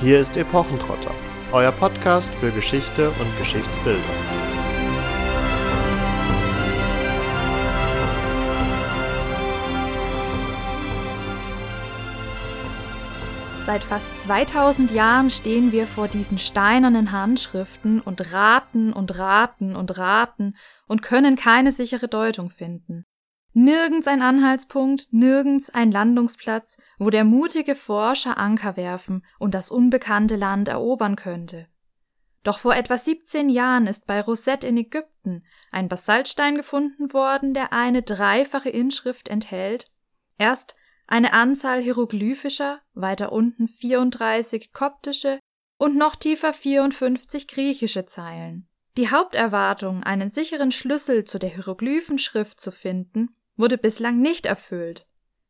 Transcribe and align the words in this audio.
Hier 0.00 0.18
ist 0.18 0.36
Epochentrotter, 0.36 1.14
euer 1.52 1.70
Podcast 1.70 2.34
für 2.34 2.50
Geschichte 2.50 3.10
und 3.10 3.38
Geschichtsbildung. 3.38 4.02
Seit 13.58 13.84
fast 13.84 14.18
2000 14.18 14.90
Jahren 14.90 15.30
stehen 15.30 15.72
wir 15.72 15.86
vor 15.86 16.08
diesen 16.08 16.38
steinernen 16.38 17.12
Handschriften 17.12 18.00
und 18.00 18.32
raten 18.32 18.92
und 18.92 19.16
raten 19.16 19.74
und 19.76 19.96
raten 19.96 20.56
und 20.86 21.02
können 21.02 21.36
keine 21.36 21.72
sichere 21.72 22.08
Deutung 22.08 22.50
finden. 22.50 23.06
Nirgends 23.56 24.08
ein 24.08 24.20
Anhaltspunkt, 24.20 25.06
nirgends 25.12 25.70
ein 25.70 25.92
Landungsplatz, 25.92 26.76
wo 26.98 27.08
der 27.08 27.22
mutige 27.22 27.76
Forscher 27.76 28.36
Anker 28.36 28.76
werfen 28.76 29.24
und 29.38 29.54
das 29.54 29.70
unbekannte 29.70 30.34
Land 30.34 30.66
erobern 30.66 31.14
könnte. 31.14 31.68
Doch 32.42 32.58
vor 32.58 32.74
etwa 32.74 32.98
17 32.98 33.48
Jahren 33.48 33.86
ist 33.86 34.06
bei 34.06 34.20
Rosette 34.20 34.66
in 34.66 34.76
Ägypten 34.76 35.44
ein 35.70 35.88
Basaltstein 35.88 36.56
gefunden 36.56 37.12
worden, 37.12 37.54
der 37.54 37.72
eine 37.72 38.02
dreifache 38.02 38.70
Inschrift 38.70 39.28
enthält. 39.28 39.88
Erst 40.36 40.74
eine 41.06 41.32
Anzahl 41.32 41.80
hieroglyphischer, 41.80 42.80
weiter 42.92 43.30
unten 43.30 43.68
34 43.68 44.72
koptische 44.72 45.38
und 45.78 45.96
noch 45.96 46.16
tiefer 46.16 46.52
54 46.52 47.46
griechische 47.46 48.04
Zeilen. 48.04 48.68
Die 48.96 49.10
Haupterwartung, 49.10 50.02
einen 50.02 50.28
sicheren 50.28 50.72
Schlüssel 50.72 51.24
zu 51.24 51.38
der 51.38 51.50
Hieroglyphenschrift 51.50 52.60
zu 52.60 52.72
finden, 52.72 53.36
wurde 53.56 53.78
bislang 53.78 54.20
nicht 54.20 54.46
erfüllt. 54.46 55.06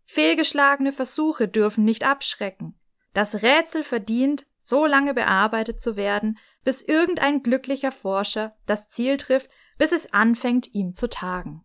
Fehlgeschlagene 0.07 0.93
Versuche 0.93 1.49
dürfen 1.49 1.85
nicht 1.85 2.05
abschrecken. 2.05 2.79
Das 3.15 3.43
Rätsel 3.43 3.85
verdient, 3.85 4.47
so 4.59 4.87
lange 4.87 5.15
bearbeitet 5.15 5.81
zu 5.81 5.97
werden, 5.97 6.39
bis 6.65 6.83
irgendein 6.83 7.43
glücklicher 7.43 7.93
Forscher 7.93 8.57
das 8.67 8.89
Ziel 8.89 9.17
trifft, 9.17 9.51
bis 9.79 9.93
es 9.93 10.13
anfängt, 10.13 10.75
ihm 10.75 10.95
zu 10.95 11.09
tagen. 11.09 11.65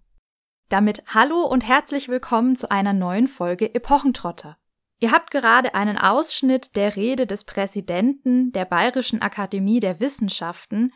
Damit 0.69 1.01
hallo 1.07 1.41
und 1.41 1.67
herzlich 1.67 2.09
willkommen 2.09 2.55
zu 2.55 2.69
einer 2.69 2.93
neuen 2.93 3.27
Folge 3.27 3.73
Epochentrotter. 3.73 4.57
Ihr 4.99 5.11
habt 5.11 5.31
gerade 5.31 5.73
einen 5.73 5.97
Ausschnitt 5.97 6.75
der 6.75 6.95
Rede 6.95 7.25
des 7.25 7.45
Präsidenten 7.45 8.51
der 8.51 8.65
Bayerischen 8.65 9.21
Akademie 9.21 9.79
der 9.79 9.99
Wissenschaften, 9.99 10.93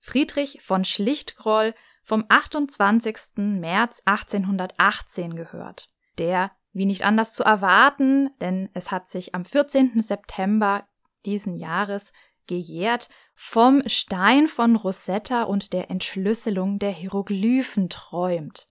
Friedrich 0.00 0.60
von 0.62 0.84
Schlichtgroll, 0.84 1.74
vom 2.02 2.24
28. 2.28 3.58
März 3.58 4.02
1818 4.04 5.34
gehört, 5.36 5.88
der, 6.18 6.50
wie 6.72 6.86
nicht 6.86 7.04
anders 7.04 7.34
zu 7.34 7.44
erwarten, 7.44 8.30
denn 8.40 8.68
es 8.74 8.90
hat 8.90 9.08
sich 9.08 9.34
am 9.34 9.44
14. 9.44 10.00
September 10.00 10.86
diesen 11.24 11.54
Jahres 11.54 12.12
gejährt, 12.46 13.08
vom 13.34 13.82
Stein 13.86 14.48
von 14.48 14.76
Rosetta 14.76 15.44
und 15.44 15.72
der 15.72 15.90
Entschlüsselung 15.90 16.78
der 16.78 16.90
Hieroglyphen 16.90 17.88
träumt. 17.88 18.68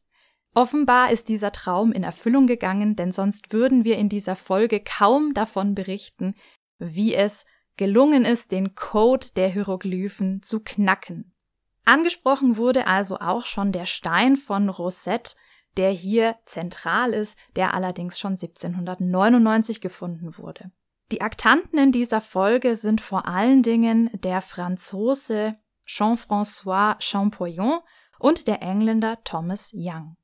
Offenbar 0.53 1.11
ist 1.11 1.29
dieser 1.29 1.53
Traum 1.53 1.93
in 1.93 2.03
Erfüllung 2.03 2.45
gegangen, 2.45 2.97
denn 2.97 3.11
sonst 3.11 3.53
würden 3.53 3.85
wir 3.85 3.97
in 3.97 4.09
dieser 4.09 4.35
Folge 4.35 4.81
kaum 4.81 5.33
davon 5.33 5.75
berichten, 5.75 6.35
wie 6.77 7.13
es 7.15 7.45
gelungen 7.77 8.25
ist, 8.25 8.51
den 8.51 8.75
Code 8.75 9.27
der 9.35 9.47
Hieroglyphen 9.47 10.41
zu 10.43 10.59
knacken. 10.59 11.30
Angesprochen 11.85 12.57
wurde 12.57 12.87
also 12.87 13.19
auch 13.19 13.45
schon 13.45 13.71
der 13.71 13.85
Stein 13.85 14.37
von 14.37 14.69
Rosette, 14.69 15.35
der 15.77 15.91
hier 15.91 16.35
zentral 16.45 17.13
ist, 17.13 17.37
der 17.55 17.73
allerdings 17.73 18.19
schon 18.19 18.33
1799 18.33 19.81
gefunden 19.81 20.37
wurde. 20.37 20.71
Die 21.11 21.21
Aktanten 21.21 21.77
in 21.77 21.91
dieser 21.91 22.21
Folge 22.21 22.75
sind 22.75 23.01
vor 23.01 23.27
allen 23.27 23.63
Dingen 23.63 24.09
der 24.13 24.41
Franzose 24.41 25.57
Jean-François 25.85 26.95
Champollion 27.01 27.79
und 28.19 28.47
der 28.47 28.61
Engländer 28.61 29.21
Thomas 29.23 29.71
Young. 29.73 30.15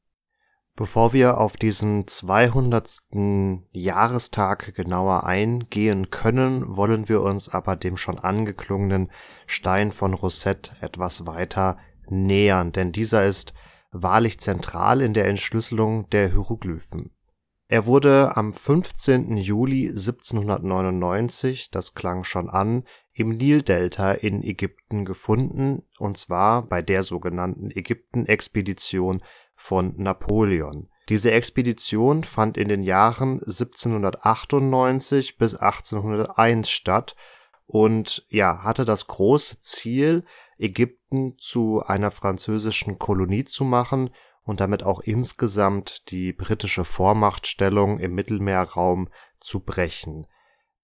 Bevor 0.77 1.11
wir 1.11 1.39
auf 1.39 1.57
diesen 1.57 2.05
200. 2.05 2.99
Jahrestag 3.71 4.75
genauer 4.75 5.23
eingehen 5.23 6.11
können, 6.11 6.77
wollen 6.77 7.09
wir 7.09 7.23
uns 7.23 7.49
aber 7.49 7.75
dem 7.75 7.97
schon 7.97 8.19
angeklungenen 8.19 9.09
Stein 9.47 9.91
von 9.91 10.13
Rosette 10.13 10.73
etwas 10.81 11.25
weiter 11.25 11.77
nähern, 12.11 12.73
denn 12.73 12.91
dieser 12.91 13.25
ist 13.25 13.55
wahrlich 13.91 14.39
zentral 14.39 15.01
in 15.01 15.15
der 15.15 15.25
Entschlüsselung 15.25 16.11
der 16.11 16.29
Hieroglyphen. 16.29 17.09
Er 17.69 17.87
wurde 17.87 18.37
am 18.37 18.53
15. 18.53 19.35
Juli 19.35 19.89
1799, 19.89 21.71
das 21.71 21.95
klang 21.95 22.23
schon 22.23 22.51
an, 22.51 22.83
im 23.13 23.29
Nildelta 23.29 24.11
in 24.11 24.43
Ägypten 24.43 25.05
gefunden, 25.05 25.81
und 25.97 26.17
zwar 26.17 26.61
bei 26.61 26.83
der 26.83 27.01
sogenannten 27.01 27.71
Ägypten-Expedition 27.71 29.23
von 29.57 29.93
Napoleon. 29.97 30.87
Diese 31.09 31.31
Expedition 31.31 32.23
fand 32.23 32.57
in 32.57 32.69
den 32.69 32.83
Jahren 32.83 33.39
1798 33.39 35.37
bis 35.37 35.55
1801 35.55 36.69
statt 36.69 37.15
und 37.65 38.25
ja, 38.29 38.63
hatte 38.63 38.85
das 38.85 39.07
große 39.07 39.59
Ziel, 39.59 40.23
Ägypten 40.57 41.37
zu 41.37 41.83
einer 41.85 42.11
französischen 42.11 42.97
Kolonie 42.97 43.43
zu 43.43 43.63
machen 43.63 44.11
und 44.43 44.61
damit 44.61 44.83
auch 44.83 45.01
insgesamt 45.01 46.09
die 46.11 46.31
britische 46.33 46.85
Vormachtstellung 46.85 47.99
im 47.99 48.13
Mittelmeerraum 48.15 49.09
zu 49.39 49.59
brechen. 49.59 50.27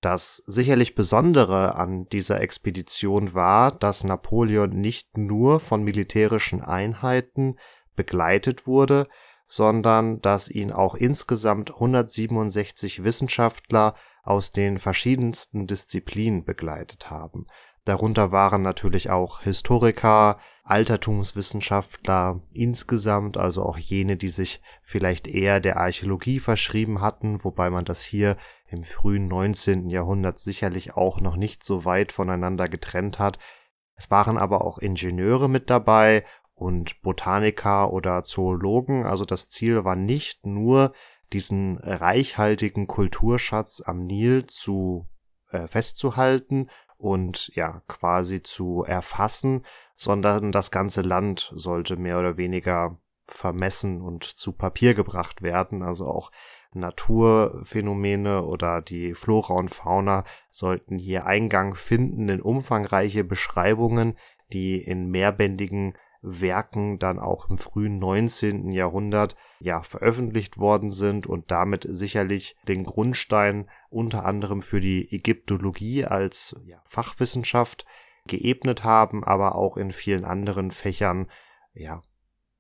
Das 0.02 0.44
sicherlich 0.48 0.96
Besondere 0.96 1.76
an 1.76 2.08
dieser 2.10 2.42
Expedition 2.42 3.34
war, 3.34 3.72
dass 3.72 4.04
Napoleon 4.04 4.70
nicht 4.70 5.18
nur 5.18 5.62
von 5.62 5.82
militärischen 5.84 6.62
Einheiten 6.62 7.56
begleitet 7.96 8.68
wurde, 8.68 9.08
sondern 9.48 10.22
dass 10.22 10.50
ihn 10.50 10.72
auch 10.72 10.96
insgesamt 10.96 11.72
167 11.72 13.04
Wissenschaftler 13.04 13.96
aus 14.24 14.52
den 14.52 14.78
verschiedensten 14.78 15.68
Disziplinen 15.68 16.46
begleitet 16.46 17.10
haben. 17.10 17.46
Darunter 17.86 18.32
waren 18.32 18.62
natürlich 18.62 19.10
auch 19.10 19.42
Historiker, 19.42 20.38
Altertumswissenschaftler 20.64 22.42
insgesamt, 22.54 23.36
also 23.36 23.64
auch 23.64 23.78
jene, 23.78 24.16
die 24.16 24.30
sich 24.30 24.62
vielleicht 24.82 25.28
eher 25.28 25.60
der 25.60 25.76
Archäologie 25.76 26.40
verschrieben 26.40 27.02
hatten, 27.02 27.44
wobei 27.44 27.70
man 27.70 27.84
das 27.84 28.02
hier 28.02 28.38
im 28.68 28.86
frühen 28.86 29.28
19. 29.28 29.90
Jahrhundert 29.90 30.40
sicherlich 30.40 30.96
auch 30.96 31.20
noch 31.20 31.36
nicht 31.36 31.66
so 31.66 31.84
weit 31.84 32.14
voneinander 32.14 32.70
getrennt 32.70 33.20
hat. 33.20 33.38
Es 33.96 34.10
waren 34.10 34.38
aber 34.38 34.64
auch 34.64 34.78
Ingenieure 34.78 35.50
mit 35.50 35.70
dabei 35.70 36.24
und 36.64 37.02
Botaniker 37.02 37.92
oder 37.92 38.24
Zoologen. 38.24 39.06
Also 39.06 39.26
das 39.26 39.50
Ziel 39.50 39.84
war 39.84 39.98
nicht 39.98 40.46
nur, 40.46 40.94
diesen 41.34 41.78
reichhaltigen 41.78 42.88
Kulturschatz 42.88 43.82
am 43.86 44.06
Nil 44.06 44.46
zu 44.46 45.08
äh, 45.52 45.68
festzuhalten 45.68 46.70
und 46.98 47.52
ja 47.56 47.82
quasi 47.88 48.44
zu 48.44 48.84
erfassen, 48.84 49.66
sondern 49.98 50.52
das 50.52 50.72
ganze 50.72 51.02
Land 51.02 51.52
sollte 51.54 51.98
mehr 51.98 52.20
oder 52.20 52.38
weniger 52.38 52.98
vermessen 53.28 54.02
und 54.02 54.24
zu 54.24 54.54
Papier 54.54 54.94
gebracht 54.94 55.42
werden. 55.42 55.82
Also 55.82 56.08
auch 56.08 56.32
Naturphänomene 56.74 58.44
oder 58.44 58.82
die 58.82 59.16
Flora 59.16 59.56
und 59.56 59.70
Fauna 59.74 60.24
sollten 60.50 60.98
hier 60.98 61.26
Eingang 61.26 61.76
finden 61.76 62.30
in 62.30 62.42
umfangreiche 62.42 63.24
Beschreibungen, 63.24 64.18
die 64.54 64.82
in 64.82 65.10
mehrbändigen 65.10 65.96
Werken 66.24 67.00
dann 67.00 67.20
auch 67.20 67.50
im 67.50 67.58
frühen 67.58 68.00
19. 68.00 68.72
Jahrhundert 68.72 69.36
ja 69.60 69.84
veröffentlicht 69.84 70.58
worden 70.58 70.90
sind 70.90 71.28
und 71.28 71.52
damit 71.52 71.86
sicherlich 71.88 72.56
den 72.68 72.86
Grundstein 72.86 73.70
unter 73.90 74.26
anderem 74.26 74.62
für 74.62 74.80
die 74.80 75.14
Ägyptologie 75.14 76.06
als 76.06 76.56
ja, 76.66 76.82
Fachwissenschaft 76.86 77.86
geebnet 78.26 78.86
haben, 78.86 79.24
aber 79.26 79.56
auch 79.56 79.76
in 79.76 79.92
vielen 79.92 80.24
anderen 80.24 80.72
Fächern 80.72 81.28
ja 81.74 82.02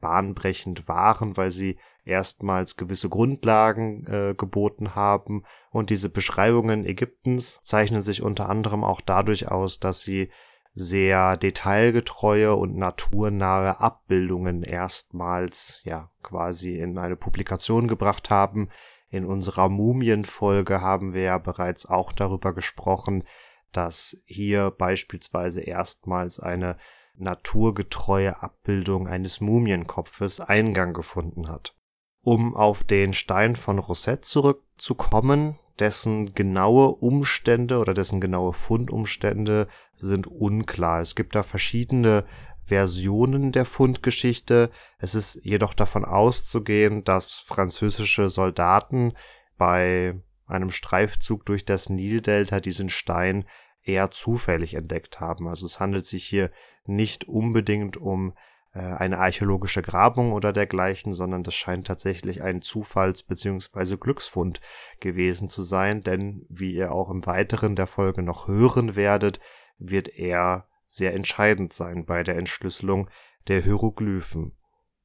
bahnbrechend 0.01 0.89
waren, 0.89 1.37
weil 1.37 1.49
sie 1.49 1.77
erstmals 2.03 2.75
gewisse 2.75 3.07
Grundlagen 3.07 4.05
äh, 4.07 4.35
geboten 4.37 4.95
haben 4.95 5.43
und 5.71 5.89
diese 5.89 6.09
Beschreibungen 6.09 6.85
Ägyptens 6.85 7.61
zeichnen 7.63 8.01
sich 8.01 8.21
unter 8.21 8.49
anderem 8.49 8.83
auch 8.83 8.99
dadurch 8.99 9.49
aus, 9.49 9.79
dass 9.79 10.01
sie 10.01 10.29
sehr 10.73 11.37
detailgetreue 11.37 12.55
und 12.55 12.75
naturnahe 12.75 13.79
Abbildungen 13.79 14.63
erstmals 14.63 15.81
ja 15.83 16.09
quasi 16.23 16.77
in 16.77 16.97
eine 16.97 17.15
Publikation 17.15 17.87
gebracht 17.87 18.29
haben. 18.29 18.69
In 19.09 19.25
unserer 19.25 19.69
Mumienfolge 19.69 20.81
haben 20.81 21.13
wir 21.13 21.21
ja 21.21 21.37
bereits 21.37 21.85
auch 21.85 22.11
darüber 22.11 22.53
gesprochen, 22.53 23.23
dass 23.71 24.17
hier 24.25 24.71
beispielsweise 24.71 25.61
erstmals 25.61 26.39
eine 26.39 26.77
naturgetreue 27.15 28.41
Abbildung 28.41 29.07
eines 29.07 29.41
Mumienkopfes 29.41 30.39
Eingang 30.39 30.93
gefunden 30.93 31.49
hat. 31.49 31.75
Um 32.21 32.55
auf 32.55 32.83
den 32.83 33.13
Stein 33.13 33.55
von 33.55 33.77
Rosette 33.77 34.21
zurückzukommen, 34.21 35.59
dessen 35.79 36.33
genaue 36.33 36.89
Umstände 36.89 37.79
oder 37.79 37.93
dessen 37.93 38.21
genaue 38.21 38.53
Fundumstände 38.53 39.67
sind 39.95 40.27
unklar. 40.27 41.01
Es 41.01 41.15
gibt 41.15 41.35
da 41.35 41.43
verschiedene 41.43 42.25
Versionen 42.65 43.51
der 43.51 43.65
Fundgeschichte. 43.65 44.69
Es 44.97 45.15
ist 45.15 45.39
jedoch 45.43 45.73
davon 45.73 46.05
auszugehen, 46.05 47.03
dass 47.03 47.35
französische 47.35 48.29
Soldaten 48.29 49.13
bei 49.57 50.15
einem 50.45 50.69
Streifzug 50.69 51.45
durch 51.45 51.65
das 51.65 51.89
Nildelta 51.89 52.59
diesen 52.59 52.89
Stein 52.89 53.45
eher 53.81 54.11
zufällig 54.11 54.75
entdeckt 54.75 55.19
haben. 55.19 55.47
Also 55.47 55.65
es 55.65 55.79
handelt 55.79 56.05
sich 56.05 56.25
hier 56.25 56.51
nicht 56.85 57.27
unbedingt 57.27 57.97
um 57.97 58.33
eine 58.73 59.19
archäologische 59.19 59.83
Grabung 59.83 60.33
oder 60.33 60.51
dergleichen, 60.51 61.13
sondern 61.13 61.43
das 61.43 61.53
scheint 61.53 61.85
tatsächlich 61.85 62.41
ein 62.41 62.61
Zufalls- 62.61 63.23
bzw. 63.23 63.97
Glücksfund 63.97 64.61
gewesen 64.99 65.47
zu 65.47 65.61
sein, 65.61 66.01
denn 66.01 66.45
wie 66.49 66.73
ihr 66.73 66.91
auch 66.91 67.11
im 67.11 67.25
Weiteren 67.25 67.75
der 67.75 67.87
Folge 67.87 68.23
noch 68.23 68.47
hören 68.47 68.95
werdet, 68.95 69.39
wird 69.77 70.09
er 70.09 70.67
sehr 70.85 71.13
entscheidend 71.13 71.73
sein 71.73 72.05
bei 72.05 72.23
der 72.23 72.37
Entschlüsselung 72.37 73.09
der 73.47 73.61
Hieroglyphen. 73.61 74.57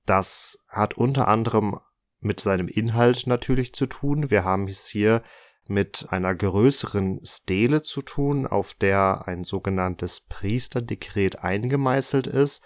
Das 0.07 0.59
hat 0.69 0.95
unter 0.95 1.29
anderem 1.29 1.79
mit 2.21 2.41
seinem 2.41 2.69
Inhalt 2.69 3.27
natürlich 3.27 3.75
zu 3.75 3.87
tun. 3.87 4.31
Wir 4.31 4.45
haben 4.45 4.67
es 4.67 4.87
hier 4.87 5.23
mit 5.67 6.07
einer 6.09 6.35
größeren 6.35 7.21
Stele 7.23 7.83
zu 7.83 8.01
tun, 8.01 8.47
auf 8.47 8.73
der 8.73 9.25
ein 9.27 9.45
sogenanntes 9.45 10.23
Priesterdekret 10.23 11.45
eingemeißelt 11.45 12.27
ist, 12.27 12.65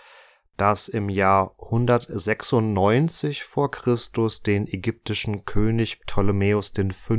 das 0.63 0.87
im 0.89 1.09
Jahr 1.09 1.57
196 1.59 3.43
vor 3.43 3.73
Christus 3.73 4.45
den 4.45 4.69
ägyptischen 4.69 5.45
König 5.45 5.99
Ptolemäus 6.07 6.73
V. 6.93 7.17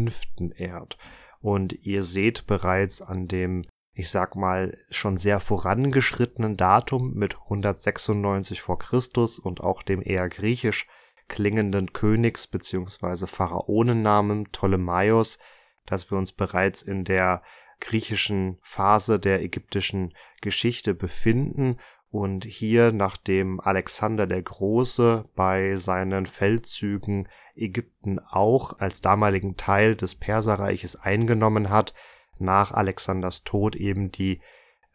ehrt. 0.55 0.97
Und 1.41 1.73
ihr 1.85 2.03
seht 2.03 2.47
bereits 2.47 3.01
an 3.01 3.27
dem, 3.27 3.65
ich 3.91 4.09
sag 4.09 4.37
mal, 4.37 4.77
schon 4.89 5.17
sehr 5.17 5.41
vorangeschrittenen 5.41 6.55
Datum 6.55 7.15
mit 7.15 7.35
196 7.35 8.61
vor 8.61 8.79
Christus 8.79 9.39
und 9.39 9.59
auch 9.59 9.83
dem 9.83 10.01
eher 10.01 10.29
griechisch 10.29 10.87
klingenden 11.27 11.91
Königs- 11.91 12.47
bzw. 12.47 13.27
Pharaonennamen 13.27 14.45
Ptolemaios, 14.53 15.37
dass 15.85 16.09
wir 16.09 16.17
uns 16.17 16.31
bereits 16.31 16.81
in 16.81 17.03
der 17.03 17.43
griechischen 17.81 18.57
Phase 18.61 19.19
der 19.19 19.43
ägyptischen 19.43 20.13
Geschichte 20.39 20.93
befinden 20.93 21.77
und 22.13 22.45
hier, 22.45 22.91
nachdem 22.91 23.59
Alexander 23.59 24.27
der 24.27 24.43
Große 24.43 25.25
bei 25.35 25.75
seinen 25.77 26.27
Feldzügen 26.27 27.27
Ägypten 27.55 28.19
auch 28.19 28.77
als 28.77 29.01
damaligen 29.01 29.57
Teil 29.57 29.95
des 29.95 30.13
Perserreiches 30.13 30.95
eingenommen 30.95 31.71
hat, 31.71 31.95
nach 32.37 32.71
Alexanders 32.71 33.43
Tod 33.45 33.75
eben 33.75 34.11
die 34.11 34.41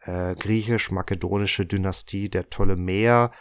äh, 0.03 0.33
griechisch-makedonische 0.33 1.65
Dynastie 1.65 2.29
der 2.29 2.43
Ptolemäer 2.43 3.31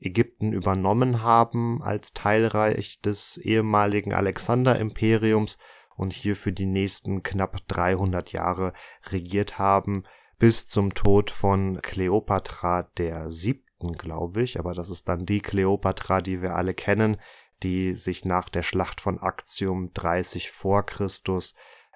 Ägypten 0.00 0.52
übernommen 0.52 1.22
haben 1.22 1.80
als 1.80 2.14
Teilreich 2.14 3.00
des 3.02 3.36
ehemaligen 3.36 4.14
Alexander-Imperiums 4.14 5.58
und 5.94 6.12
hier 6.12 6.34
für 6.34 6.52
die 6.52 6.66
nächsten 6.66 7.22
knapp 7.22 7.56
300 7.68 8.32
Jahre 8.32 8.72
regiert 9.12 9.60
haben, 9.60 10.02
bis 10.38 10.66
zum 10.66 10.94
Tod 10.94 11.30
von 11.30 11.80
Kleopatra 11.82 12.84
der 12.96 13.30
siebten, 13.30 13.92
glaube 13.92 14.42
ich, 14.42 14.58
aber 14.58 14.72
das 14.72 14.90
ist 14.90 15.08
dann 15.08 15.26
die 15.26 15.40
Kleopatra, 15.40 16.20
die 16.20 16.42
wir 16.42 16.54
alle 16.54 16.74
kennen, 16.74 17.16
die 17.62 17.94
sich 17.94 18.24
nach 18.24 18.48
der 18.48 18.62
Schlacht 18.62 19.00
von 19.00 19.20
Actium 19.20 19.92
30 19.94 20.50
vor 20.50 20.86
Christus 20.86 21.54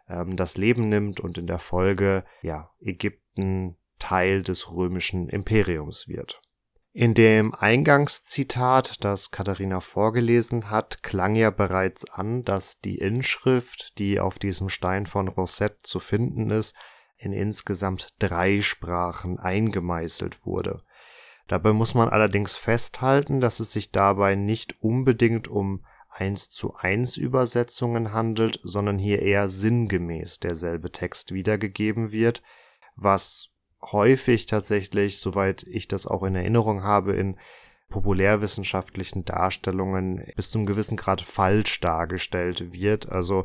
ähm, 0.09 0.37
das 0.37 0.57
Leben 0.57 0.89
nimmt 0.89 1.21
und 1.21 1.39
in 1.39 1.47
der 1.47 1.61
Folge 1.61 2.25
ja 2.43 2.71
Ägypten 2.81 3.77
Teil 3.99 4.43
des 4.43 4.73
römischen 4.73 5.29
Imperiums 5.29 6.09
wird. 6.09 6.43
In 6.95 7.15
dem 7.15 7.55
Eingangszitat, 7.55 9.03
das 9.03 9.31
Katharina 9.31 9.81
vorgelesen 9.81 10.69
hat, 10.69 11.03
klang 11.03 11.37
ja 11.37 11.51
bereits 11.51 12.11
an, 12.11 12.45
dass 12.45 12.81
die 12.81 12.99
Inschrift, 12.99 13.99
die 13.99 14.21
auf 14.21 14.39
diesem 14.39 14.69
Stein 14.69 15.07
von 15.07 15.29
Rosette 15.29 15.79
zu 15.83 16.01
finden 16.01 16.51
ist, 16.51 16.77
in 17.23 17.33
insgesamt 17.33 18.09
drei 18.19 18.61
Sprachen 18.61 19.39
eingemeißelt 19.39 20.45
wurde. 20.45 20.83
Dabei 21.49 21.73
muss 21.73 21.95
man 21.95 22.09
allerdings 22.09 22.57
festhalten, 22.57 23.41
dass 23.41 23.61
es 23.61 23.73
sich 23.73 23.91
dabei 23.93 24.35
nicht 24.35 24.83
unbedingt 24.83 25.49
um 25.49 25.85
eins 26.09 26.51
zu 26.51 26.75
eins 26.75 27.17
Übersetzungen 27.17 28.13
handelt, 28.13 28.61
sondern 28.63 28.99
hier 28.99 29.23
eher 29.23 29.49
sinngemäß 29.49 30.41
derselbe 30.41 30.91
Text 30.91 31.33
wiedergegeben 31.33 32.13
wird, 32.13 32.43
was 32.97 33.51
häufig 33.81 34.47
tatsächlich, 34.47 35.19
soweit 35.19 35.63
ich 35.65 35.89
das 35.89 36.07
auch 36.07 36.23
in 36.23 36.35
Erinnerung 36.35 36.83
habe, 36.83 37.15
in 37.15 37.39
populärwissenschaftlichen 37.89 39.25
Darstellungen 39.25 40.25
bis 40.37 40.51
zum 40.51 40.67
gewissen 40.67 40.97
Grad 40.97 41.21
falsch 41.21 41.81
dargestellt 41.81 42.73
wird. 42.73 43.11
Also 43.11 43.45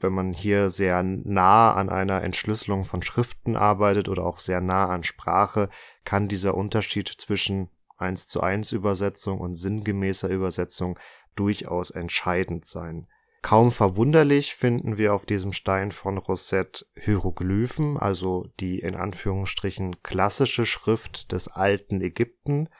wenn 0.00 0.12
man 0.12 0.32
hier 0.32 0.70
sehr 0.70 1.02
nah 1.02 1.72
an 1.74 1.90
einer 1.90 2.22
Entschlüsselung 2.22 2.84
von 2.84 3.02
Schriften 3.02 3.56
arbeitet 3.56 4.08
oder 4.08 4.24
auch 4.24 4.38
sehr 4.38 4.60
nah 4.60 4.86
an 4.88 5.02
Sprache, 5.02 5.68
kann 6.04 6.28
dieser 6.28 6.54
Unterschied 6.54 7.08
zwischen 7.08 7.68
1 7.96 8.26
zu 8.26 8.40
1 8.40 8.72
Übersetzung 8.72 9.38
und 9.38 9.54
sinngemäßer 9.54 10.28
Übersetzung 10.28 10.98
durchaus 11.36 11.90
entscheidend 11.90 12.64
sein. 12.64 13.06
Kaum 13.42 13.70
verwunderlich 13.70 14.54
finden 14.54 14.96
wir 14.96 15.12
auf 15.12 15.26
diesem 15.26 15.52
Stein 15.52 15.92
von 15.92 16.16
Rosette 16.16 16.86
Hieroglyphen, 16.96 17.98
also 17.98 18.46
die 18.58 18.78
in 18.78 18.94
Anführungsstrichen 18.94 20.02
klassische 20.02 20.64
Schrift 20.64 21.30
des 21.30 21.48
alten 21.48 22.00
Ägypten. 22.00 22.70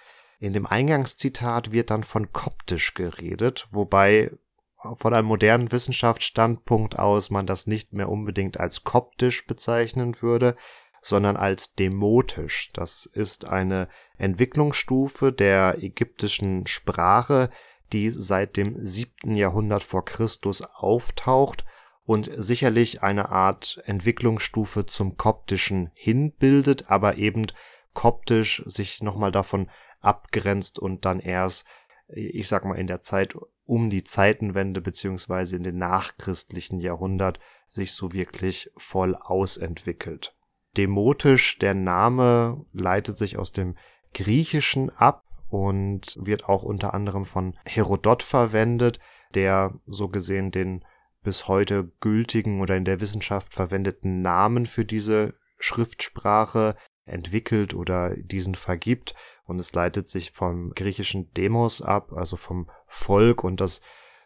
In 0.41 0.55
dem 0.55 0.65
Eingangszitat 0.65 1.73
wird 1.73 1.91
dann 1.91 2.03
von 2.03 2.33
koptisch 2.33 2.95
geredet, 2.95 3.67
wobei 3.73 4.31
von 4.97 5.15
einem 5.15 5.29
modernen 5.29 5.73
Wissenschaftsstandpunkt 5.73 6.99
aus 6.99 7.31
man 7.31 7.47
das 7.47 7.67
nicht 7.67 7.93
mehr 7.93 8.09
unbedingt 8.09 8.61
als 8.61 8.85
koptisch 8.85 9.47
bezeichnen 9.47 10.21
würde, 10.21 10.55
sondern 11.03 11.37
als 11.37 11.75
demotisch. 11.75 12.71
Das 12.73 13.07
ist 13.07 13.45
eine 13.45 13.89
Entwicklungsstufe 14.17 15.33
der 15.33 15.83
ägyptischen 15.83 16.67
Sprache, 16.67 17.51
die 17.93 18.11
seit 18.11 18.57
dem 18.57 18.77
siebten 18.83 19.35
Jahrhundert 19.35 19.83
vor 19.83 20.05
Christus 20.05 20.63
auftaucht 20.63 21.65
und 22.05 22.31
sicherlich 22.35 23.03
eine 23.03 23.31
Art 23.31 23.83
Entwicklungsstufe 23.87 24.87
zum 24.87 25.17
Koptischen 25.17 25.91
hinbildet, 25.95 26.91
aber 26.91 27.17
eben 27.17 27.47
koptisch 27.93 28.63
sich 28.67 29.03
nochmal 29.03 29.33
davon 29.33 29.71
abgrenzt 30.01 30.79
und 30.79 31.05
dann 31.05 31.21
erst, 31.21 31.67
ich 32.09 32.49
sag 32.49 32.65
mal, 32.65 32.79
in 32.79 32.87
der 32.87 33.01
Zeit 33.01 33.37
um 33.65 33.91
die 33.91 34.05
Zeitenwende 34.05 34.81
beziehungsweise 34.81 35.57
in 35.57 35.63
den 35.63 35.79
nachchristlichen 35.79 36.81
Jahrhundert 36.81 37.41
sich 37.67 37.93
so 37.93 38.13
wirklich 38.13 38.71
voll 38.77 39.15
ausentwickelt. 39.15 40.37
Demotisch, 40.77 41.59
der 41.59 41.75
Name 41.75 42.65
leitet 42.73 43.17
sich 43.17 43.39
aus 43.39 43.53
dem 43.53 43.77
Griechischen 44.13 44.91
ab 44.91 45.25
und 45.49 46.17
wird 46.21 46.49
auch 46.49 46.63
unter 46.63 46.95
anderem 46.95 47.25
von 47.25 47.55
Herodot 47.65 48.23
verwendet, 48.23 48.99
der 49.35 49.73
so 49.87 50.09
gesehen 50.09 50.51
den 50.51 50.85
bis 51.23 51.49
heute 51.49 51.91
gültigen 52.01 52.61
oder 52.61 52.77
in 52.77 52.85
der 52.85 53.01
Wissenschaft 53.01 53.55
verwendeten 53.55 54.21
Namen 54.21 54.67
für 54.67 54.85
diese 54.85 55.35
Schriftsprache 55.59 56.77
entwickelt 57.07 57.75
oder 57.75 58.17
diesen 58.17 58.55
vergibt. 58.55 59.15
Und 59.45 59.61
es 59.61 59.73
leitet 59.75 60.09
sich 60.09 60.33
vom 60.33 60.71
griechischen 60.71 61.33
Demos 61.35 61.83
ab, 61.83 62.13
also 62.13 62.37
vom 62.37 62.71
Volk. 62.87 63.45
Und 63.45 63.61
das 63.61 63.81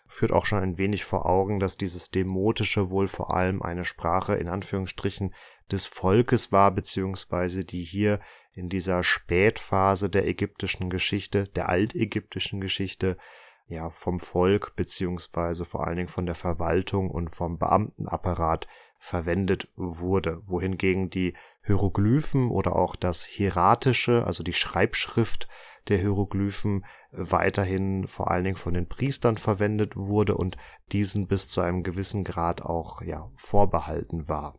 führt 0.06 0.32
auch 0.32 0.46
schon 0.46 0.60
ein 0.60 0.78
wenig 0.78 1.04
vor 1.04 1.26
Augen, 1.26 1.60
dass 1.60 1.76
dieses 1.76 2.10
Demotische 2.10 2.90
wohl 2.90 3.08
vor 3.08 3.34
allem 3.34 3.62
eine 3.62 3.84
Sprache 3.84 4.34
in 4.36 4.48
Anführungsstrichen 4.48 5.34
des 5.70 5.86
Volkes 5.86 6.50
war, 6.50 6.70
beziehungsweise 6.70 7.64
die 7.64 7.84
hier 7.84 8.20
in 8.52 8.68
dieser 8.68 9.02
Spätphase 9.02 10.08
der 10.08 10.26
ägyptischen 10.26 10.88
Geschichte, 10.88 11.44
der 11.48 11.68
altägyptischen 11.68 12.60
Geschichte, 12.60 13.18
ja, 13.66 13.90
vom 13.90 14.18
Volk 14.18 14.74
beziehungsweise 14.76 15.66
vor 15.66 15.86
allen 15.86 15.96
Dingen 15.96 16.08
von 16.08 16.24
der 16.24 16.34
Verwaltung 16.34 17.10
und 17.10 17.28
vom 17.28 17.58
Beamtenapparat 17.58 18.66
verwendet 18.98 19.68
wurde, 19.76 20.40
wohingegen 20.44 21.08
die 21.08 21.34
Hieroglyphen 21.64 22.50
oder 22.50 22.76
auch 22.76 22.96
das 22.96 23.24
Hieratische, 23.24 24.24
also 24.26 24.42
die 24.42 24.52
Schreibschrift 24.52 25.48
der 25.88 25.98
Hieroglyphen 25.98 26.84
weiterhin 27.12 28.06
vor 28.08 28.30
allen 28.30 28.44
Dingen 28.44 28.56
von 28.56 28.74
den 28.74 28.88
Priestern 28.88 29.36
verwendet 29.36 29.96
wurde 29.96 30.34
und 30.36 30.56
diesen 30.92 31.28
bis 31.28 31.48
zu 31.48 31.60
einem 31.60 31.82
gewissen 31.82 32.24
Grad 32.24 32.62
auch 32.62 33.02
ja 33.02 33.30
vorbehalten 33.36 34.28
war. 34.28 34.58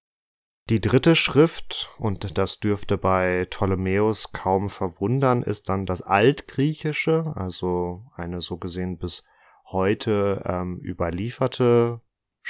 Die 0.69 0.81
dritte 0.81 1.15
Schrift, 1.15 1.91
und 1.97 2.37
das 2.37 2.59
dürfte 2.59 2.99
bei 2.99 3.45
Ptolemäus 3.49 4.31
kaum 4.33 4.69
verwundern, 4.69 5.41
ist 5.41 5.67
dann 5.67 5.87
das 5.87 6.03
Altgriechische, 6.03 7.33
also 7.35 8.05
eine 8.15 8.39
so 8.39 8.57
gesehen 8.57 8.99
bis 8.99 9.23
heute 9.65 10.43
ähm, 10.45 10.79
überlieferte 10.83 12.01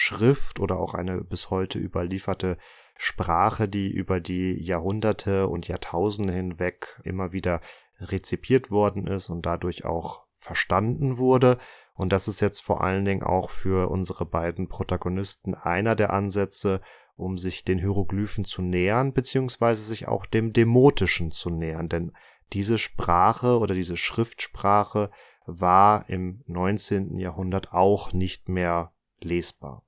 Schrift 0.02 0.62
oder 0.62 0.80
auch 0.80 0.94
eine 0.94 1.22
bis 1.26 1.50
heute 1.50 1.78
überlieferte 1.78 2.58
Sprache, 2.96 3.68
die 3.68 3.92
über 3.92 4.22
die 4.22 4.54
Jahrhunderte 4.54 5.50
und 5.50 5.68
Jahrtausende 5.68 6.32
hinweg 6.32 7.02
immer 7.04 7.34
wieder 7.34 7.60
rezipiert 8.00 8.72
worden 8.72 9.08
ist 9.08 9.30
und 9.30 9.46
dadurch 9.46 9.84
auch 9.84 10.24
verstanden 10.32 11.18
wurde. 11.18 11.58
Und 11.96 12.14
das 12.14 12.30
ist 12.30 12.40
jetzt 12.40 12.62
vor 12.62 12.82
allen 12.82 13.04
Dingen 13.04 13.24
auch 13.24 13.50
für 13.50 13.92
unsere 13.92 14.26
beiden 14.26 14.70
Protagonisten 14.70 15.54
einer 15.54 15.96
der 15.96 16.14
Ansätze, 16.14 16.80
um 17.18 17.38
sich 17.38 17.66
den 17.66 17.78
Hieroglyphen 17.78 18.46
zu 18.46 18.62
nähern, 18.62 19.12
beziehungsweise 19.12 19.82
sich 19.82 20.08
auch 20.08 20.26
dem 20.26 20.54
Demotischen 20.54 21.32
zu 21.32 21.50
nähern. 21.50 21.90
Denn 21.90 22.14
diese 22.54 22.78
Sprache 22.78 23.60
oder 23.60 23.76
diese 23.76 23.98
Schriftsprache 23.98 25.12
war 25.46 26.10
im 26.10 26.42
19. 26.48 27.18
Jahrhundert 27.18 27.74
auch 27.74 28.14
nicht 28.14 28.48
mehr 28.48 28.94
lesbar. 29.22 29.84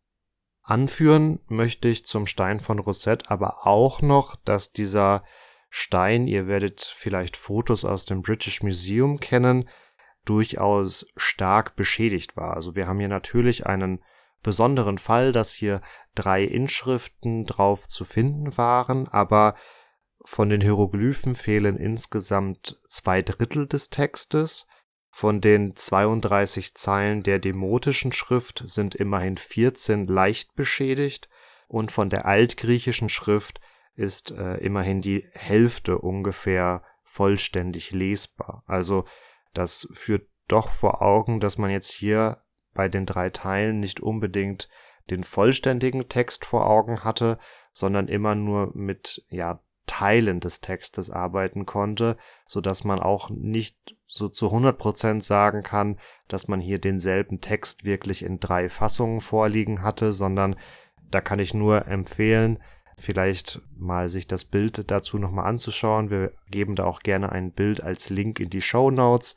Anführen 0.71 1.41
möchte 1.47 1.89
ich 1.89 2.05
zum 2.05 2.25
Stein 2.25 2.61
von 2.61 2.79
Rosette 2.79 3.29
aber 3.29 3.67
auch 3.67 4.01
noch, 4.01 4.37
dass 4.37 4.71
dieser 4.71 5.25
Stein, 5.69 6.27
ihr 6.27 6.47
werdet 6.47 6.81
vielleicht 6.81 7.35
Fotos 7.35 7.83
aus 7.83 8.05
dem 8.05 8.21
British 8.21 8.63
Museum 8.63 9.19
kennen, 9.19 9.67
durchaus 10.23 11.11
stark 11.17 11.75
beschädigt 11.75 12.37
war. 12.37 12.55
Also 12.55 12.73
wir 12.73 12.87
haben 12.87 12.99
hier 12.99 13.09
natürlich 13.09 13.65
einen 13.65 14.01
besonderen 14.43 14.97
Fall, 14.97 15.33
dass 15.33 15.51
hier 15.51 15.81
drei 16.15 16.45
Inschriften 16.45 17.43
drauf 17.43 17.89
zu 17.89 18.05
finden 18.05 18.57
waren, 18.57 19.09
aber 19.09 19.55
von 20.23 20.47
den 20.47 20.61
Hieroglyphen 20.61 21.35
fehlen 21.35 21.75
insgesamt 21.75 22.79
zwei 22.87 23.21
Drittel 23.21 23.67
des 23.67 23.89
Textes. 23.89 24.67
Von 25.11 25.41
den 25.41 25.75
32 25.75 26.73
Zeilen 26.73 27.21
der 27.21 27.37
demotischen 27.37 28.13
Schrift 28.13 28.63
sind 28.65 28.95
immerhin 28.95 29.37
14 29.37 30.07
leicht 30.07 30.55
beschädigt 30.55 31.29
und 31.67 31.91
von 31.91 32.09
der 32.09 32.25
altgriechischen 32.25 33.09
Schrift 33.09 33.59
ist 33.95 34.31
äh, 34.31 34.55
immerhin 34.57 35.01
die 35.01 35.27
Hälfte 35.33 35.97
ungefähr 35.97 36.83
vollständig 37.03 37.91
lesbar. 37.91 38.63
Also 38.65 39.03
das 39.53 39.87
führt 39.91 40.27
doch 40.47 40.71
vor 40.71 41.01
Augen, 41.01 41.39
dass 41.39 41.57
man 41.57 41.69
jetzt 41.69 41.91
hier 41.91 42.41
bei 42.73 42.87
den 42.87 43.05
drei 43.05 43.29
Teilen 43.29 43.81
nicht 43.81 43.99
unbedingt 43.99 44.69
den 45.09 45.23
vollständigen 45.23 46.07
Text 46.07 46.45
vor 46.45 46.67
Augen 46.67 47.03
hatte, 47.03 47.37
sondern 47.73 48.07
immer 48.07 48.35
nur 48.35 48.71
mit 48.73 49.25
ja 49.29 49.61
Teilen 49.91 50.39
des 50.39 50.61
Textes 50.61 51.09
arbeiten 51.09 51.65
konnte, 51.65 52.15
so 52.47 52.61
dass 52.61 52.85
man 52.85 53.01
auch 53.01 53.29
nicht 53.29 53.97
so 54.07 54.29
zu 54.29 54.45
100 54.45 54.77
Prozent 54.77 55.21
sagen 55.21 55.63
kann, 55.63 55.97
dass 56.29 56.47
man 56.47 56.61
hier 56.61 56.79
denselben 56.79 57.41
Text 57.41 57.83
wirklich 57.83 58.23
in 58.23 58.39
drei 58.39 58.69
Fassungen 58.69 59.19
vorliegen 59.19 59.81
hatte, 59.81 60.13
sondern 60.13 60.55
da 61.09 61.19
kann 61.19 61.39
ich 61.39 61.53
nur 61.53 61.87
empfehlen, 61.87 62.59
vielleicht 62.97 63.61
mal 63.77 64.07
sich 64.07 64.27
das 64.27 64.45
Bild 64.45 64.89
dazu 64.89 65.17
nochmal 65.17 65.47
anzuschauen. 65.47 66.09
Wir 66.09 66.31
geben 66.49 66.75
da 66.75 66.85
auch 66.85 67.01
gerne 67.01 67.29
ein 67.33 67.51
Bild 67.51 67.83
als 67.83 68.09
Link 68.09 68.39
in 68.39 68.49
die 68.49 68.61
Show 68.61 68.91
Notes. 68.91 69.35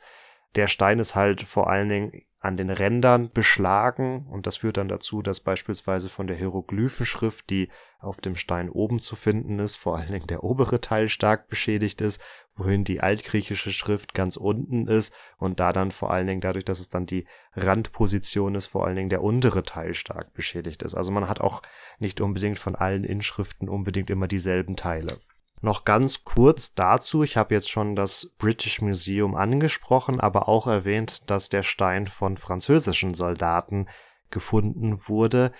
Der 0.55 0.67
Stein 0.67 0.99
ist 0.99 1.15
halt 1.15 1.43
vor 1.43 1.69
allen 1.69 1.89
Dingen 1.89 2.21
an 2.45 2.57
den 2.57 2.69
Rändern 2.69 3.31
beschlagen 3.31 4.27
und 4.29 4.45
das 4.45 4.57
führt 4.57 4.77
dann 4.77 4.87
dazu, 4.87 5.21
dass 5.21 5.39
beispielsweise 5.39 6.09
von 6.09 6.27
der 6.27 6.35
Hieroglyphenschrift, 6.35 7.49
die 7.49 7.69
auf 7.99 8.21
dem 8.21 8.35
Stein 8.35 8.69
oben 8.69 8.99
zu 8.99 9.15
finden 9.15 9.59
ist, 9.59 9.75
vor 9.75 9.97
allen 9.97 10.11
Dingen 10.11 10.27
der 10.27 10.43
obere 10.43 10.79
Teil 10.79 11.09
stark 11.09 11.47
beschädigt 11.47 12.01
ist, 12.01 12.21
wohin 12.55 12.83
die 12.83 13.01
altgriechische 13.01 13.71
Schrift 13.71 14.13
ganz 14.13 14.37
unten 14.37 14.87
ist 14.87 15.13
und 15.37 15.59
da 15.59 15.73
dann 15.73 15.91
vor 15.91 16.11
allen 16.11 16.27
Dingen 16.27 16.41
dadurch, 16.41 16.65
dass 16.65 16.79
es 16.79 16.87
dann 16.87 17.07
die 17.07 17.27
Randposition 17.53 18.53
ist, 18.55 18.67
vor 18.67 18.85
allen 18.85 18.95
Dingen 18.95 19.09
der 19.09 19.23
untere 19.23 19.63
Teil 19.63 19.95
stark 19.95 20.33
beschädigt 20.33 20.83
ist. 20.83 20.93
Also 20.93 21.11
man 21.11 21.27
hat 21.27 21.41
auch 21.41 21.63
nicht 21.99 22.21
unbedingt 22.21 22.59
von 22.59 22.75
allen 22.75 23.03
Inschriften 23.03 23.67
unbedingt 23.67 24.09
immer 24.11 24.27
dieselben 24.27 24.75
Teile. 24.75 25.17
Noch 25.65 25.83
ganz 25.83 26.23
kurz 26.25 26.75
dazu, 26.75 27.23
ich 27.23 27.37
habe 27.37 27.55
jetzt 27.55 27.71
schon 27.71 27.95
das 27.95 28.31
British 28.37 28.81
Museum 28.81 29.33
angesprochen, 29.33 30.19
aber 30.19 30.47
auch 30.47 30.67
erwähnt, 30.67 31.27
dass 31.31 31.49
der 31.49 31.63
Stein 31.63 32.05
von 32.05 32.37
französischen 32.37 33.15
Soldaten 33.15 33.87
gefunden 34.29 35.07
wurde. 35.07 35.51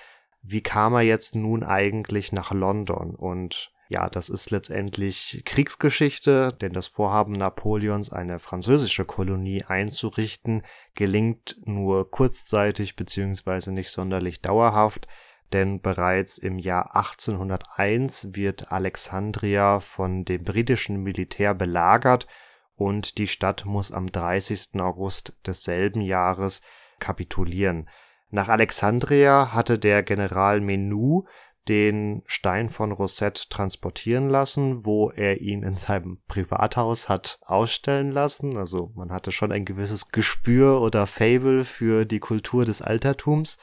Wie 0.43 0.61
kam 0.61 0.93
er 0.93 1.01
jetzt 1.01 1.33
nun 1.33 1.63
eigentlich 1.63 2.31
nach 2.31 2.51
London? 2.51 3.15
Und 3.15 3.71
ja, 3.89 4.07
das 4.07 4.29
ist 4.29 4.51
letztendlich 4.51 5.41
Kriegsgeschichte, 5.43 6.55
denn 6.61 6.73
das 6.73 6.85
Vorhaben 6.85 7.31
Napoleons, 7.31 8.13
eine 8.13 8.37
französische 8.37 9.05
Kolonie 9.05 9.63
einzurichten, 9.63 10.61
gelingt 10.93 11.57
nur 11.65 12.11
kurzzeitig 12.11 12.95
beziehungsweise 12.95 13.71
nicht 13.71 13.89
sonderlich 13.89 14.43
dauerhaft 14.43 15.07
denn 15.53 15.81
bereits 15.81 16.37
im 16.37 16.59
Jahr 16.59 16.95
1801 16.95 18.35
wird 18.35 18.71
Alexandria 18.71 19.79
von 19.79 20.25
dem 20.25 20.43
britischen 20.43 21.03
Militär 21.03 21.53
belagert 21.53 22.27
und 22.75 23.17
die 23.17 23.27
Stadt 23.27 23.65
muss 23.65 23.91
am 23.91 24.11
30. 24.11 24.79
August 24.81 25.33
desselben 25.45 26.01
Jahres 26.01 26.61
kapitulieren. 26.99 27.89
Nach 28.31 28.49
Alexandria 28.49 29.53
hatte 29.53 29.79
der 29.79 30.03
General 30.03 30.59
Menou 30.59 31.25
den 31.67 32.21
Stein 32.25 32.69
von 32.69 32.91
Rosette 32.91 33.49
transportieren 33.49 34.29
lassen, 34.29 34.85
wo 34.85 35.09
er 35.09 35.41
ihn 35.41 35.63
in 35.63 35.73
seinem 35.73 36.19
Privathaus 36.27 37.09
hat 37.09 37.39
ausstellen 37.41 38.11
lassen. 38.11 38.57
Also 38.57 38.91
man 38.95 39.11
hatte 39.11 39.31
schon 39.31 39.51
ein 39.51 39.65
gewisses 39.65 40.09
Gespür 40.09 40.81
oder 40.81 41.07
Fable 41.07 41.65
für 41.65 42.05
die 42.05 42.19
Kultur 42.19 42.65
des 42.65 42.81
Altertums. 42.81 43.57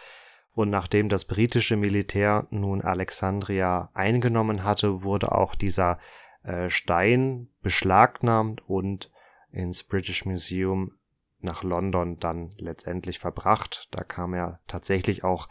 Und 0.55 0.71
nachdem 0.71 1.09
das 1.09 1.25
britische 1.25 1.77
Militär 1.77 2.47
nun 2.51 2.83
Alexandria 2.83 3.91
eingenommen 3.95 4.65
hatte, 4.65 5.03
wurde 5.03 5.33
auch 5.33 5.55
dieser 5.55 5.99
äh, 6.43 6.69
Stein 6.69 7.49
beschlagnahmt 7.63 8.69
und 8.69 9.11
ins 9.51 9.83
British 9.83 10.25
Museum 10.25 10.93
nach 11.41 11.63
London 11.63 12.19
dann 12.19 12.53
letztendlich 12.59 13.19
verbracht. 13.19 13.89
Da 13.91 14.05
kam 14.05 14.35
er 14.35 14.59
tatsächlich 14.67 15.25
auch 15.25 15.49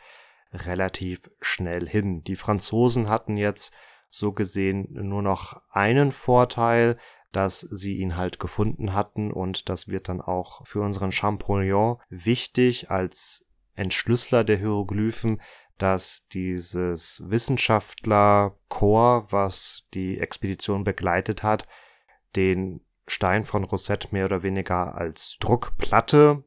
relativ 0.53 1.31
schnell 1.39 1.87
hin. 1.87 2.23
Die 2.23 2.35
Franzosen 2.35 3.09
hatten 3.09 3.37
jetzt 3.37 3.73
so 4.09 4.33
gesehen 4.33 4.87
nur 4.91 5.21
noch 5.21 5.61
einen 5.69 6.11
Vorteil, 6.11 6.97
dass 7.31 7.61
sie 7.61 7.97
ihn 7.97 8.17
halt 8.17 8.39
gefunden 8.39 8.93
hatten 8.93 9.31
und 9.31 9.69
das 9.69 9.87
wird 9.87 10.09
dann 10.09 10.19
auch 10.19 10.65
für 10.67 10.81
unseren 10.81 11.13
Champollion 11.13 11.97
wichtig 12.09 12.91
als 12.91 13.45
Entschlüsseler 13.75 14.43
der 14.43 14.57
Hieroglyphen, 14.57 15.39
dass 15.77 16.27
dieses 16.27 17.23
Wissenschaftler-Chor, 17.25 19.31
was 19.31 19.83
die 19.93 20.19
Expedition 20.19 20.83
begleitet 20.83 21.43
hat, 21.43 21.65
den 22.35 22.81
Stein 23.07 23.45
von 23.45 23.63
Rosette 23.63 24.09
mehr 24.11 24.25
oder 24.25 24.43
weniger 24.43 24.95
als 24.95 25.37
Druckplatte 25.39 26.43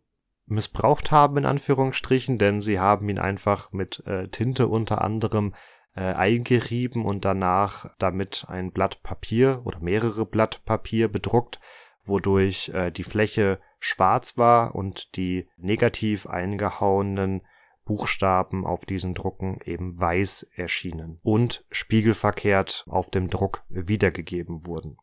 missbraucht 0.46 1.10
haben, 1.10 1.38
in 1.38 1.46
Anführungsstrichen, 1.46 2.38
denn 2.38 2.60
sie 2.60 2.78
haben 2.78 3.08
ihn 3.08 3.18
einfach 3.18 3.72
mit 3.72 4.04
äh, 4.06 4.28
Tinte 4.28 4.68
unter 4.68 5.02
anderem 5.02 5.54
äh, 5.96 6.02
eingerieben 6.02 7.04
und 7.04 7.24
danach 7.24 7.94
damit 7.98 8.46
ein 8.48 8.72
Blatt 8.72 9.02
Papier 9.02 9.62
oder 9.64 9.80
mehrere 9.80 10.26
Blatt 10.26 10.64
Papier 10.64 11.08
bedruckt, 11.08 11.60
wodurch 12.04 12.70
äh, 12.70 12.90
die 12.90 13.04
Fläche 13.04 13.60
schwarz 13.84 14.38
war 14.38 14.74
und 14.74 15.16
die 15.16 15.46
negativ 15.58 16.26
eingehauenen 16.26 17.42
Buchstaben 17.84 18.64
auf 18.64 18.86
diesen 18.86 19.12
Drucken 19.12 19.58
eben 19.62 19.98
weiß 19.98 20.48
erschienen 20.54 21.20
und 21.22 21.66
spiegelverkehrt 21.70 22.86
auf 22.88 23.10
dem 23.10 23.28
Druck 23.28 23.62
wiedergegeben 23.68 24.66
wurden. 24.66 24.96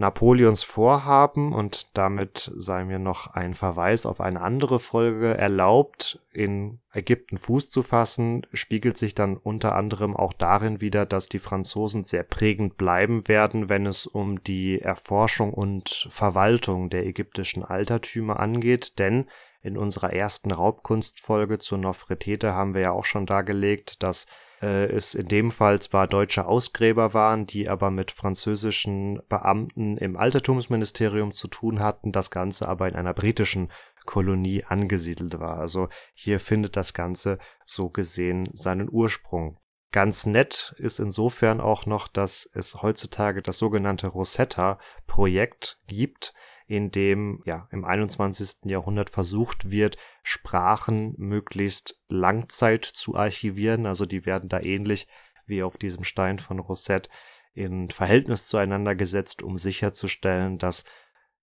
Napoleons 0.00 0.62
Vorhaben 0.62 1.52
und 1.52 1.98
damit 1.98 2.52
sei 2.54 2.84
mir 2.84 3.00
noch 3.00 3.34
ein 3.34 3.54
Verweis 3.54 4.06
auf 4.06 4.20
eine 4.20 4.40
andere 4.40 4.78
Folge 4.78 5.36
erlaubt, 5.36 6.20
in 6.32 6.78
Ägypten 6.92 7.36
Fuß 7.36 7.68
zu 7.68 7.82
fassen, 7.82 8.46
spiegelt 8.52 8.96
sich 8.96 9.16
dann 9.16 9.36
unter 9.36 9.74
anderem 9.74 10.16
auch 10.16 10.32
darin 10.32 10.80
wieder, 10.80 11.04
dass 11.04 11.28
die 11.28 11.40
Franzosen 11.40 12.04
sehr 12.04 12.22
prägend 12.22 12.76
bleiben 12.76 13.26
werden, 13.26 13.68
wenn 13.68 13.86
es 13.86 14.06
um 14.06 14.40
die 14.44 14.80
Erforschung 14.80 15.52
und 15.52 16.06
Verwaltung 16.10 16.90
der 16.90 17.04
ägyptischen 17.04 17.64
Altertümer 17.64 18.38
angeht, 18.38 19.00
denn 19.00 19.26
in 19.62 19.76
unserer 19.76 20.12
ersten 20.12 20.52
Raubkunstfolge 20.52 21.58
zu 21.58 21.76
Nofretete 21.76 22.54
haben 22.54 22.72
wir 22.72 22.82
ja 22.82 22.90
auch 22.92 23.04
schon 23.04 23.26
dargelegt, 23.26 24.00
dass 24.04 24.26
äh, 24.62 24.86
es 24.86 25.14
in 25.14 25.28
dem 25.28 25.50
Fall 25.50 25.80
zwar 25.80 26.06
deutsche 26.06 26.46
Ausgräber 26.46 27.14
waren, 27.14 27.46
die 27.46 27.68
aber 27.68 27.90
mit 27.90 28.10
französischen 28.10 29.20
Beamten 29.28 29.96
im 29.96 30.16
Altertumsministerium 30.16 31.32
zu 31.32 31.48
tun 31.48 31.80
hatten, 31.80 32.12
das 32.12 32.30
Ganze 32.30 32.68
aber 32.68 32.88
in 32.88 32.94
einer 32.94 33.14
britischen 33.14 33.70
Kolonie 34.06 34.64
angesiedelt 34.64 35.38
war. 35.38 35.58
Also 35.58 35.88
hier 36.14 36.40
findet 36.40 36.76
das 36.76 36.94
Ganze 36.94 37.38
so 37.66 37.90
gesehen 37.90 38.48
seinen 38.52 38.88
Ursprung. 38.90 39.58
Ganz 39.90 40.26
nett 40.26 40.74
ist 40.76 40.98
insofern 40.98 41.60
auch 41.60 41.86
noch, 41.86 42.08
dass 42.08 42.48
es 42.52 42.82
heutzutage 42.82 43.40
das 43.40 43.56
sogenannte 43.56 44.08
Rosetta-Projekt 44.08 45.78
gibt, 45.86 46.34
in 46.68 46.90
dem 46.90 47.42
ja 47.46 47.66
im 47.72 47.84
21. 47.84 48.66
Jahrhundert 48.66 49.10
versucht 49.10 49.70
wird, 49.70 49.96
Sprachen 50.22 51.14
möglichst 51.16 51.98
Langzeit 52.08 52.84
zu 52.84 53.16
archivieren. 53.16 53.86
Also 53.86 54.04
die 54.04 54.26
werden 54.26 54.50
da 54.50 54.60
ähnlich 54.60 55.08
wie 55.46 55.62
auf 55.62 55.78
diesem 55.78 56.04
Stein 56.04 56.38
von 56.38 56.58
Rosette 56.58 57.08
in 57.54 57.90
Verhältnis 57.90 58.46
zueinander 58.46 58.94
gesetzt, 58.94 59.42
um 59.42 59.56
sicherzustellen, 59.56 60.58
dass 60.58 60.84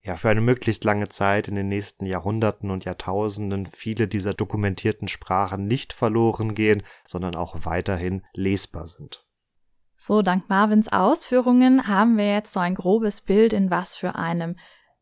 ja 0.03 0.15
für 0.15 0.29
eine 0.29 0.41
möglichst 0.41 0.83
lange 0.83 1.09
Zeit 1.09 1.47
in 1.47 1.55
den 1.55 1.69
nächsten 1.69 2.05
Jahrhunderten 2.05 2.69
und 2.69 2.85
Jahrtausenden 2.85 3.65
viele 3.65 4.07
dieser 4.07 4.35
dokumentierten 4.35 5.07
Sprachen 5.07 5.65
nicht 5.65 5.91
verloren 5.91 6.53
gehen, 6.53 6.83
sondern 7.07 7.35
auch 7.35 7.65
weiterhin 7.65 8.21
lesbar 8.33 8.85
sind. 8.85 9.25
So, 9.97 10.21
dank 10.21 10.49
Marvins 10.49 10.87
Ausführungen 10.93 11.87
haben 11.87 12.17
wir 12.17 12.31
jetzt 12.31 12.53
so 12.53 12.59
ein 12.59 12.75
grobes 12.75 13.21
Bild, 13.21 13.53
in 13.53 13.71
was 13.71 13.95
für 13.95 14.13
einem 14.13 14.55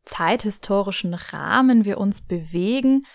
zeithistorischen 0.05 1.13
Rahmen 1.13 1.86
wir 1.86 1.98
uns 1.98 2.22
bewegen, 2.22 3.05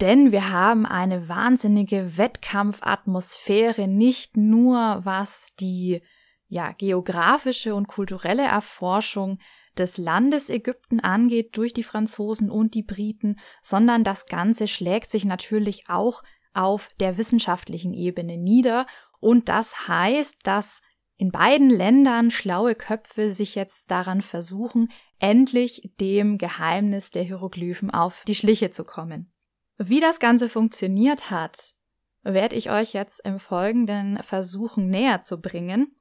denn 0.00 0.30
wir 0.30 0.50
haben 0.50 0.86
eine 0.86 1.28
wahnsinnige 1.28 2.16
Wettkampfatmosphäre, 2.16 3.88
nicht 3.88 4.36
nur 4.36 5.00
was 5.04 5.54
die 5.58 6.02
ja, 6.46 6.72
geografische 6.72 7.74
und 7.74 7.88
kulturelle 7.88 8.44
Erforschung 8.44 9.38
des 9.76 9.98
Landes 9.98 10.50
Ägypten 10.50 11.00
angeht 11.00 11.56
durch 11.56 11.72
die 11.72 11.82
Franzosen 11.82 12.50
und 12.50 12.74
die 12.74 12.82
Briten, 12.82 13.38
sondern 13.62 14.04
das 14.04 14.26
Ganze 14.26 14.66
schlägt 14.66 15.10
sich 15.10 15.24
natürlich 15.24 15.88
auch 15.88 16.22
auf 16.54 16.88
der 17.00 17.18
wissenschaftlichen 17.18 17.92
Ebene 17.92 18.38
nieder. 18.38 18.86
Und 19.20 19.48
das 19.48 19.88
heißt, 19.88 20.38
dass 20.44 20.82
in 21.16 21.30
beiden 21.30 21.70
Ländern 21.70 22.30
schlaue 22.30 22.74
Köpfe 22.74 23.32
sich 23.32 23.54
jetzt 23.54 23.90
daran 23.90 24.22
versuchen, 24.22 24.90
endlich 25.20 25.90
dem 26.00 26.38
Geheimnis 26.38 27.10
der 27.10 27.22
Hieroglyphen 27.22 27.90
auf 27.90 28.24
die 28.26 28.34
Schliche 28.34 28.70
zu 28.70 28.84
kommen. 28.84 29.32
Wie 29.76 30.00
das 30.00 30.20
Ganze 30.20 30.48
funktioniert 30.48 31.30
hat, 31.30 31.74
werde 32.22 32.56
ich 32.56 32.70
euch 32.70 32.92
jetzt 32.92 33.20
im 33.24 33.38
Folgenden 33.38 34.22
versuchen 34.22 34.88
näher 34.88 35.22
zu 35.22 35.40
bringen. 35.40 35.96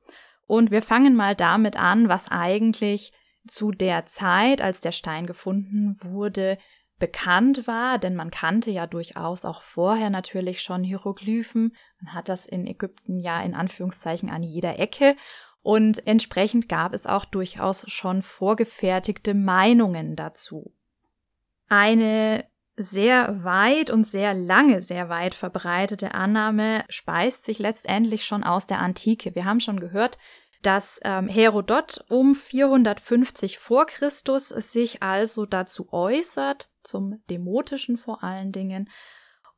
Und 0.46 0.72
wir 0.72 0.82
fangen 0.82 1.16
mal 1.16 1.36
damit 1.36 1.78
an, 1.78 2.10
was 2.10 2.30
eigentlich 2.30 3.14
zu 3.48 3.72
der 3.72 4.06
Zeit, 4.06 4.62
als 4.62 4.82
der 4.82 4.92
Stein 4.92 5.26
gefunden 5.26 5.96
wurde, 6.02 6.58
bekannt 7.00 7.68
war, 7.68 8.00
denn 8.00 8.16
man 8.16 8.32
kannte 8.32 8.72
ja 8.72 8.88
durchaus 8.88 9.46
auch 9.46 9.62
vorher 9.62 10.10
natürlich 10.10 10.62
schon 10.62 10.84
Hieroglyphen. 10.84 11.76
Man 12.00 12.14
hat 12.14 12.28
das 12.28 12.46
in 12.46 12.66
Ägypten 12.66 13.20
ja 13.20 13.42
in 13.42 13.54
Anführungszeichen 13.54 14.30
an 14.30 14.42
jeder 14.42 14.80
Ecke 14.80 15.16
und 15.62 16.06
entsprechend 16.08 16.70
gab 16.70 16.94
es 16.94 17.06
auch 17.06 17.26
durchaus 17.26 17.90
schon 17.92 18.22
vorgefertigte 18.22 19.34
Meinungen 19.34 20.16
dazu. 20.16 20.74
Eine 21.68 22.46
sehr 22.78 23.44
weit 23.44 23.90
und 23.90 24.06
sehr 24.06 24.34
lange, 24.34 24.82
sehr 24.82 25.10
weit 25.10 25.34
verbreitete 25.34 26.14
Annahme 26.14 26.86
speist 26.90 27.44
sich 27.44 27.58
letztendlich 27.58 28.24
schon 28.24 28.44
aus 28.44 28.68
der 28.68 28.80
Antike. 28.80 29.34
Wir 29.34 29.46
haben 29.46 29.60
schon 29.60 29.80
gehört, 29.80 30.18
dass 30.62 31.00
ähm, 31.04 31.28
Herodot 31.28 32.06
um 32.10 32.36
450 32.36 33.58
vor 33.58 33.86
Christus 33.88 34.50
sich 34.50 35.02
also 35.02 35.46
dazu 35.46 35.92
äußert, 35.92 36.70
zum 36.84 37.22
Demotischen 37.30 37.98
vor 37.98 38.24
allen 38.24 38.52
Dingen. 38.52 38.90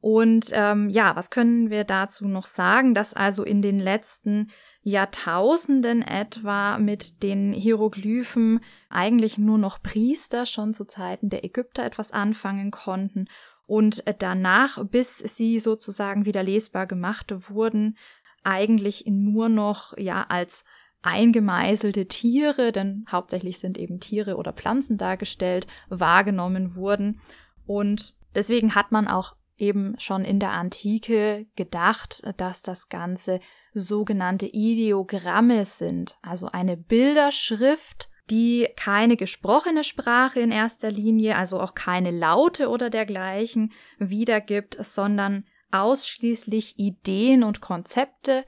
Und 0.02 0.50
ähm, 0.54 0.90
ja, 0.90 1.16
was 1.16 1.30
können 1.30 1.70
wir 1.70 1.84
dazu 1.84 2.28
noch 2.28 2.46
sagen, 2.46 2.94
dass 2.94 3.14
also 3.14 3.44
in 3.44 3.62
den 3.62 3.80
letzten 3.80 4.52
Jahrtausenden 4.82 6.02
etwa 6.02 6.78
mit 6.78 7.22
den 7.22 7.54
Hieroglyphen 7.54 8.62
eigentlich 8.90 9.38
nur 9.38 9.58
noch 9.58 9.82
Priester 9.82 10.46
schon 10.46 10.74
zu 10.74 10.86
Zeiten 10.86 11.30
der 11.30 11.44
Ägypter 11.44 11.84
etwas 11.84 12.12
anfangen 12.12 12.72
konnten 12.72 13.28
und 13.70 14.04
danach, 14.18 14.84
bis 14.86 15.20
sie 15.20 15.60
sozusagen 15.60 16.26
wieder 16.26 16.42
lesbar 16.42 16.88
gemacht 16.88 17.32
wurden, 17.50 17.98
eigentlich 18.44 19.04
nur 19.06 19.48
noch 19.48 19.96
ja 19.96 20.26
als 20.28 20.66
eingemeißelte 21.04 22.08
Tiere, 22.08 22.72
denn 22.72 23.06
hauptsächlich 23.12 23.60
sind 23.60 23.78
eben 23.78 24.00
Tiere 24.00 24.38
oder 24.38 24.54
Pflanzen 24.54 24.98
dargestellt, 24.98 25.68
wahrgenommen 25.88 26.76
wurden. 26.76 27.22
Und 27.68 28.16
deswegen 28.34 28.74
hat 28.74 28.92
man 28.92 29.08
auch 29.08 29.36
eben 29.60 29.94
schon 30.00 30.26
in 30.26 30.40
der 30.40 30.52
Antike 30.52 31.46
gedacht, 31.56 32.24
dass 32.38 32.64
das 32.64 32.90
Ganze 32.90 33.40
sogenannte 33.74 34.48
Ideogramme 34.48 35.66
sind, 35.66 36.18
also 36.22 36.48
eine 36.48 36.78
Bilderschrift, 36.78 38.10
die 38.30 38.68
keine 38.76 39.18
gesprochene 39.18 39.84
Sprache 39.84 40.40
in 40.40 40.52
erster 40.52 40.92
Linie, 40.92 41.36
also 41.36 41.60
auch 41.60 41.74
keine 41.74 42.12
Laute 42.12 42.70
oder 42.70 42.90
dergleichen 42.90 43.72
wiedergibt, 43.98 44.78
sondern 44.80 45.46
ausschließlich 45.72 46.78
Ideen 46.78 47.44
und 47.44 47.62
Konzepte 47.62 48.46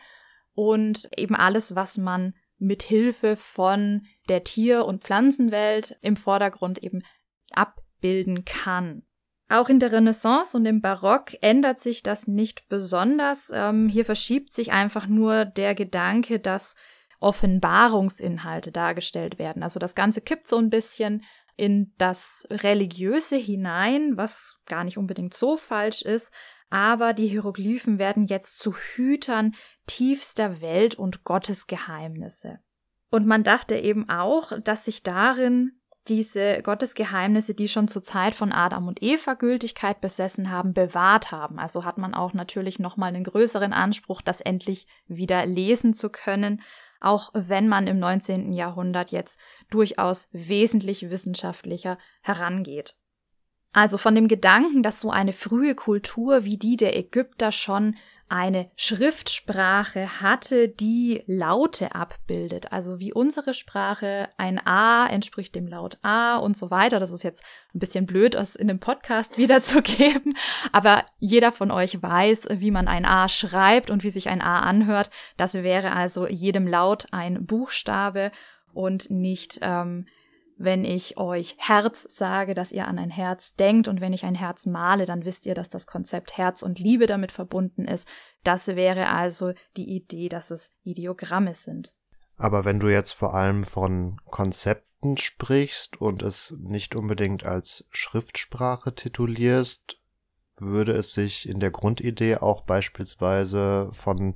und 0.53 1.09
eben 1.17 1.35
alles, 1.35 1.75
was 1.75 1.97
man 1.97 2.33
mit 2.57 2.83
Hilfe 2.83 3.35
von 3.37 4.05
der 4.29 4.43
Tier- 4.43 4.85
und 4.85 5.03
Pflanzenwelt 5.03 5.97
im 6.01 6.15
Vordergrund 6.15 6.83
eben 6.83 6.99
abbilden 7.51 8.45
kann. 8.45 9.03
Auch 9.51 9.67
in 9.67 9.79
der 9.79 9.91
Renaissance 9.91 10.55
und 10.55 10.65
im 10.65 10.79
Barock 10.79 11.33
ändert 11.41 11.77
sich 11.77 12.03
das 12.03 12.25
nicht 12.25 12.69
besonders. 12.69 13.51
Ähm, 13.53 13.89
hier 13.89 14.05
verschiebt 14.05 14.53
sich 14.53 14.71
einfach 14.71 15.07
nur 15.07 15.43
der 15.43 15.75
Gedanke, 15.75 16.39
dass 16.39 16.77
Offenbarungsinhalte 17.19 18.71
dargestellt 18.71 19.39
werden. 19.39 19.61
Also 19.61 19.77
das 19.77 19.93
Ganze 19.93 20.21
kippt 20.21 20.47
so 20.47 20.55
ein 20.55 20.69
bisschen 20.69 21.25
in 21.57 21.93
das 21.97 22.47
Religiöse 22.49 23.35
hinein, 23.35 24.15
was 24.15 24.61
gar 24.67 24.85
nicht 24.85 24.97
unbedingt 24.97 25.33
so 25.33 25.57
falsch 25.57 26.01
ist, 26.01 26.33
aber 26.69 27.11
die 27.11 27.27
Hieroglyphen 27.27 27.99
werden 27.99 28.27
jetzt 28.27 28.57
zu 28.57 28.73
Hütern 28.73 29.53
tiefster 29.85 30.61
Welt- 30.61 30.95
und 30.95 31.25
Gottesgeheimnisse. 31.25 32.59
Und 33.09 33.27
man 33.27 33.43
dachte 33.43 33.75
eben 33.75 34.07
auch, 34.07 34.53
dass 34.63 34.85
sich 34.85 35.03
darin 35.03 35.80
diese 36.07 36.61
Gottesgeheimnisse, 36.63 37.53
die 37.53 37.67
schon 37.67 37.87
zur 37.87 38.01
Zeit 38.01 38.33
von 38.33 38.51
Adam 38.51 38.87
und 38.87 39.03
Eva 39.03 39.35
Gültigkeit 39.35 40.01
besessen 40.01 40.49
haben, 40.49 40.73
bewahrt 40.73 41.31
haben. 41.31 41.59
Also 41.59 41.85
hat 41.85 41.97
man 41.97 42.13
auch 42.13 42.33
natürlich 42.33 42.79
nochmal 42.79 43.09
einen 43.09 43.23
größeren 43.23 43.73
Anspruch, 43.73 44.21
das 44.21 44.41
endlich 44.41 44.87
wieder 45.07 45.45
lesen 45.45 45.93
zu 45.93 46.09
können, 46.09 46.61
auch 46.99 47.29
wenn 47.33 47.67
man 47.67 47.87
im 47.87 47.99
19. 47.99 48.53
Jahrhundert 48.53 49.11
jetzt 49.11 49.39
durchaus 49.69 50.29
wesentlich 50.31 51.09
wissenschaftlicher 51.09 51.97
herangeht. 52.21 52.95
Also 53.73 53.97
von 53.97 54.15
dem 54.15 54.27
Gedanken, 54.27 54.83
dass 54.83 54.99
so 54.99 55.11
eine 55.11 55.33
frühe 55.33 55.75
Kultur 55.75 56.43
wie 56.43 56.57
die 56.57 56.75
der 56.75 56.97
Ägypter 56.97 57.51
schon 57.51 57.95
eine 58.31 58.71
Schriftsprache 58.77 60.21
hatte, 60.21 60.69
die 60.69 61.21
Laute 61.27 61.93
abbildet. 61.93 62.71
Also 62.71 62.99
wie 62.99 63.13
unsere 63.13 63.53
Sprache 63.53 64.29
ein 64.37 64.65
A 64.65 65.05
entspricht 65.07 65.53
dem 65.53 65.67
Laut 65.67 65.97
A 66.01 66.37
und 66.37 66.55
so 66.55 66.71
weiter. 66.71 66.99
Das 66.99 67.11
ist 67.11 67.23
jetzt 67.23 67.43
ein 67.75 67.79
bisschen 67.79 68.05
blöd, 68.05 68.35
das 68.35 68.55
in 68.55 68.69
einem 68.69 68.79
Podcast 68.79 69.37
wiederzugeben. 69.37 70.35
Aber 70.71 71.05
jeder 71.19 71.51
von 71.51 71.71
euch 71.71 72.01
weiß, 72.01 72.47
wie 72.51 72.71
man 72.71 72.87
ein 72.87 73.05
A 73.05 73.27
schreibt 73.27 73.89
und 73.89 74.03
wie 74.03 74.11
sich 74.11 74.29
ein 74.29 74.41
A 74.41 74.61
anhört. 74.61 75.11
Das 75.35 75.53
wäre 75.55 75.91
also 75.91 76.25
jedem 76.27 76.67
Laut 76.67 77.07
ein 77.11 77.45
Buchstabe 77.45 78.31
und 78.73 79.11
nicht 79.11 79.59
ähm, 79.61 80.05
wenn 80.63 80.85
ich 80.85 81.17
euch 81.17 81.55
Herz 81.57 82.03
sage, 82.03 82.53
dass 82.53 82.71
ihr 82.71 82.87
an 82.87 82.99
ein 82.99 83.09
Herz 83.09 83.55
denkt 83.55 83.87
und 83.87 84.01
wenn 84.01 84.13
ich 84.13 84.25
ein 84.25 84.35
Herz 84.35 84.65
male, 84.65 85.05
dann 85.05 85.25
wisst 85.25 85.45
ihr, 85.45 85.55
dass 85.55 85.69
das 85.69 85.87
Konzept 85.87 86.37
Herz 86.37 86.61
und 86.61 86.79
Liebe 86.79 87.05
damit 87.05 87.31
verbunden 87.31 87.85
ist. 87.85 88.07
Das 88.43 88.67
wäre 88.67 89.09
also 89.09 89.53
die 89.77 89.89
Idee, 89.89 90.29
dass 90.29 90.51
es 90.51 90.75
Ideogramme 90.83 91.55
sind. 91.55 91.93
Aber 92.37 92.65
wenn 92.65 92.79
du 92.79 92.89
jetzt 92.89 93.11
vor 93.13 93.33
allem 93.33 93.63
von 93.63 94.17
Konzepten 94.25 95.17
sprichst 95.17 96.01
und 96.01 96.23
es 96.23 96.55
nicht 96.59 96.95
unbedingt 96.95 97.45
als 97.45 97.85
Schriftsprache 97.91 98.95
titulierst, 98.95 99.99
würde 100.57 100.93
es 100.93 101.13
sich 101.13 101.47
in 101.47 101.59
der 101.59 101.71
Grundidee 101.71 102.37
auch 102.37 102.61
beispielsweise 102.61 103.89
von 103.91 104.35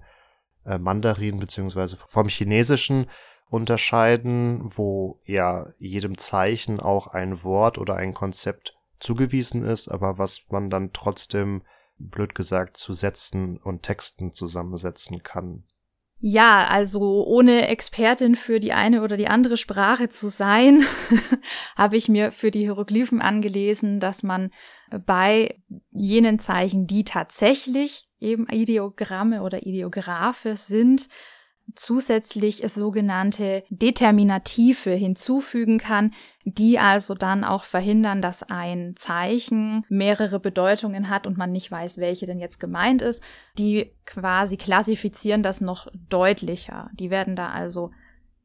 äh, 0.66 0.78
Mandarin 0.78 1.38
beziehungsweise 1.38 1.96
vom 1.98 2.28
Chinesischen 2.28 3.10
unterscheiden, 3.50 4.62
wo 4.64 5.22
ja 5.26 5.70
jedem 5.78 6.18
Zeichen 6.18 6.80
auch 6.80 7.08
ein 7.08 7.44
Wort 7.44 7.78
oder 7.78 7.96
ein 7.96 8.14
Konzept 8.14 8.76
zugewiesen 9.00 9.64
ist, 9.64 9.88
aber 9.88 10.18
was 10.18 10.42
man 10.50 10.70
dann 10.70 10.92
trotzdem, 10.94 11.64
blöd 11.98 12.36
gesagt, 12.36 12.78
zu 12.78 12.94
Sätzen 12.94 13.58
und 13.58 13.84
Texten 13.84 14.34
zusammensetzen 14.34 15.24
kann. 15.24 15.64
Ja, 16.20 16.66
also 16.68 17.26
ohne 17.26 17.68
Expertin 17.68 18.36
für 18.36 18.60
die 18.60 18.74
eine 18.74 19.04
oder 19.04 19.16
die 19.16 19.28
andere 19.28 19.58
Sprache 19.58 20.10
zu 20.10 20.28
sein, 20.28 20.84
habe 21.76 21.98
ich 21.98 22.10
mir 22.10 22.32
für 22.32 22.52
die 22.52 22.62
Hieroglyphen 22.62 23.22
angelesen, 23.22 24.00
dass 24.00 24.24
man 24.24 24.50
bei 25.06 25.62
jenen 25.92 26.40
Zeichen, 26.40 26.88
die 26.88 27.04
tatsächlich 27.04 28.08
eben 28.20 28.48
Ideogramme 28.48 29.42
oder 29.42 29.68
Ideographe 29.68 30.56
sind, 30.56 31.10
zusätzlich 31.74 32.64
sogenannte 32.70 33.64
Determinative 33.70 34.92
hinzufügen 34.92 35.78
kann, 35.78 36.14
die 36.44 36.78
also 36.80 37.16
dann 37.16 37.44
auch 37.44 37.64
verhindern, 37.64 38.22
dass 38.22 38.44
ein 38.44 38.94
Zeichen 38.96 39.84
mehrere 39.90 40.40
Bedeutungen 40.40 41.10
hat 41.10 41.26
und 41.26 41.38
man 41.38 41.52
nicht 41.52 41.72
weiß, 41.72 41.98
welche 41.98 42.28
denn 42.28 42.40
jetzt 42.40 42.60
gemeint 42.60 43.02
ist. 43.02 43.22
Die 43.58 43.92
quasi 44.06 44.58
klassifizieren 44.58 45.44
das 45.44 45.62
noch 45.62 45.88
deutlicher. 46.10 46.90
Die 46.94 47.10
werden 47.10 47.36
da 47.36 47.50
also 47.50 47.92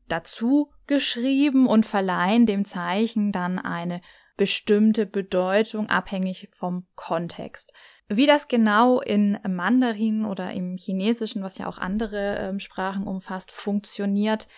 dazu 0.09 0.71
geschrieben 0.87 1.67
und 1.67 1.87
verleihen 1.87 2.47
dem 2.47 2.65
Zeichen 2.65 3.33
dann 3.33 3.59
eine 3.59 4.01
bestimmte 4.37 5.05
Bedeutung 5.07 5.89
abhängig 5.91 6.49
vom 6.55 6.87
Kontext. 6.95 7.73
Wie 8.13 8.27
das 8.27 8.49
genau 8.49 9.01
in 9.01 9.39
Mandarin 9.49 10.25
oder 10.25 10.51
im 10.53 10.77
Chinesischen, 10.77 11.45
was 11.45 11.59
ja 11.59 11.69
auch 11.69 11.79
andere 11.79 12.39
ähm, 12.41 12.59
Sprachen 12.59 13.07
umfasst, 13.07 13.53
funktioniert, 13.53 14.49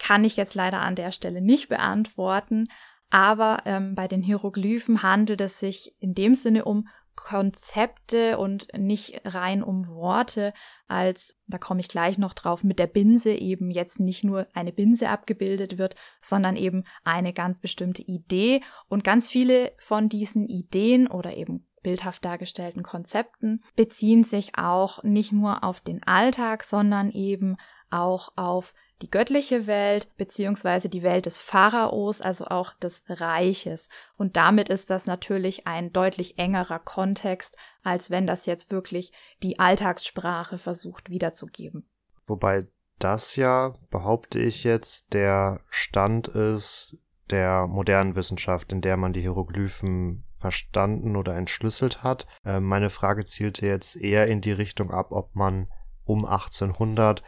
kann 0.00 0.24
ich 0.24 0.36
jetzt 0.36 0.56
leider 0.56 0.80
an 0.80 0.96
der 0.96 1.12
Stelle 1.12 1.40
nicht 1.40 1.68
beantworten. 1.68 2.66
Aber 3.08 3.62
ähm, 3.66 3.94
bei 3.94 4.08
den 4.08 4.20
Hieroglyphen 4.24 5.04
handelt 5.04 5.40
es 5.40 5.60
sich 5.60 5.94
in 6.00 6.14
dem 6.14 6.34
Sinne 6.34 6.64
um 6.64 6.88
Konzepte 7.14 8.36
und 8.36 8.66
nicht 8.76 9.20
rein 9.24 9.62
um 9.62 9.86
Worte, 9.86 10.52
als, 10.88 11.36
da 11.46 11.58
komme 11.58 11.80
ich 11.80 11.88
gleich 11.88 12.18
noch 12.18 12.34
drauf, 12.34 12.64
mit 12.64 12.80
der 12.80 12.88
Binse 12.88 13.32
eben 13.32 13.70
jetzt 13.70 14.00
nicht 14.00 14.24
nur 14.24 14.48
eine 14.54 14.72
Binse 14.72 15.08
abgebildet 15.08 15.78
wird, 15.78 15.94
sondern 16.20 16.56
eben 16.56 16.82
eine 17.04 17.32
ganz 17.32 17.60
bestimmte 17.60 18.02
Idee. 18.02 18.60
Und 18.88 19.04
ganz 19.04 19.28
viele 19.28 19.70
von 19.78 20.08
diesen 20.08 20.48
Ideen 20.48 21.06
oder 21.06 21.36
eben 21.36 21.67
bildhaft 21.88 22.22
dargestellten 22.22 22.82
Konzepten 22.82 23.64
beziehen 23.74 24.22
sich 24.22 24.58
auch 24.58 25.02
nicht 25.04 25.32
nur 25.32 25.64
auf 25.64 25.80
den 25.80 26.02
Alltag, 26.02 26.62
sondern 26.62 27.10
eben 27.10 27.56
auch 27.88 28.30
auf 28.36 28.74
die 29.00 29.10
göttliche 29.10 29.66
Welt 29.66 30.14
beziehungsweise 30.18 30.90
die 30.90 31.02
Welt 31.02 31.24
des 31.24 31.38
Pharaos, 31.38 32.20
also 32.20 32.44
auch 32.44 32.74
des 32.74 33.04
Reiches. 33.08 33.88
Und 34.18 34.36
damit 34.36 34.68
ist 34.68 34.90
das 34.90 35.06
natürlich 35.06 35.66
ein 35.66 35.90
deutlich 35.94 36.38
engerer 36.38 36.78
Kontext, 36.78 37.56
als 37.82 38.10
wenn 38.10 38.26
das 38.26 38.44
jetzt 38.44 38.70
wirklich 38.70 39.10
die 39.42 39.58
Alltagssprache 39.58 40.58
versucht 40.58 41.08
wiederzugeben. 41.08 41.88
Wobei 42.26 42.66
das 42.98 43.34
ja, 43.36 43.72
behaupte 43.88 44.40
ich 44.40 44.62
jetzt, 44.62 45.14
der 45.14 45.62
Stand 45.70 46.28
ist 46.28 46.98
der 47.30 47.66
modernen 47.66 48.14
Wissenschaft, 48.14 48.72
in 48.72 48.80
der 48.80 48.96
man 48.96 49.12
die 49.12 49.20
Hieroglyphen 49.20 50.24
verstanden 50.34 51.16
oder 51.16 51.36
entschlüsselt 51.36 52.02
hat. 52.02 52.26
Äh, 52.44 52.60
meine 52.60 52.90
Frage 52.90 53.24
zielte 53.24 53.66
jetzt 53.66 53.96
eher 53.96 54.26
in 54.26 54.40
die 54.40 54.52
Richtung 54.52 54.90
ab, 54.90 55.12
ob 55.12 55.34
man 55.34 55.68
um 56.04 56.24
1800 56.24 57.22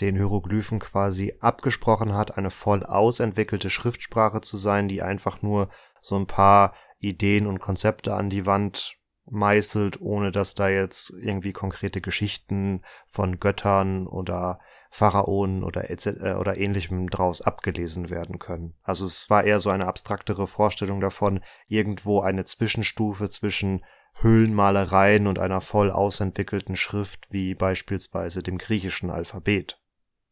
den 0.00 0.16
Hieroglyphen 0.16 0.78
quasi 0.78 1.34
abgesprochen 1.40 2.12
hat, 2.12 2.36
eine 2.36 2.50
voll 2.50 2.84
ausentwickelte 2.84 3.70
Schriftsprache 3.70 4.42
zu 4.42 4.56
sein, 4.56 4.88
die 4.88 5.02
einfach 5.02 5.42
nur 5.42 5.68
so 6.00 6.16
ein 6.16 6.26
paar 6.26 6.74
Ideen 6.98 7.46
und 7.46 7.60
Konzepte 7.60 8.14
an 8.14 8.30
die 8.30 8.46
Wand 8.46 8.96
meißelt, 9.28 10.00
ohne 10.00 10.32
dass 10.32 10.54
da 10.54 10.68
jetzt 10.68 11.10
irgendwie 11.10 11.52
konkrete 11.52 12.00
Geschichten 12.00 12.82
von 13.08 13.40
Göttern 13.40 14.06
oder 14.06 14.60
Pharaonen 14.96 15.62
oder, 15.62 15.90
äh, 15.90 16.34
oder 16.36 16.56
ähnlichem 16.56 17.10
draus 17.10 17.42
abgelesen 17.42 18.08
werden 18.08 18.38
können. 18.38 18.74
Also 18.82 19.04
es 19.04 19.28
war 19.28 19.44
eher 19.44 19.60
so 19.60 19.68
eine 19.68 19.86
abstraktere 19.86 20.46
Vorstellung 20.46 21.00
davon, 21.02 21.40
irgendwo 21.68 22.20
eine 22.20 22.46
Zwischenstufe 22.46 23.28
zwischen 23.28 23.84
Höhlenmalereien 24.20 25.26
und 25.26 25.38
einer 25.38 25.60
voll 25.60 25.90
ausentwickelten 25.90 26.76
Schrift 26.76 27.26
wie 27.28 27.54
beispielsweise 27.54 28.42
dem 28.42 28.56
griechischen 28.56 29.10
Alphabet. 29.10 29.78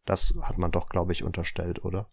Das 0.06 0.32
hat 0.40 0.56
man 0.56 0.70
doch, 0.70 0.88
glaube 0.88 1.12
ich, 1.12 1.24
unterstellt, 1.24 1.84
oder? 1.84 2.08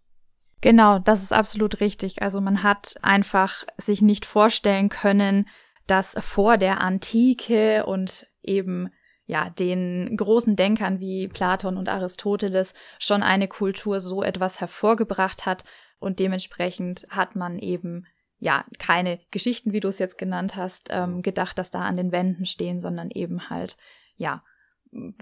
Genau, 0.59 0.99
das 0.99 1.23
ist 1.23 1.31
absolut 1.31 1.79
richtig. 1.79 2.21
Also 2.21 2.41
man 2.41 2.63
hat 2.63 2.95
einfach 3.01 3.63
sich 3.77 4.01
nicht 4.01 4.25
vorstellen 4.25 4.89
können, 4.89 5.47
dass 5.87 6.15
vor 6.19 6.57
der 6.57 6.81
Antike 6.81 7.85
und 7.85 8.27
eben 8.43 8.89
ja, 9.25 9.49
den 9.49 10.15
großen 10.17 10.55
Denkern 10.55 10.99
wie 10.99 11.27
Platon 11.27 11.77
und 11.77 11.89
Aristoteles 11.89 12.73
schon 12.99 13.23
eine 13.23 13.47
Kultur 13.47 13.99
so 13.99 14.23
etwas 14.23 14.59
hervorgebracht 14.59 15.45
hat. 15.45 15.63
Und 15.99 16.19
dementsprechend 16.19 17.05
hat 17.09 17.35
man 17.35 17.59
eben 17.59 18.05
ja 18.39 18.65
keine 18.79 19.19
Geschichten, 19.29 19.71
wie 19.71 19.79
du 19.79 19.87
es 19.87 19.99
jetzt 19.99 20.17
genannt 20.17 20.55
hast, 20.55 20.89
ähm, 20.91 21.21
gedacht, 21.21 21.57
dass 21.57 21.69
da 21.69 21.81
an 21.81 21.97
den 21.97 22.11
Wänden 22.11 22.45
stehen, 22.45 22.79
sondern 22.79 23.11
eben 23.11 23.49
halt 23.49 23.77
ja 24.17 24.43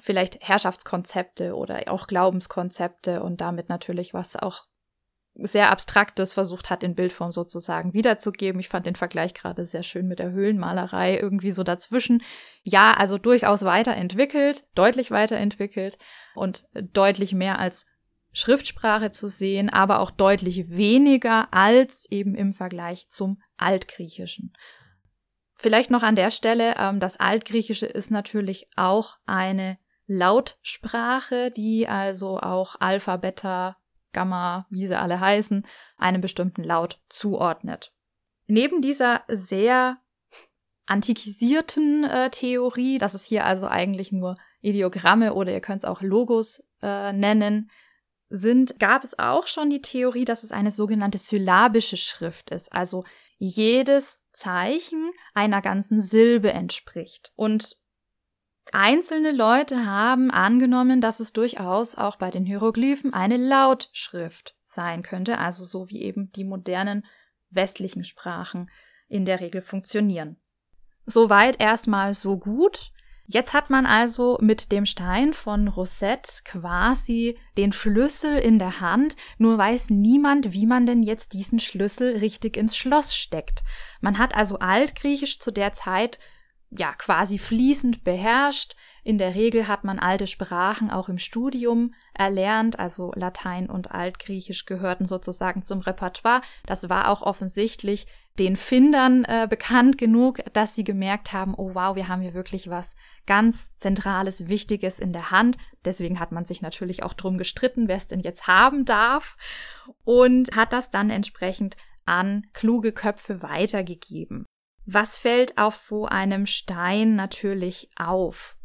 vielleicht 0.02 0.40
Herrschaftskonzepte 0.42 1.56
oder 1.56 1.84
auch 1.88 2.08
Glaubenskonzepte 2.08 3.22
und 3.22 3.42
damit 3.42 3.70
natürlich 3.70 4.14
was 4.14 4.36
auch 4.36 4.66
sehr 5.46 5.72
Abstraktes 5.72 6.34
versucht 6.34 6.70
hat, 6.70 6.84
in 6.84 6.96
Bildform 6.96 7.32
sozusagen 7.32 7.94
wiederzugeben. 7.94 8.60
Ich 8.60 8.70
fand 8.70 8.86
den 8.86 8.96
Vergleich 8.96 9.34
gerade 9.34 9.66
sehr 9.66 9.84
schön 9.84 10.08
mit 10.08 10.20
der 10.20 10.32
Höhlenmalerei 10.32 11.18
irgendwie 11.18 11.52
so 11.52 11.64
dazwischen. 11.64 12.22
Ja, 12.64 12.94
also 12.94 13.18
durchaus 13.18 13.64
weiterentwickelt, 13.64 14.66
deutlich 14.76 15.12
weiterentwickelt 15.12 15.98
und 16.36 16.66
deutlich 16.94 17.34
mehr 17.34 17.60
als 17.60 17.86
Schriftsprache 18.32 19.12
zu 19.12 19.28
sehen, 19.28 19.70
aber 19.70 20.00
auch 20.00 20.12
deutlich 20.12 20.70
weniger 20.70 21.48
als 21.52 22.06
eben 22.10 22.36
im 22.36 22.52
Vergleich 22.52 23.10
zum 23.10 23.42
Altgriechischen. 23.58 24.54
Vielleicht 25.56 25.90
noch 25.90 26.04
an 26.04 26.16
der 26.16 26.32
Stelle, 26.32 26.76
ähm, 26.78 27.00
das 27.00 27.18
Altgriechische 27.18 27.86
ist 27.86 28.12
natürlich 28.12 28.70
auch 28.76 29.18
eine 29.26 29.78
Lautsprache, 30.08 31.52
die 31.52 31.88
also 31.88 32.40
auch 32.40 32.76
Alpha, 32.80 33.18
Gamma, 34.14 34.68
wie 34.70 34.88
sie 34.88 35.00
alle 35.00 35.20
heißen, 35.20 35.66
einem 35.98 36.22
bestimmten 36.22 36.64
Laut 36.64 37.02
zuordnet. 37.10 37.94
Neben 38.48 38.82
dieser 38.82 39.24
sehr 39.28 39.98
antikisierten 40.86 42.04
äh, 42.04 42.30
Theorie, 42.32 42.98
dass 42.98 43.14
es 43.14 43.24
hier 43.24 43.46
also 43.46 43.68
eigentlich 43.68 44.12
nur 44.12 44.36
Ideogramme 44.62 45.34
oder 45.34 45.54
ihr 45.54 45.62
könnt 45.62 45.84
es 45.84 45.90
auch 45.90 46.02
Logos 46.02 46.64
äh, 46.82 47.14
nennen, 47.14 47.70
sind, 48.30 48.80
gab 48.80 49.04
es 49.04 49.18
auch 49.18 49.48
schon 49.48 49.70
die 49.70 49.82
Theorie, 49.82 50.26
dass 50.26 50.44
es 50.44 50.52
eine 50.52 50.72
sogenannte 50.72 51.18
syllabische 51.18 51.98
Schrift 51.98 52.50
ist, 52.52 52.72
also 52.74 53.04
jedes 53.38 54.24
Zeichen 54.34 55.12
einer 55.34 55.62
ganzen 55.62 56.00
Silbe 56.00 56.52
entspricht. 56.52 57.32
Und 57.36 57.78
Einzelne 58.72 59.32
Leute 59.32 59.86
haben 59.86 60.32
angenommen, 60.32 61.02
dass 61.02 61.20
es 61.20 61.34
durchaus 61.34 61.96
auch 61.96 62.18
bei 62.18 62.30
den 62.30 62.46
Hieroglyphen 62.46 63.14
eine 63.14 63.38
Lautschrift 63.38 64.56
sein 64.62 65.02
könnte, 65.02 65.38
also 65.38 65.64
so 65.64 65.90
wie 65.90 66.02
eben 66.02 66.32
die 66.32 66.44
modernen 66.44 67.06
westlichen 67.50 68.04
Sprachen 68.04 68.70
in 69.08 69.26
der 69.26 69.40
Regel 69.40 69.62
funktionieren. 69.62 70.38
Soweit 71.06 71.60
erstmal 71.60 72.14
so 72.14 72.38
gut. 72.38 72.92
Jetzt 73.26 73.54
hat 73.54 73.70
man 73.70 73.86
also 73.86 74.40
mit 74.42 74.72
dem 74.72 74.86
Stein 74.88 75.34
von 75.34 75.68
Rosette 75.68 76.42
quasi 76.46 77.38
den 77.58 77.72
Schlüssel 77.72 78.38
in 78.40 78.58
der 78.58 78.80
Hand, 78.80 79.16
nur 79.38 79.58
weiß 79.58 79.92
niemand, 79.92 80.54
wie 80.54 80.66
man 80.66 80.88
denn 80.88 81.04
jetzt 81.04 81.34
diesen 81.34 81.60
Schlüssel 81.60 82.18
richtig 82.18 82.58
ins 82.58 82.76
Schloss 82.76 83.16
steckt. 83.16 83.64
Man 84.02 84.18
hat 84.18 84.36
also 84.36 84.58
altgriechisch 84.58 85.40
zu 85.40 85.52
der 85.52 85.74
Zeit 85.74 86.18
ja 86.72 86.94
quasi 86.94 87.38
fließend 87.38 88.04
beherrscht. 88.04 88.76
In 89.04 89.18
der 89.18 89.34
Regel 89.34 89.68
hat 89.68 89.84
man 89.84 89.98
alte 89.98 90.28
Sprachen 90.28 90.92
auch 90.92 91.10
im 91.10 91.18
Studium 91.18 91.94
erlernt, 92.14 92.78
also 92.78 93.12
Latein 93.16 93.70
und 93.70 93.92
Altgriechisch 93.92 94.66
gehörten 94.66 95.06
sozusagen 95.06 95.64
zum 95.64 95.80
Repertoire. 95.80 96.42
Das 96.66 96.90
war 96.90 97.10
auch 97.10 97.22
offensichtlich 97.22 98.06
den 98.38 98.56
Findern 98.56 99.26
äh, 99.26 99.48
bekannt 99.50 99.98
genug, 99.98 100.40
dass 100.54 100.74
sie 100.74 100.84
gemerkt 100.84 101.34
haben, 101.34 101.54
oh 101.56 101.72
wow, 101.74 101.96
wir 101.96 102.08
haben 102.08 102.22
hier 102.22 102.34
wirklich 102.34 102.70
was 102.70 102.96
ganz 103.26 103.76
Zentrales, 103.78 104.48
Wichtiges 104.48 105.00
in 105.00 105.12
der 105.12 105.32
Hand. 105.32 105.58
Deswegen 105.84 106.20
hat 106.20 106.32
man 106.32 106.46
sich 106.46 106.62
natürlich 106.62 107.04
auch 107.04 107.14
drum 107.14 107.38
gestritten, 107.38 107.88
wer 107.88 107.98
es 107.98 108.08
denn 108.08 108.22
jetzt 108.22 108.48
haben 108.48 108.86
darf 108.86 109.36
und 110.04 110.56
hat 110.56 110.72
das 110.72 110.90
dann 110.90 111.10
entsprechend 111.10 111.76
an 112.06 112.48
kluge 112.54 112.92
Köpfe 112.92 113.42
weitergegeben. 113.42 114.46
Was 114.92 115.18
fällt 115.18 115.60
auf 115.60 115.76
so 115.76 116.08
einem 116.08 116.48
Stein 116.48 117.16
natürlich 117.16 117.92
auf? 117.96 118.58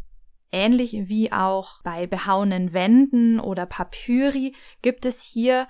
Ähnlich 0.51 0.93
wie 1.07 1.31
auch 1.31 1.83
bei 1.83 2.07
behauenen 2.07 2.73
Wänden 2.73 3.39
oder 3.41 3.67
Papyri 3.67 4.55
gibt 4.81 5.05
es 5.05 5.23
hier 5.23 5.69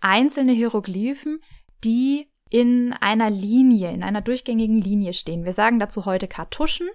einzelne 0.00 0.50
Hieroglyphen, 0.50 1.40
die 1.84 2.32
in 2.48 2.92
einer 2.94 3.30
Linie, 3.30 3.92
in 3.92 4.02
einer 4.02 4.22
durchgängigen 4.22 4.80
Linie 4.80 5.14
stehen. 5.14 5.44
Wir 5.44 5.52
sagen 5.52 5.78
dazu 5.78 6.04
heute 6.04 6.26
Kartuschen. 6.26 6.88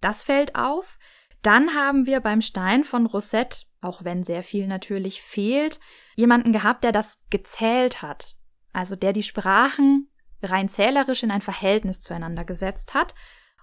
Das 0.00 0.22
fällt 0.22 0.54
auf. 0.54 0.98
Dann 1.42 1.74
haben 1.74 2.06
wir 2.06 2.20
beim 2.20 2.40
Stein 2.40 2.82
von 2.82 3.04
Rosette, 3.04 3.66
auch 3.82 4.04
wenn 4.04 4.22
sehr 4.22 4.42
viel 4.42 4.68
natürlich 4.68 5.20
fehlt, 5.20 5.80
jemanden 6.16 6.54
gehabt, 6.54 6.82
der 6.82 6.92
das 6.92 7.20
gezählt 7.28 8.00
hat. 8.00 8.36
Also 8.72 8.96
der 8.96 9.12
die 9.12 9.22
Sprachen 9.22 10.09
rein 10.42 10.68
zählerisch 10.68 11.22
in 11.22 11.30
ein 11.30 11.40
Verhältnis 11.40 12.00
zueinander 12.00 12.44
gesetzt 12.44 12.94
hat. 12.94 13.14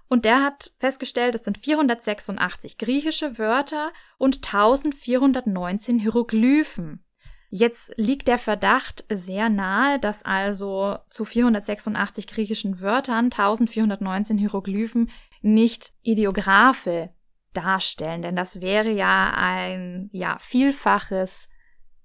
Und 0.09 0.25
der 0.25 0.41
hat 0.41 0.71
festgestellt, 0.79 1.35
es 1.35 1.43
sind 1.43 1.57
486 1.57 2.77
griechische 2.77 3.37
Wörter 3.37 3.91
und 4.17 4.37
1419 4.37 5.99
Hieroglyphen. 5.99 7.03
Jetzt 7.49 7.93
liegt 7.95 8.27
der 8.27 8.37
Verdacht 8.37 9.05
sehr 9.09 9.49
nahe, 9.49 9.99
dass 9.99 10.23
also 10.23 10.97
zu 11.09 11.23
486 11.23 12.27
griechischen 12.27 12.81
Wörtern 12.81 13.25
1419 13.25 14.37
Hieroglyphen 14.37 15.09
nicht 15.41 15.93
Ideographe 16.03 17.09
darstellen, 17.53 18.21
denn 18.21 18.35
das 18.35 18.61
wäre 18.61 18.91
ja 18.91 19.33
ein 19.35 20.09
ja 20.11 20.37
Vielfaches 20.39 21.49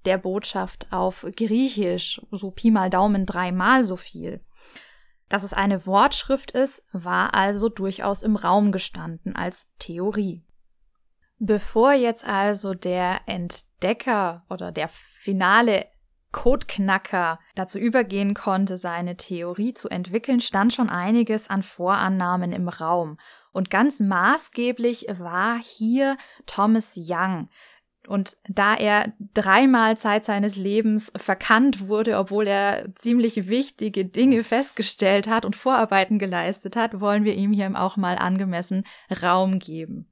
der 0.04 0.18
Botschaft 0.18 0.92
auf 0.92 1.26
Griechisch, 1.36 2.20
so 2.30 2.50
Pi 2.50 2.70
mal 2.70 2.90
Daumen 2.90 3.26
dreimal 3.26 3.84
so 3.84 3.96
viel. 3.96 4.40
Dass 5.32 5.44
es 5.44 5.54
eine 5.54 5.86
Wortschrift 5.86 6.50
ist, 6.50 6.86
war 6.92 7.32
also 7.32 7.70
durchaus 7.70 8.22
im 8.22 8.36
Raum 8.36 8.70
gestanden 8.70 9.34
als 9.34 9.72
Theorie. 9.78 10.44
Bevor 11.38 11.94
jetzt 11.94 12.26
also 12.28 12.74
der 12.74 13.20
Entdecker 13.24 14.44
oder 14.50 14.72
der 14.72 14.88
finale 14.88 15.86
Codeknacker 16.32 17.38
dazu 17.54 17.78
übergehen 17.78 18.34
konnte, 18.34 18.76
seine 18.76 19.16
Theorie 19.16 19.72
zu 19.72 19.88
entwickeln, 19.88 20.40
stand 20.40 20.74
schon 20.74 20.90
einiges 20.90 21.48
an 21.48 21.62
Vorannahmen 21.62 22.52
im 22.52 22.68
Raum. 22.68 23.16
Und 23.52 23.70
ganz 23.70 24.00
maßgeblich 24.00 25.06
war 25.18 25.58
hier 25.58 26.18
Thomas 26.44 26.94
Young, 26.98 27.48
und 28.08 28.36
da 28.48 28.74
er 28.74 29.12
dreimal 29.34 29.96
Zeit 29.96 30.24
seines 30.24 30.56
Lebens 30.56 31.12
verkannt 31.16 31.88
wurde, 31.88 32.18
obwohl 32.18 32.46
er 32.48 32.94
ziemlich 32.94 33.48
wichtige 33.48 34.04
Dinge 34.04 34.44
festgestellt 34.44 35.28
hat 35.28 35.44
und 35.44 35.56
Vorarbeiten 35.56 36.18
geleistet 36.18 36.76
hat, 36.76 37.00
wollen 37.00 37.24
wir 37.24 37.34
ihm 37.34 37.52
hier 37.52 37.70
auch 37.80 37.96
mal 37.96 38.16
angemessen 38.16 38.84
Raum 39.22 39.58
geben. 39.58 40.08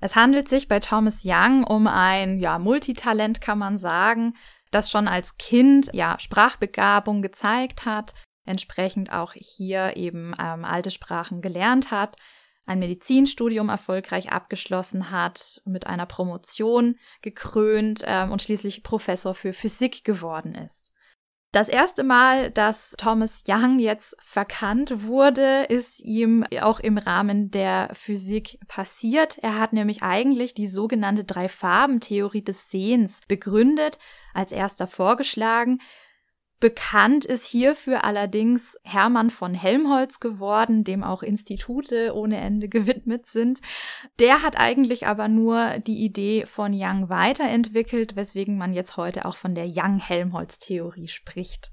Es 0.00 0.16
handelt 0.16 0.48
sich 0.48 0.68
bei 0.68 0.80
Thomas 0.80 1.22
Young 1.24 1.64
um 1.64 1.86
ein 1.86 2.38
ja, 2.38 2.58
Multitalent, 2.58 3.40
kann 3.40 3.58
man 3.58 3.78
sagen, 3.78 4.34
das 4.70 4.90
schon 4.90 5.08
als 5.08 5.38
Kind 5.38 5.90
ja 5.92 6.18
Sprachbegabung 6.18 7.22
gezeigt 7.22 7.86
hat, 7.86 8.12
entsprechend 8.44 9.12
auch 9.12 9.32
hier 9.34 9.96
eben 9.96 10.34
ähm, 10.38 10.64
alte 10.64 10.90
Sprachen 10.90 11.40
gelernt 11.40 11.90
hat, 11.90 12.16
ein 12.66 12.78
Medizinstudium 12.78 13.68
erfolgreich 13.68 14.32
abgeschlossen 14.32 15.10
hat, 15.10 15.62
mit 15.64 15.86
einer 15.86 16.06
Promotion 16.06 16.96
gekrönt 17.22 18.02
ähm, 18.04 18.32
und 18.32 18.42
schließlich 18.42 18.82
Professor 18.82 19.34
für 19.34 19.52
Physik 19.52 20.04
geworden 20.04 20.54
ist. 20.54 20.94
Das 21.54 21.68
erste 21.68 22.02
Mal, 22.02 22.50
dass 22.50 22.96
Thomas 22.98 23.44
Young 23.46 23.78
jetzt 23.78 24.16
verkannt 24.18 25.04
wurde, 25.04 25.66
ist 25.68 26.00
ihm 26.00 26.44
auch 26.60 26.80
im 26.80 26.98
Rahmen 26.98 27.52
der 27.52 27.90
Physik 27.92 28.58
passiert. 28.66 29.38
Er 29.40 29.60
hat 29.60 29.72
nämlich 29.72 30.02
eigentlich 30.02 30.54
die 30.54 30.66
sogenannte 30.66 31.22
Drei-Farben-Theorie 31.22 32.42
des 32.42 32.72
Sehens 32.72 33.20
begründet, 33.28 34.00
als 34.32 34.50
erster 34.50 34.88
vorgeschlagen. 34.88 35.80
Bekannt 36.64 37.26
ist 37.26 37.44
hierfür 37.44 38.04
allerdings 38.04 38.80
Hermann 38.84 39.28
von 39.28 39.52
Helmholtz 39.52 40.18
geworden, 40.18 40.82
dem 40.82 41.04
auch 41.04 41.22
Institute 41.22 42.14
ohne 42.14 42.38
Ende 42.38 42.68
gewidmet 42.70 43.26
sind. 43.26 43.60
Der 44.18 44.40
hat 44.40 44.58
eigentlich 44.58 45.06
aber 45.06 45.28
nur 45.28 45.78
die 45.80 46.02
Idee 46.02 46.46
von 46.46 46.72
Young 46.72 47.10
weiterentwickelt, 47.10 48.16
weswegen 48.16 48.56
man 48.56 48.72
jetzt 48.72 48.96
heute 48.96 49.26
auch 49.26 49.36
von 49.36 49.54
der 49.54 49.66
Young-Helmholtz-Theorie 49.66 51.08
spricht. 51.08 51.70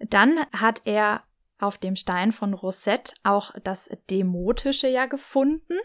Dann 0.00 0.40
hat 0.52 0.82
er 0.84 1.22
auf 1.58 1.78
dem 1.78 1.96
Stein 1.96 2.30
von 2.30 2.52
Rosette 2.52 3.14
auch 3.22 3.52
das 3.64 3.88
Demotische 4.10 4.88
ja 4.88 5.06
gefunden, 5.06 5.78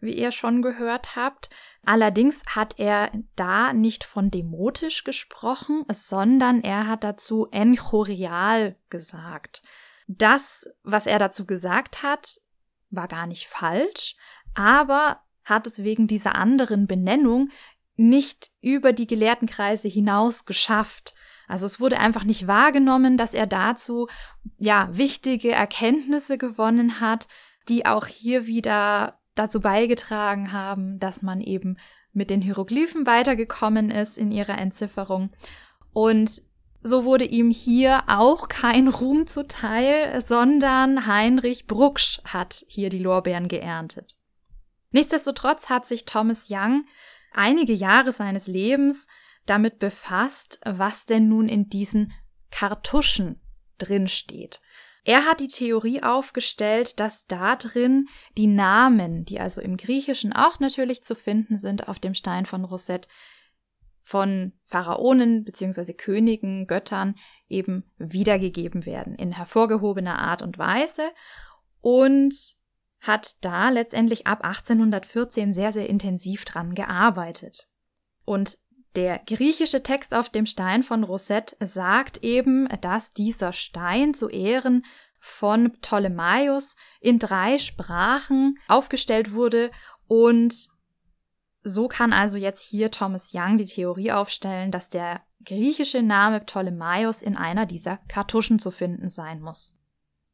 wie 0.00 0.14
ihr 0.14 0.32
schon 0.32 0.62
gehört 0.62 1.14
habt. 1.14 1.50
Allerdings 1.84 2.42
hat 2.48 2.78
er 2.78 3.10
da 3.36 3.72
nicht 3.72 4.04
von 4.04 4.30
demotisch 4.30 5.04
gesprochen, 5.04 5.84
sondern 5.90 6.62
er 6.62 6.86
hat 6.86 7.04
dazu 7.04 7.48
enchorial 7.50 8.76
gesagt. 8.90 9.62
Das, 10.06 10.68
was 10.82 11.06
er 11.06 11.18
dazu 11.18 11.46
gesagt 11.46 12.02
hat, 12.02 12.40
war 12.90 13.08
gar 13.08 13.26
nicht 13.26 13.46
falsch, 13.46 14.16
aber 14.54 15.20
hat 15.44 15.66
es 15.66 15.82
wegen 15.82 16.06
dieser 16.06 16.34
anderen 16.34 16.86
Benennung 16.86 17.50
nicht 17.96 18.50
über 18.60 18.92
die 18.92 19.06
Gelehrtenkreise 19.06 19.88
hinaus 19.88 20.44
geschafft. 20.44 21.14
Also 21.48 21.66
es 21.66 21.80
wurde 21.80 21.98
einfach 21.98 22.24
nicht 22.24 22.46
wahrgenommen, 22.46 23.16
dass 23.16 23.34
er 23.34 23.46
dazu 23.46 24.08
ja 24.58 24.88
wichtige 24.92 25.50
Erkenntnisse 25.50 26.38
gewonnen 26.38 27.00
hat, 27.00 27.26
die 27.68 27.86
auch 27.86 28.06
hier 28.06 28.46
wieder 28.46 29.17
dazu 29.38 29.60
beigetragen 29.60 30.52
haben, 30.52 30.98
dass 30.98 31.22
man 31.22 31.40
eben 31.40 31.78
mit 32.12 32.30
den 32.30 32.42
Hieroglyphen 32.42 33.06
weitergekommen 33.06 33.90
ist 33.90 34.18
in 34.18 34.30
ihrer 34.30 34.58
Entzifferung. 34.58 35.30
Und 35.92 36.42
so 36.82 37.04
wurde 37.04 37.24
ihm 37.24 37.50
hier 37.50 38.04
auch 38.06 38.48
kein 38.48 38.88
Ruhm 38.88 39.26
zuteil, 39.26 40.20
sondern 40.20 41.06
Heinrich 41.06 41.66
Brucksch 41.66 42.20
hat 42.24 42.64
hier 42.68 42.88
die 42.88 42.98
Lorbeeren 42.98 43.48
geerntet. 43.48 44.16
Nichtsdestotrotz 44.90 45.68
hat 45.68 45.86
sich 45.86 46.04
Thomas 46.04 46.48
Young 46.50 46.84
einige 47.32 47.72
Jahre 47.72 48.12
seines 48.12 48.46
Lebens 48.46 49.06
damit 49.44 49.78
befasst, 49.78 50.60
was 50.64 51.06
denn 51.06 51.28
nun 51.28 51.48
in 51.48 51.68
diesen 51.68 52.12
Kartuschen 52.50 53.40
drinsteht. 53.78 54.60
Er 55.08 55.24
hat 55.24 55.40
die 55.40 55.48
Theorie 55.48 56.02
aufgestellt, 56.02 57.00
dass 57.00 57.26
da 57.26 57.56
drin 57.56 58.08
die 58.36 58.46
Namen, 58.46 59.24
die 59.24 59.40
also 59.40 59.62
im 59.62 59.78
Griechischen 59.78 60.34
auch 60.34 60.60
natürlich 60.60 61.02
zu 61.02 61.14
finden 61.14 61.56
sind 61.56 61.88
auf 61.88 61.98
dem 61.98 62.12
Stein 62.12 62.44
von 62.44 62.62
Rosette, 62.62 63.08
von 64.02 64.52
Pharaonen 64.64 65.44
bzw. 65.44 65.94
Königen, 65.94 66.66
Göttern 66.66 67.14
eben 67.48 67.90
wiedergegeben 67.96 68.84
werden 68.84 69.14
in 69.14 69.32
hervorgehobener 69.32 70.18
Art 70.18 70.42
und 70.42 70.58
Weise 70.58 71.08
und 71.80 72.34
hat 73.00 73.42
da 73.42 73.70
letztendlich 73.70 74.26
ab 74.26 74.44
1814 74.44 75.54
sehr, 75.54 75.72
sehr 75.72 75.88
intensiv 75.88 76.44
dran 76.44 76.74
gearbeitet. 76.74 77.66
Und 78.26 78.58
der 78.96 79.20
griechische 79.26 79.82
Text 79.82 80.14
auf 80.14 80.28
dem 80.30 80.46
Stein 80.46 80.82
von 80.82 81.04
Rosette 81.04 81.56
sagt 81.60 82.18
eben, 82.24 82.68
dass 82.80 83.12
dieser 83.12 83.52
Stein 83.52 84.14
zu 84.14 84.28
Ehren 84.28 84.84
von 85.18 85.72
Ptolemaios 85.72 86.76
in 87.00 87.18
drei 87.18 87.58
Sprachen 87.58 88.54
aufgestellt 88.68 89.32
wurde 89.32 89.70
und 90.06 90.68
so 91.62 91.88
kann 91.88 92.12
also 92.12 92.38
jetzt 92.38 92.62
hier 92.62 92.90
Thomas 92.90 93.32
Young 93.34 93.58
die 93.58 93.64
Theorie 93.64 94.12
aufstellen, 94.12 94.70
dass 94.70 94.88
der 94.88 95.22
griechische 95.44 96.02
Name 96.02 96.40
Ptolemaios 96.40 97.20
in 97.20 97.36
einer 97.36 97.66
dieser 97.66 97.98
Kartuschen 98.08 98.58
zu 98.58 98.70
finden 98.70 99.10
sein 99.10 99.40
muss. 99.40 99.76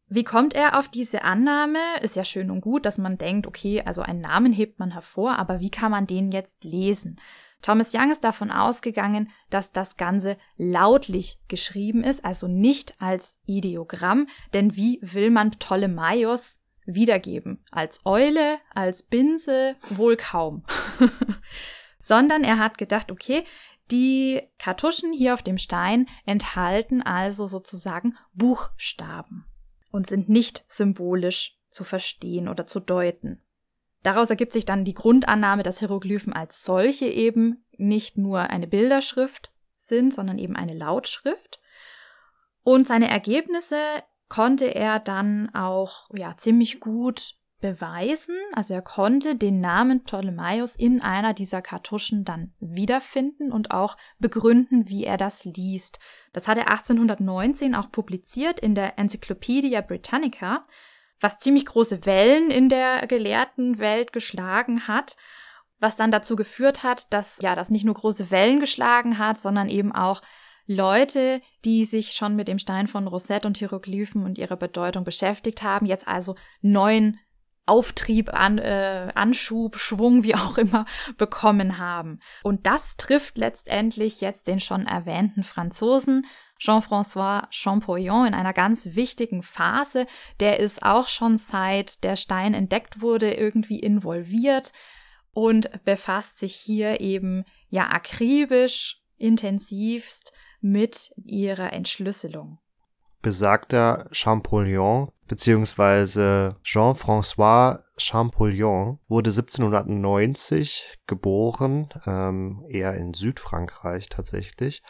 Wie 0.06 0.24
kommt 0.24 0.54
er 0.54 0.78
auf 0.78 0.88
diese 0.88 1.24
Annahme? 1.24 1.78
Ist 2.02 2.14
ja 2.14 2.24
schön 2.24 2.50
und 2.50 2.60
gut, 2.60 2.84
dass 2.84 2.98
man 2.98 3.16
denkt, 3.18 3.46
okay, 3.46 3.82
also 3.84 4.02
einen 4.02 4.20
Namen 4.20 4.52
hebt 4.52 4.78
man 4.78 4.92
hervor, 4.92 5.38
aber 5.38 5.60
wie 5.60 5.70
kann 5.70 5.90
man 5.90 6.06
den 6.06 6.30
jetzt 6.30 6.62
lesen? 6.62 7.18
Thomas 7.64 7.94
Young 7.94 8.10
ist 8.10 8.24
davon 8.24 8.50
ausgegangen, 8.50 9.30
dass 9.48 9.72
das 9.72 9.96
Ganze 9.96 10.36
lautlich 10.58 11.38
geschrieben 11.48 12.04
ist, 12.04 12.22
also 12.22 12.46
nicht 12.46 13.00
als 13.00 13.40
Ideogramm, 13.46 14.28
denn 14.52 14.76
wie 14.76 14.98
will 15.00 15.30
man 15.30 15.50
Ptolemaios 15.50 16.60
wiedergeben? 16.84 17.64
Als 17.70 18.04
Eule, 18.04 18.58
als 18.74 19.04
Binse? 19.04 19.76
Wohl 19.88 20.18
kaum. 20.18 20.64
Sondern 21.98 22.44
er 22.44 22.58
hat 22.58 22.76
gedacht, 22.76 23.10
okay, 23.10 23.44
die 23.90 24.42
Kartuschen 24.58 25.14
hier 25.14 25.32
auf 25.32 25.42
dem 25.42 25.56
Stein 25.56 26.06
enthalten 26.26 27.00
also 27.00 27.46
sozusagen 27.46 28.14
Buchstaben 28.34 29.46
und 29.90 30.06
sind 30.06 30.28
nicht 30.28 30.66
symbolisch 30.68 31.58
zu 31.70 31.82
verstehen 31.82 32.48
oder 32.48 32.66
zu 32.66 32.78
deuten. 32.78 33.40
Daraus 34.04 34.28
ergibt 34.28 34.52
sich 34.52 34.66
dann 34.66 34.84
die 34.84 34.94
Grundannahme, 34.94 35.62
dass 35.62 35.78
Hieroglyphen 35.78 36.34
als 36.34 36.62
solche 36.62 37.06
eben 37.06 37.64
nicht 37.78 38.18
nur 38.18 38.50
eine 38.50 38.66
Bilderschrift 38.66 39.50
sind, 39.76 40.12
sondern 40.12 40.38
eben 40.38 40.56
eine 40.56 40.74
Lautschrift. 40.74 41.58
Und 42.62 42.86
seine 42.86 43.08
Ergebnisse 43.08 43.78
konnte 44.28 44.66
er 44.66 45.00
dann 45.00 45.52
auch 45.54 46.10
ja 46.14 46.36
ziemlich 46.36 46.80
gut 46.80 47.34
beweisen. 47.60 48.36
Also 48.52 48.74
er 48.74 48.82
konnte 48.82 49.36
den 49.36 49.60
Namen 49.60 50.04
Ptolemaios 50.04 50.76
in 50.76 51.00
einer 51.00 51.32
dieser 51.32 51.62
Kartuschen 51.62 52.26
dann 52.26 52.52
wiederfinden 52.60 53.52
und 53.52 53.70
auch 53.70 53.96
begründen, 54.18 54.86
wie 54.86 55.04
er 55.04 55.16
das 55.16 55.46
liest. 55.46 55.98
Das 56.34 56.46
hat 56.46 56.58
er 56.58 56.68
1819 56.68 57.74
auch 57.74 57.90
publiziert 57.90 58.60
in 58.60 58.74
der 58.74 58.98
Encyclopedia 58.98 59.80
Britannica 59.80 60.66
was 61.24 61.38
ziemlich 61.38 61.64
große 61.64 62.04
Wellen 62.04 62.50
in 62.50 62.68
der 62.68 63.06
gelehrten 63.06 63.78
Welt 63.78 64.12
geschlagen 64.12 64.86
hat, 64.86 65.16
was 65.80 65.96
dann 65.96 66.10
dazu 66.10 66.36
geführt 66.36 66.82
hat, 66.82 67.12
dass 67.14 67.40
ja 67.40 67.56
das 67.56 67.70
nicht 67.70 67.86
nur 67.86 67.94
große 67.94 68.30
Wellen 68.30 68.60
geschlagen 68.60 69.18
hat, 69.18 69.40
sondern 69.40 69.70
eben 69.70 69.90
auch 69.90 70.20
Leute, 70.66 71.40
die 71.64 71.86
sich 71.86 72.12
schon 72.12 72.36
mit 72.36 72.46
dem 72.46 72.58
Stein 72.58 72.88
von 72.88 73.06
Rosette 73.06 73.48
und 73.48 73.56
Hieroglyphen 73.56 74.22
und 74.24 74.36
ihrer 74.36 74.56
Bedeutung 74.56 75.04
beschäftigt 75.04 75.62
haben, 75.62 75.86
jetzt 75.86 76.06
also 76.06 76.36
neuen 76.60 77.18
Auftrieb, 77.66 78.32
an, 78.32 78.58
äh, 78.58 79.10
Anschub, 79.14 79.76
Schwung, 79.76 80.22
wie 80.22 80.34
auch 80.34 80.58
immer, 80.58 80.84
bekommen 81.16 81.78
haben. 81.78 82.20
Und 82.42 82.66
das 82.66 82.96
trifft 82.96 83.38
letztendlich 83.38 84.20
jetzt 84.20 84.46
den 84.46 84.60
schon 84.60 84.86
erwähnten 84.86 85.44
Franzosen 85.44 86.26
Jean-François 86.58 87.46
Champollion 87.50 88.26
in 88.26 88.34
einer 88.34 88.52
ganz 88.52 88.94
wichtigen 88.94 89.42
Phase. 89.42 90.06
Der 90.40 90.60
ist 90.60 90.82
auch 90.82 91.08
schon 91.08 91.36
seit 91.36 92.04
der 92.04 92.16
Stein 92.16 92.54
entdeckt 92.54 93.00
wurde 93.00 93.34
irgendwie 93.34 93.80
involviert 93.80 94.72
und 95.32 95.84
befasst 95.84 96.38
sich 96.38 96.54
hier 96.54 97.00
eben 97.00 97.44
ja 97.68 97.90
akribisch, 97.90 99.00
intensivst 99.16 100.32
mit 100.60 101.12
ihrer 101.24 101.72
Entschlüsselung. 101.72 102.58
Besagter 103.24 104.06
Champollion 104.12 105.08
bzw. 105.28 106.52
Jean-François 106.62 107.80
Champollion 107.96 108.98
wurde 109.08 109.30
1790 109.30 110.98
geboren, 111.06 111.88
ähm, 112.06 112.66
eher 112.68 112.92
in 112.92 113.14
Südfrankreich 113.14 114.10
tatsächlich. 114.10 114.82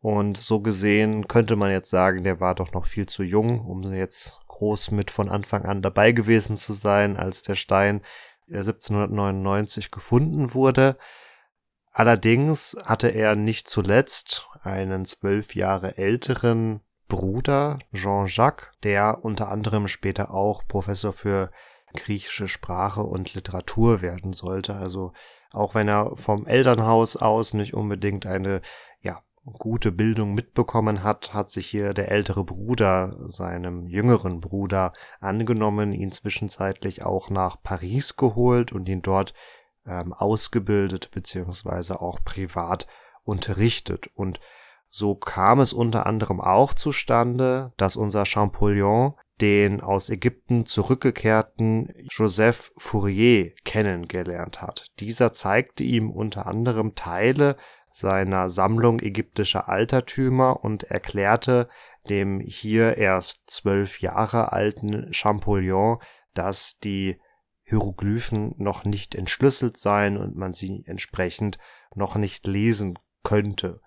Und 0.00 0.36
so 0.36 0.60
gesehen 0.60 1.28
könnte 1.28 1.56
man 1.56 1.70
jetzt 1.70 1.88
sagen, 1.88 2.24
der 2.24 2.40
war 2.40 2.54
doch 2.54 2.72
noch 2.72 2.84
viel 2.84 3.06
zu 3.06 3.22
jung, 3.22 3.64
um 3.64 3.82
jetzt 3.94 4.38
groß 4.48 4.90
mit 4.90 5.10
von 5.10 5.30
Anfang 5.30 5.64
an 5.64 5.80
dabei 5.80 6.12
gewesen 6.12 6.58
zu 6.58 6.74
sein, 6.74 7.16
als 7.16 7.40
der 7.40 7.54
Stein 7.54 8.02
1799 8.48 9.90
gefunden 9.90 10.52
wurde. 10.52 10.98
Allerdings 11.90 12.76
hatte 12.84 13.08
er 13.08 13.34
nicht 13.34 13.66
zuletzt 13.66 14.46
einen 14.62 15.06
zwölf 15.06 15.54
Jahre 15.54 15.96
älteren 15.96 16.82
Bruder 17.08 17.78
Jean-Jacques, 17.92 18.68
der 18.82 19.24
unter 19.24 19.48
anderem 19.48 19.88
später 19.88 20.32
auch 20.32 20.66
Professor 20.66 21.12
für 21.12 21.50
griechische 21.94 22.48
Sprache 22.48 23.02
und 23.02 23.34
Literatur 23.34 24.02
werden 24.02 24.32
sollte. 24.32 24.74
Also 24.74 25.12
auch 25.52 25.74
wenn 25.74 25.88
er 25.88 26.14
vom 26.16 26.46
Elternhaus 26.46 27.16
aus 27.16 27.54
nicht 27.54 27.74
unbedingt 27.74 28.26
eine 28.26 28.60
ja 29.00 29.22
gute 29.44 29.90
Bildung 29.92 30.34
mitbekommen 30.34 31.02
hat, 31.02 31.32
hat 31.32 31.50
sich 31.50 31.66
hier 31.66 31.94
der 31.94 32.10
ältere 32.10 32.44
Bruder 32.44 33.16
seinem 33.24 33.86
jüngeren 33.86 34.40
Bruder 34.40 34.92
angenommen, 35.20 35.92
ihn 35.92 36.12
zwischenzeitlich 36.12 37.04
auch 37.04 37.30
nach 37.30 37.62
Paris 37.62 38.16
geholt 38.16 38.72
und 38.72 38.88
ihn 38.88 39.00
dort 39.00 39.32
ähm, 39.86 40.12
ausgebildet 40.12 41.10
beziehungsweise 41.12 42.02
auch 42.02 42.18
privat 42.22 42.86
unterrichtet. 43.24 44.10
Und 44.14 44.40
so 44.88 45.14
kam 45.14 45.60
es 45.60 45.72
unter 45.72 46.06
anderem 46.06 46.40
auch 46.40 46.74
zustande, 46.74 47.72
dass 47.76 47.96
unser 47.96 48.24
Champollion 48.26 49.14
den 49.40 49.80
aus 49.80 50.10
Ägypten 50.10 50.66
zurückgekehrten 50.66 51.92
Joseph 52.10 52.72
Fourier 52.76 53.52
kennengelernt 53.64 54.60
hat. 54.62 54.86
Dieser 54.98 55.32
zeigte 55.32 55.84
ihm 55.84 56.10
unter 56.10 56.46
anderem 56.46 56.94
Teile 56.94 57.56
seiner 57.90 58.48
Sammlung 58.48 59.00
ägyptischer 59.00 59.68
Altertümer 59.68 60.64
und 60.64 60.84
erklärte 60.84 61.68
dem 62.08 62.40
hier 62.40 62.96
erst 62.96 63.42
zwölf 63.50 64.00
Jahre 64.00 64.52
alten 64.52 65.12
Champollion, 65.12 65.98
dass 66.34 66.78
die 66.78 67.20
Hieroglyphen 67.64 68.54
noch 68.56 68.84
nicht 68.84 69.14
entschlüsselt 69.14 69.76
seien 69.76 70.16
und 70.16 70.36
man 70.36 70.52
sie 70.52 70.84
entsprechend 70.86 71.58
noch 71.94 72.16
nicht 72.16 72.46
lesen 72.46 72.98
könnte. 73.22 73.80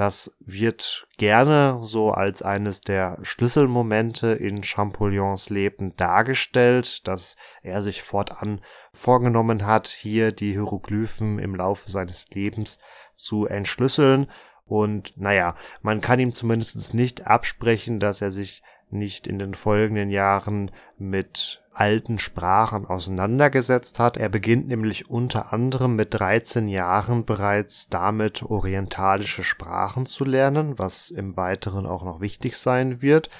Das 0.00 0.34
wird 0.40 1.06
gerne 1.18 1.80
so 1.82 2.10
als 2.10 2.40
eines 2.40 2.80
der 2.80 3.18
Schlüsselmomente 3.20 4.28
in 4.28 4.64
Champollion's 4.64 5.50
Leben 5.50 5.94
dargestellt, 5.94 7.06
dass 7.06 7.36
er 7.62 7.82
sich 7.82 8.02
fortan 8.02 8.62
vorgenommen 8.94 9.66
hat, 9.66 9.88
hier 9.88 10.32
die 10.32 10.52
Hieroglyphen 10.52 11.38
im 11.38 11.54
Laufe 11.54 11.90
seines 11.90 12.30
Lebens 12.30 12.78
zu 13.12 13.44
entschlüsseln. 13.44 14.30
Und 14.64 15.18
naja, 15.18 15.54
man 15.82 16.00
kann 16.00 16.18
ihm 16.18 16.32
zumindest 16.32 16.94
nicht 16.94 17.26
absprechen, 17.26 18.00
dass 18.00 18.22
er 18.22 18.30
sich 18.30 18.62
nicht 18.88 19.26
in 19.26 19.38
den 19.38 19.52
folgenden 19.52 20.08
Jahren 20.08 20.70
mit 20.96 21.62
alten 21.80 22.18
Sprachen 22.18 22.84
auseinandergesetzt 22.84 23.98
hat. 23.98 24.18
Er 24.18 24.28
beginnt 24.28 24.68
nämlich 24.68 25.08
unter 25.08 25.50
anderem 25.50 25.96
mit 25.96 26.12
13 26.12 26.68
Jahren 26.68 27.24
bereits 27.24 27.88
damit, 27.88 28.42
orientalische 28.42 29.42
Sprachen 29.42 30.04
zu 30.04 30.26
lernen, 30.26 30.78
was 30.78 31.10
im 31.10 31.38
Weiteren 31.38 31.86
auch 31.86 32.04
noch 32.04 32.20
wichtig 32.20 32.58
sein 32.58 33.00
wird. 33.00 33.30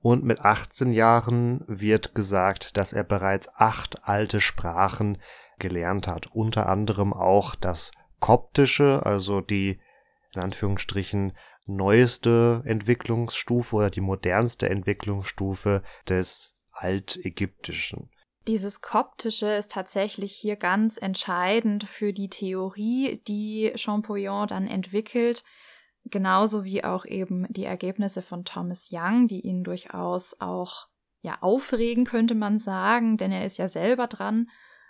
Und 0.00 0.22
mit 0.22 0.40
18 0.40 0.92
Jahren 0.92 1.64
wird 1.66 2.14
gesagt, 2.14 2.76
dass 2.76 2.92
er 2.92 3.02
bereits 3.02 3.48
acht 3.56 4.06
alte 4.06 4.40
Sprachen 4.40 5.18
gelernt 5.58 6.06
hat, 6.06 6.28
unter 6.28 6.68
anderem 6.68 7.12
auch 7.12 7.56
das 7.56 7.90
Koptische, 8.20 9.04
also 9.04 9.40
die 9.40 9.80
in 10.34 10.40
Anführungsstrichen 10.40 11.32
neueste 11.66 12.62
Entwicklungsstufe 12.64 13.74
oder 13.74 13.90
die 13.90 14.00
modernste 14.00 14.70
Entwicklungsstufe 14.70 15.82
des 16.08 16.57
Altägyptischen. 16.78 18.10
Dieses 18.46 18.80
Koptische 18.80 19.46
ist 19.46 19.72
tatsächlich 19.72 20.32
hier 20.32 20.56
ganz 20.56 20.96
entscheidend 20.96 21.84
für 21.84 22.12
die 22.12 22.30
Theorie, 22.30 23.20
die 23.28 23.72
Champollion 23.74 24.48
dann 24.48 24.66
entwickelt, 24.66 25.44
genauso 26.04 26.64
wie 26.64 26.82
auch 26.82 27.04
eben 27.04 27.46
die 27.50 27.64
Ergebnisse 27.64 28.22
von 28.22 28.44
Thomas 28.44 28.88
Young, 28.90 29.26
die 29.26 29.40
ihn 29.40 29.64
durchaus 29.64 30.40
auch 30.40 30.88
ja 31.20 31.36
aufregen 31.42 32.04
könnte 32.04 32.34
man 32.34 32.58
sagen, 32.58 33.16
denn 33.16 33.32
er 33.32 33.44
ist 33.44 33.58
ja 33.58 33.68
selber 33.68 34.06
dran, 34.06 34.48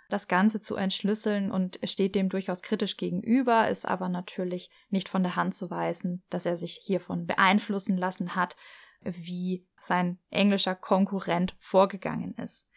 das 0.09 0.27
Ganze 0.27 0.59
zu 0.59 0.75
entschlüsseln 0.75 1.51
und 1.51 1.79
steht 1.83 2.15
dem 2.15 2.29
durchaus 2.29 2.61
kritisch 2.61 2.97
gegenüber, 2.97 3.69
ist 3.69 3.85
aber 3.85 4.09
natürlich 4.09 4.69
nicht 4.89 5.09
von 5.09 5.21
der 5.21 5.35
Hand 5.35 5.53
zu 5.53 5.69
weisen, 5.69 6.23
dass 6.29 6.45
er 6.45 6.55
sich 6.55 6.79
hiervon 6.83 7.27
beeinflussen 7.27 7.97
lassen 7.97 8.35
hat, 8.35 8.55
wie 9.01 9.67
sein 9.81 10.19
englischer 10.29 10.75
Konkurrent 10.75 11.55
vorgegangen 11.57 12.35
ist. 12.35 12.67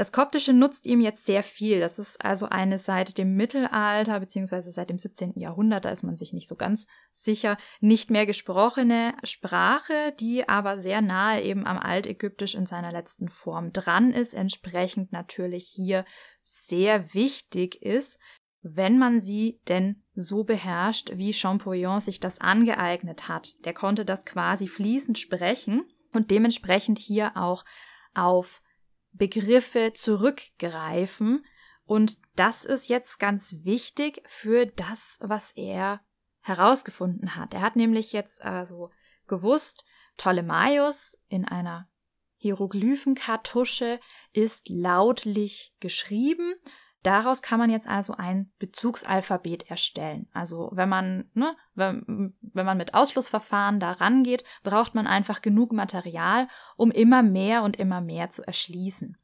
Das 0.00 0.12
Koptische 0.12 0.54
nutzt 0.54 0.86
ihm 0.86 1.02
jetzt 1.02 1.26
sehr 1.26 1.42
viel. 1.42 1.78
Das 1.78 1.98
ist 1.98 2.24
also 2.24 2.46
eine 2.46 2.78
seit 2.78 3.18
dem 3.18 3.34
Mittelalter 3.36 4.18
beziehungsweise 4.18 4.70
seit 4.70 4.88
dem 4.88 4.98
17. 4.98 5.38
Jahrhundert, 5.38 5.84
da 5.84 5.90
ist 5.90 6.02
man 6.04 6.16
sich 6.16 6.32
nicht 6.32 6.48
so 6.48 6.56
ganz 6.56 6.86
sicher, 7.12 7.58
nicht 7.80 8.08
mehr 8.10 8.24
gesprochene 8.24 9.12
Sprache, 9.24 10.14
die 10.18 10.48
aber 10.48 10.78
sehr 10.78 11.02
nahe 11.02 11.42
eben 11.42 11.66
am 11.66 11.78
Altägyptisch 11.78 12.54
in 12.54 12.64
seiner 12.64 12.92
letzten 12.92 13.28
Form 13.28 13.74
dran 13.74 14.12
ist, 14.12 14.32
entsprechend 14.32 15.12
natürlich 15.12 15.66
hier 15.66 16.06
sehr 16.42 17.12
wichtig 17.12 17.82
ist, 17.82 18.18
wenn 18.62 18.96
man 18.98 19.20
sie 19.20 19.60
denn 19.68 20.02
so 20.14 20.44
beherrscht, 20.44 21.10
wie 21.14 21.34
Champollion 21.34 22.00
sich 22.00 22.20
das 22.20 22.40
angeeignet 22.40 23.28
hat. 23.28 23.54
Der 23.66 23.74
konnte 23.74 24.06
das 24.06 24.24
quasi 24.24 24.66
fließend 24.66 25.18
sprechen 25.18 25.84
und 26.12 26.30
dementsprechend 26.30 26.98
hier 26.98 27.36
auch 27.36 27.64
auf 28.14 28.62
Begriffe 29.12 29.92
zurückgreifen. 29.94 31.44
Und 31.84 32.18
das 32.36 32.64
ist 32.64 32.88
jetzt 32.88 33.18
ganz 33.18 33.64
wichtig 33.64 34.22
für 34.26 34.66
das, 34.66 35.18
was 35.20 35.52
er 35.52 36.00
herausgefunden 36.40 37.36
hat. 37.36 37.54
Er 37.54 37.60
hat 37.60 37.76
nämlich 37.76 38.12
jetzt 38.12 38.42
also 38.42 38.90
gewusst, 39.26 39.84
Ptolemaios 40.16 41.22
in 41.28 41.44
einer 41.44 41.88
Hieroglyphenkartusche 42.36 44.00
ist 44.32 44.68
lautlich 44.68 45.74
geschrieben 45.80 46.54
Daraus 47.02 47.40
kann 47.40 47.58
man 47.58 47.70
jetzt 47.70 47.88
also 47.88 48.14
ein 48.14 48.52
Bezugsalphabet 48.58 49.70
erstellen. 49.70 50.28
Also 50.34 50.68
wenn 50.72 50.88
man, 50.88 51.30
ne, 51.32 51.56
wenn, 51.74 52.34
wenn 52.40 52.66
man 52.66 52.76
mit 52.76 52.92
Ausschlussverfahren 52.92 53.80
da 53.80 53.92
rangeht, 53.92 54.44
braucht 54.62 54.94
man 54.94 55.06
einfach 55.06 55.40
genug 55.40 55.72
Material, 55.72 56.46
um 56.76 56.90
immer 56.90 57.22
mehr 57.22 57.62
und 57.62 57.78
immer 57.78 58.02
mehr 58.02 58.28
zu 58.28 58.46
erschließen. 58.46 59.16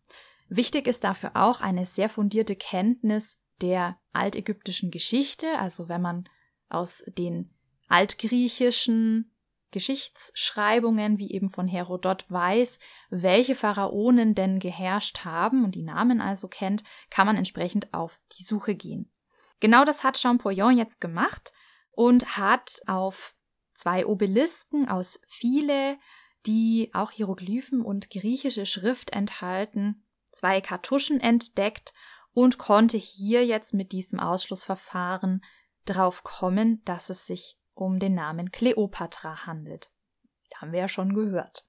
Wichtig 0.48 0.86
ist 0.86 1.04
dafür 1.04 1.32
auch 1.34 1.60
eine 1.60 1.84
sehr 1.84 2.08
fundierte 2.08 2.56
Kenntnis 2.56 3.42
der 3.60 3.98
altägyptischen 4.12 4.90
Geschichte, 4.90 5.58
also 5.58 5.88
wenn 5.88 6.00
man 6.00 6.28
aus 6.68 7.04
den 7.06 7.50
altgriechischen 7.88 9.32
Geschichtsschreibungen, 9.70 11.18
wie 11.18 11.32
eben 11.32 11.48
von 11.48 11.66
Herodot 11.66 12.24
weiß, 12.28 12.78
welche 13.10 13.54
Pharaonen 13.54 14.34
denn 14.34 14.58
geherrscht 14.58 15.24
haben 15.24 15.64
und 15.64 15.74
die 15.74 15.82
Namen 15.82 16.20
also 16.20 16.48
kennt, 16.48 16.84
kann 17.10 17.26
man 17.26 17.36
entsprechend 17.36 17.92
auf 17.92 18.20
die 18.38 18.44
Suche 18.44 18.74
gehen. 18.74 19.12
Genau 19.60 19.84
das 19.84 20.04
hat 20.04 20.18
Champollion 20.18 20.76
jetzt 20.76 21.00
gemacht 21.00 21.52
und 21.90 22.36
hat 22.36 22.80
auf 22.86 23.34
zwei 23.72 24.06
Obelisken 24.06 24.88
aus 24.88 25.20
viele, 25.26 25.98
die 26.46 26.90
auch 26.92 27.10
Hieroglyphen 27.10 27.82
und 27.82 28.10
griechische 28.10 28.66
Schrift 28.66 29.10
enthalten, 29.10 30.06
zwei 30.30 30.60
Kartuschen 30.60 31.20
entdeckt 31.20 31.92
und 32.32 32.58
konnte 32.58 32.98
hier 32.98 33.44
jetzt 33.44 33.74
mit 33.74 33.92
diesem 33.92 34.20
Ausschlussverfahren 34.20 35.42
drauf 35.86 36.22
kommen, 36.22 36.82
dass 36.84 37.10
es 37.10 37.26
sich 37.26 37.58
um 37.76 38.00
den 38.00 38.14
Namen 38.14 38.50
Kleopatra 38.50 39.46
handelt. 39.46 39.90
Haben 40.56 40.72
wir 40.72 40.80
ja 40.80 40.88
schon 40.88 41.14
gehört. 41.14 41.64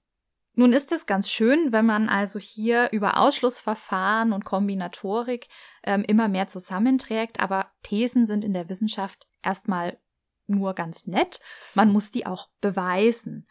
Nun 0.54 0.74
ist 0.74 0.92
es 0.92 1.06
ganz 1.06 1.30
schön, 1.30 1.72
wenn 1.72 1.86
man 1.86 2.10
also 2.10 2.40
hier 2.40 2.90
über 2.92 3.18
Ausschlussverfahren 3.18 4.34
und 4.34 4.44
Kombinatorik 4.44 5.50
ähm, 5.84 6.04
immer 6.04 6.30
mehr 6.30 6.48
zusammenträgt, 6.48 7.40
aber 7.40 7.70
Thesen 7.84 8.26
sind 8.26 8.44
in 8.44 8.54
der 8.54 8.68
Wissenschaft 8.68 9.28
erstmal 9.44 10.00
nur 10.48 10.74
ganz 10.74 11.06
nett. 11.06 11.40
Man 11.76 11.92
muss 11.92 12.10
die 12.10 12.26
auch 12.26 12.50
beweisen. 12.60 13.46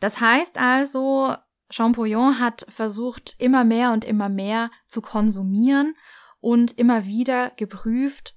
Das 0.00 0.20
heißt 0.20 0.58
also, 0.58 1.36
Champollion 1.70 2.40
hat 2.40 2.66
versucht, 2.68 3.36
immer 3.38 3.62
mehr 3.62 3.92
und 3.92 4.04
immer 4.04 4.28
mehr 4.28 4.70
zu 4.88 5.00
konsumieren 5.00 5.94
und 6.40 6.76
immer 6.76 7.06
wieder 7.06 7.50
geprüft, 7.50 8.34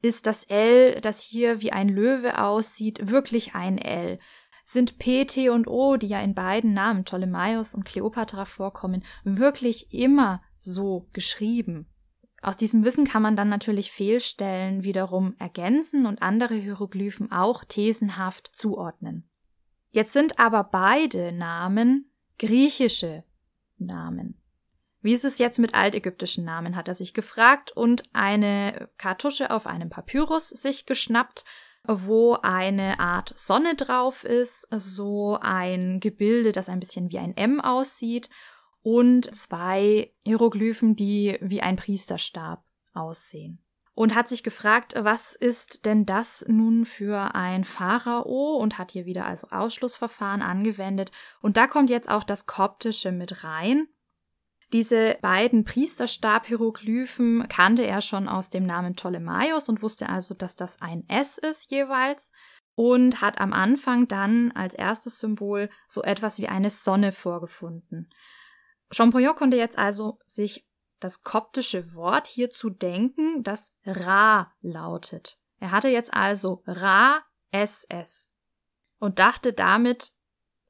ist 0.00 0.26
das 0.26 0.44
L, 0.44 1.00
das 1.00 1.20
hier 1.20 1.60
wie 1.60 1.72
ein 1.72 1.88
Löwe 1.88 2.40
aussieht, 2.40 3.10
wirklich 3.10 3.54
ein 3.54 3.78
L? 3.78 4.18
Sind 4.64 4.98
P, 4.98 5.24
T 5.24 5.48
und 5.48 5.66
O, 5.66 5.96
die 5.96 6.08
ja 6.08 6.20
in 6.20 6.34
beiden 6.34 6.74
Namen 6.74 7.04
Ptolemaios 7.04 7.74
und 7.74 7.84
Kleopatra 7.84 8.44
vorkommen, 8.44 9.02
wirklich 9.24 9.92
immer 9.92 10.42
so 10.58 11.08
geschrieben? 11.12 11.88
Aus 12.42 12.56
diesem 12.56 12.84
Wissen 12.84 13.04
kann 13.04 13.22
man 13.22 13.34
dann 13.34 13.48
natürlich 13.48 13.90
Fehlstellen 13.90 14.84
wiederum 14.84 15.34
ergänzen 15.38 16.06
und 16.06 16.22
andere 16.22 16.54
Hieroglyphen 16.54 17.32
auch 17.32 17.64
thesenhaft 17.64 18.50
zuordnen. 18.54 19.28
Jetzt 19.90 20.12
sind 20.12 20.38
aber 20.38 20.64
beide 20.64 21.32
Namen 21.32 22.12
griechische 22.38 23.24
Namen. 23.78 24.37
Wie 25.00 25.12
ist 25.12 25.24
es 25.24 25.38
jetzt 25.38 25.58
mit 25.58 25.74
altägyptischen 25.74 26.44
Namen, 26.44 26.74
hat 26.74 26.88
er 26.88 26.94
sich 26.94 27.14
gefragt 27.14 27.70
und 27.70 28.02
eine 28.12 28.88
Kartusche 28.98 29.50
auf 29.50 29.66
einem 29.66 29.90
Papyrus 29.90 30.48
sich 30.48 30.86
geschnappt, 30.86 31.44
wo 31.84 32.34
eine 32.34 32.98
Art 32.98 33.32
Sonne 33.36 33.76
drauf 33.76 34.24
ist, 34.24 34.68
so 34.70 35.38
ein 35.40 36.00
Gebilde, 36.00 36.52
das 36.52 36.68
ein 36.68 36.80
bisschen 36.80 37.10
wie 37.10 37.18
ein 37.18 37.36
M 37.36 37.60
aussieht 37.60 38.28
und 38.82 39.34
zwei 39.34 40.12
Hieroglyphen, 40.24 40.96
die 40.96 41.38
wie 41.40 41.62
ein 41.62 41.76
Priesterstab 41.76 42.64
aussehen. 42.92 43.62
Und 43.94 44.14
hat 44.14 44.28
sich 44.28 44.44
gefragt, 44.44 44.94
was 44.96 45.34
ist 45.34 45.84
denn 45.84 46.06
das 46.06 46.44
nun 46.46 46.84
für 46.84 47.34
ein 47.34 47.64
Pharao 47.64 48.56
und 48.56 48.78
hat 48.78 48.92
hier 48.92 49.06
wieder 49.06 49.26
also 49.26 49.48
Ausschlussverfahren 49.48 50.40
angewendet. 50.40 51.10
Und 51.40 51.56
da 51.56 51.66
kommt 51.66 51.90
jetzt 51.90 52.08
auch 52.08 52.22
das 52.22 52.46
Koptische 52.46 53.10
mit 53.10 53.42
rein. 53.42 53.88
Diese 54.72 55.16
beiden 55.22 55.64
Priesterstab-Hieroglyphen 55.64 57.48
kannte 57.48 57.86
er 57.86 58.02
schon 58.02 58.28
aus 58.28 58.50
dem 58.50 58.66
Namen 58.66 58.94
Ptolemaios 58.94 59.68
und 59.68 59.82
wusste 59.82 60.08
also, 60.08 60.34
dass 60.34 60.56
das 60.56 60.82
ein 60.82 61.08
S 61.08 61.38
ist 61.38 61.70
jeweils 61.70 62.32
und 62.74 63.22
hat 63.22 63.40
am 63.40 63.52
Anfang 63.52 64.08
dann 64.08 64.52
als 64.52 64.74
erstes 64.74 65.18
Symbol 65.18 65.70
so 65.86 66.02
etwas 66.02 66.38
wie 66.38 66.48
eine 66.48 66.70
Sonne 66.70 67.12
vorgefunden. 67.12 68.10
Champollion 68.90 69.34
konnte 69.34 69.56
jetzt 69.56 69.78
also 69.78 70.18
sich 70.26 70.66
das 71.00 71.22
koptische 71.22 71.94
Wort 71.94 72.26
hierzu 72.26 72.70
denken, 72.70 73.42
das 73.42 73.74
Ra 73.84 74.52
lautet. 74.60 75.38
Er 75.60 75.70
hatte 75.70 75.88
jetzt 75.88 76.12
also 76.12 76.62
Ra 76.66 77.22
SS 77.50 78.36
und 78.98 79.18
dachte 79.18 79.52
damit 79.52 80.12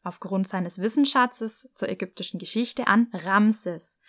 aufgrund 0.02 0.48
seines 0.48 0.80
Wissensschatzes 0.80 1.70
zur 1.74 1.88
ägyptischen 1.88 2.38
Geschichte 2.38 2.86
an 2.86 3.08
Ramses, 3.12 4.00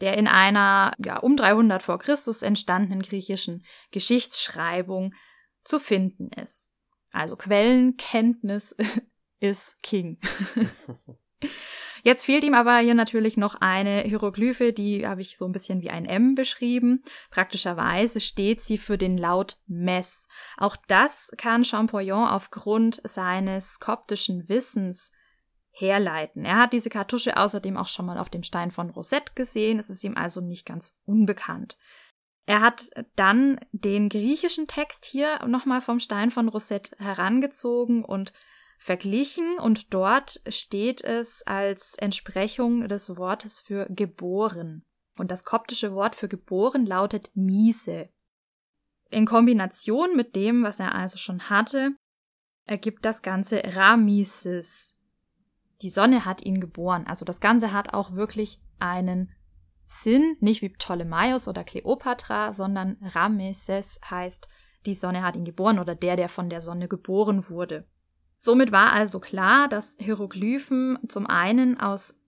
der 0.00 0.16
in 0.16 0.26
einer 0.26 0.92
ja, 1.04 1.18
um 1.18 1.36
300 1.36 1.82
vor 1.82 1.98
Christus 1.98 2.42
entstandenen 2.42 3.02
griechischen 3.02 3.64
Geschichtsschreibung 3.90 5.14
zu 5.64 5.78
finden 5.78 6.30
ist. 6.32 6.70
Also 7.12 7.36
Quellenkenntnis 7.36 8.74
ist 9.40 9.82
King. 9.82 10.18
Jetzt 12.04 12.24
fehlt 12.24 12.42
ihm 12.42 12.54
aber 12.54 12.78
hier 12.78 12.94
natürlich 12.94 13.36
noch 13.36 13.54
eine 13.60 14.00
Hieroglyphe, 14.00 14.72
die 14.72 15.06
habe 15.06 15.20
ich 15.20 15.36
so 15.36 15.44
ein 15.44 15.52
bisschen 15.52 15.82
wie 15.82 15.90
ein 15.90 16.04
M 16.04 16.34
beschrieben. 16.34 17.04
Praktischerweise 17.30 18.20
steht 18.20 18.60
sie 18.60 18.76
für 18.76 18.98
den 18.98 19.16
Laut 19.16 19.58
Mess. 19.68 20.28
Auch 20.56 20.76
das 20.88 21.30
kann 21.36 21.64
Champollion 21.64 22.26
aufgrund 22.26 23.00
seines 23.04 23.78
koptischen 23.78 24.48
Wissens 24.48 25.12
herleiten. 25.72 26.44
Er 26.44 26.58
hat 26.58 26.72
diese 26.72 26.90
Kartusche 26.90 27.36
außerdem 27.36 27.76
auch 27.76 27.88
schon 27.88 28.06
mal 28.06 28.18
auf 28.18 28.28
dem 28.30 28.42
Stein 28.42 28.70
von 28.70 28.90
Rosette 28.90 29.32
gesehen, 29.34 29.78
es 29.78 29.90
ist 29.90 30.04
ihm 30.04 30.16
also 30.16 30.40
nicht 30.40 30.66
ganz 30.66 30.98
unbekannt. 31.04 31.76
Er 32.44 32.60
hat 32.60 32.90
dann 33.16 33.60
den 33.72 34.08
griechischen 34.08 34.66
Text 34.66 35.04
hier 35.04 35.44
nochmal 35.46 35.80
vom 35.80 36.00
Stein 36.00 36.30
von 36.30 36.48
Rosette 36.48 36.96
herangezogen 36.98 38.04
und 38.04 38.32
verglichen 38.78 39.58
und 39.58 39.94
dort 39.94 40.40
steht 40.48 41.02
es 41.02 41.46
als 41.46 41.94
Entsprechung 41.94 42.88
des 42.88 43.16
Wortes 43.16 43.60
für 43.60 43.86
geboren. 43.88 44.84
Und 45.16 45.30
das 45.30 45.44
koptische 45.44 45.94
Wort 45.94 46.16
für 46.16 46.28
geboren 46.28 46.84
lautet 46.84 47.30
Miese. 47.34 48.08
In 49.08 49.26
Kombination 49.26 50.16
mit 50.16 50.34
dem, 50.34 50.64
was 50.64 50.80
er 50.80 50.94
also 50.94 51.18
schon 51.18 51.48
hatte, 51.50 51.92
ergibt 52.64 53.04
das 53.04 53.22
Ganze 53.22 53.62
Ramises, 53.64 54.96
die 55.82 55.90
Sonne 55.90 56.24
hat 56.24 56.42
ihn 56.42 56.60
geboren. 56.60 57.06
Also 57.06 57.24
das 57.24 57.40
Ganze 57.40 57.72
hat 57.72 57.92
auch 57.92 58.12
wirklich 58.12 58.60
einen 58.78 59.32
Sinn, 59.84 60.36
nicht 60.40 60.62
wie 60.62 60.68
Ptolemaios 60.68 61.48
oder 61.48 61.64
Kleopatra, 61.64 62.52
sondern 62.52 62.96
Rameses 63.02 64.00
heißt, 64.08 64.48
die 64.86 64.94
Sonne 64.94 65.22
hat 65.22 65.36
ihn 65.36 65.44
geboren 65.44 65.78
oder 65.78 65.94
der, 65.94 66.16
der 66.16 66.28
von 66.28 66.48
der 66.48 66.60
Sonne 66.60 66.88
geboren 66.88 67.48
wurde. 67.48 67.86
Somit 68.36 68.72
war 68.72 68.92
also 68.92 69.20
klar, 69.20 69.68
dass 69.68 69.96
Hieroglyphen 70.00 70.98
zum 71.08 71.26
einen 71.26 71.78
aus 71.78 72.20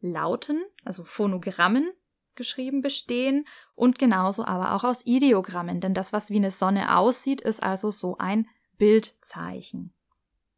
Lauten, 0.00 0.62
also 0.84 1.04
Phonogrammen, 1.04 1.90
geschrieben 2.34 2.82
bestehen 2.82 3.46
und 3.74 3.98
genauso 3.98 4.44
aber 4.44 4.74
auch 4.74 4.84
aus 4.84 5.06
Ideogrammen, 5.06 5.80
denn 5.80 5.94
das, 5.94 6.12
was 6.12 6.30
wie 6.30 6.36
eine 6.36 6.50
Sonne 6.50 6.98
aussieht, 6.98 7.40
ist 7.40 7.62
also 7.62 7.90
so 7.90 8.18
ein 8.18 8.48
Bildzeichen. 8.76 9.94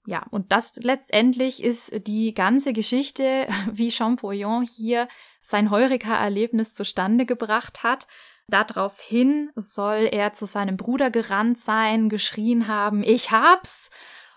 Ja, 0.06 0.24
und 0.30 0.52
das 0.52 0.76
letztendlich 0.76 1.62
ist 1.62 2.06
die 2.06 2.32
ganze 2.32 2.72
Geschichte, 2.72 3.48
wie 3.72 3.90
Champollion 3.90 4.62
hier 4.62 5.08
sein 5.42 5.70
Heureka-Erlebnis 5.70 6.74
zustande 6.74 7.26
gebracht 7.26 7.82
hat. 7.82 8.06
Daraufhin 8.48 9.50
soll 9.56 10.08
er 10.10 10.32
zu 10.32 10.46
seinem 10.46 10.76
Bruder 10.76 11.10
gerannt 11.10 11.58
sein, 11.58 12.08
geschrien 12.08 12.68
haben, 12.68 13.02
ich 13.02 13.32
hab's! 13.32 13.90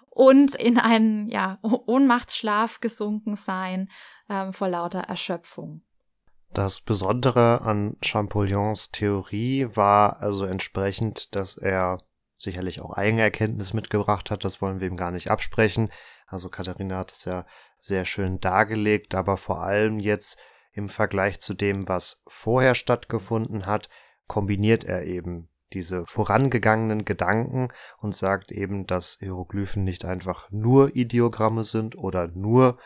Und 0.09 0.55
in 0.55 0.77
einen, 0.77 1.29
ja, 1.29 1.59
Ohnmachtsschlaf 1.61 2.81
gesunken 2.81 3.35
sein, 3.35 3.89
ähm, 4.27 4.51
vor 4.51 4.67
lauter 4.67 5.01
Erschöpfung. 5.01 5.81
Das 6.51 6.81
Besondere 6.81 7.61
an 7.61 7.95
Champollion's 8.01 8.89
Theorie 8.91 9.67
war 9.75 10.19
also 10.19 10.45
entsprechend, 10.45 11.35
dass 11.35 11.57
er 11.57 11.99
sicherlich 12.41 12.81
auch 12.81 12.93
eigene 12.93 13.21
Erkenntnis 13.21 13.73
mitgebracht 13.73 14.31
hat, 14.31 14.43
das 14.43 14.61
wollen 14.61 14.79
wir 14.79 14.87
ihm 14.87 14.97
gar 14.97 15.11
nicht 15.11 15.29
absprechen. 15.29 15.89
Also 16.25 16.49
Katharina 16.49 16.97
hat 16.97 17.11
es 17.11 17.25
ja 17.25 17.45
sehr 17.79 18.05
schön 18.05 18.39
dargelegt, 18.39 19.13
aber 19.13 19.37
vor 19.37 19.61
allem 19.61 19.99
jetzt 19.99 20.39
im 20.71 20.89
Vergleich 20.89 21.39
zu 21.39 21.53
dem, 21.53 21.87
was 21.87 22.23
vorher 22.27 22.75
stattgefunden 22.75 23.65
hat, 23.65 23.89
kombiniert 24.27 24.83
er 24.83 25.03
eben 25.03 25.49
diese 25.73 26.05
vorangegangenen 26.05 27.05
Gedanken 27.05 27.69
und 27.99 28.15
sagt 28.15 28.51
eben, 28.51 28.87
dass 28.87 29.17
Hieroglyphen 29.19 29.83
nicht 29.83 30.05
einfach 30.05 30.49
nur 30.51 30.95
Ideogramme 30.95 31.63
sind 31.63 31.97
oder 31.97 32.27
nur 32.27 32.77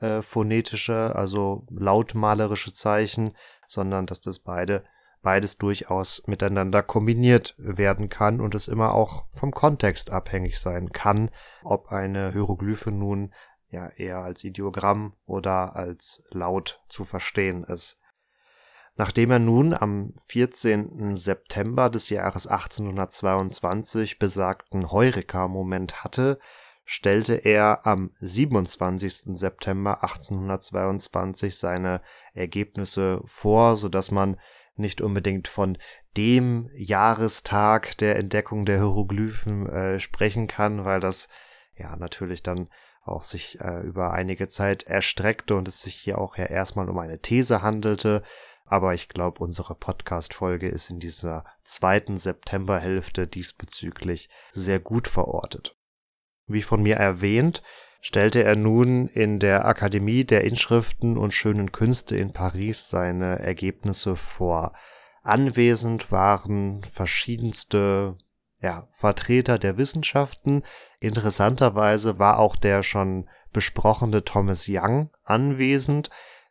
äh, 0.00 0.22
phonetische, 0.22 1.14
also 1.14 1.66
lautmalerische 1.70 2.72
Zeichen, 2.72 3.36
sondern 3.66 4.06
dass 4.06 4.20
das 4.20 4.40
beide 4.40 4.82
beides 5.22 5.56
durchaus 5.56 6.22
miteinander 6.26 6.82
kombiniert 6.82 7.54
werden 7.58 8.08
kann 8.08 8.40
und 8.40 8.54
es 8.54 8.68
immer 8.68 8.94
auch 8.94 9.24
vom 9.30 9.52
Kontext 9.52 10.10
abhängig 10.10 10.58
sein 10.58 10.90
kann, 10.92 11.30
ob 11.62 11.90
eine 11.90 12.32
Hieroglyphe 12.32 12.90
nun 12.90 13.32
ja 13.68 13.88
eher 13.88 14.18
als 14.18 14.44
Ideogramm 14.44 15.14
oder 15.24 15.76
als 15.76 16.22
Laut 16.30 16.82
zu 16.88 17.04
verstehen 17.04 17.64
ist. 17.64 17.98
Nachdem 18.96 19.30
er 19.30 19.38
nun 19.38 19.72
am 19.72 20.12
14. 20.28 21.16
September 21.16 21.88
des 21.88 22.10
Jahres 22.10 22.46
1822 22.46 24.18
besagten 24.18 24.92
Heureka-Moment 24.92 26.04
hatte, 26.04 26.38
stellte 26.84 27.34
er 27.36 27.86
am 27.86 28.10
27. 28.20 29.38
September 29.38 30.02
1822 30.02 31.56
seine 31.56 32.02
Ergebnisse 32.34 33.22
vor, 33.24 33.76
so 33.76 33.88
dass 33.88 34.10
man 34.10 34.38
nicht 34.74 35.00
unbedingt 35.00 35.48
von 35.48 35.78
dem 36.16 36.70
Jahrestag 36.74 37.96
der 37.98 38.16
Entdeckung 38.16 38.64
der 38.64 38.76
Hieroglyphen 38.76 39.68
äh, 39.68 39.98
sprechen 39.98 40.46
kann, 40.46 40.84
weil 40.84 41.00
das 41.00 41.28
ja 41.74 41.96
natürlich 41.96 42.42
dann 42.42 42.68
auch 43.04 43.22
sich 43.22 43.60
äh, 43.60 43.80
über 43.80 44.12
einige 44.12 44.48
Zeit 44.48 44.84
erstreckte 44.84 45.56
und 45.56 45.68
es 45.68 45.82
sich 45.82 45.96
hier 45.96 46.18
auch 46.18 46.36
ja 46.36 46.44
erstmal 46.44 46.88
um 46.88 46.98
eine 46.98 47.20
These 47.20 47.62
handelte. 47.62 48.22
Aber 48.64 48.94
ich 48.94 49.08
glaube, 49.08 49.40
unsere 49.40 49.74
Podcast-Folge 49.74 50.68
ist 50.68 50.88
in 50.88 51.00
dieser 51.00 51.44
zweiten 51.62 52.16
Septemberhälfte 52.16 53.26
diesbezüglich 53.26 54.30
sehr 54.52 54.80
gut 54.80 55.08
verortet. 55.08 55.76
Wie 56.46 56.62
von 56.62 56.82
mir 56.82 56.96
erwähnt, 56.96 57.62
stellte 58.02 58.42
er 58.42 58.56
nun 58.56 59.06
in 59.06 59.38
der 59.38 59.64
Akademie 59.64 60.24
der 60.24 60.42
Inschriften 60.42 61.16
und 61.16 61.32
schönen 61.32 61.70
Künste 61.70 62.16
in 62.16 62.32
Paris 62.32 62.90
seine 62.90 63.38
Ergebnisse 63.38 64.16
vor. 64.16 64.74
Anwesend 65.22 66.10
waren 66.10 66.82
verschiedenste 66.82 68.16
ja, 68.60 68.88
Vertreter 68.90 69.56
der 69.56 69.78
Wissenschaften. 69.78 70.64
Interessanterweise 70.98 72.18
war 72.18 72.40
auch 72.40 72.56
der 72.56 72.82
schon 72.82 73.28
besprochene 73.52 74.24
Thomas 74.24 74.66
Young 74.68 75.10
anwesend. 75.22 76.10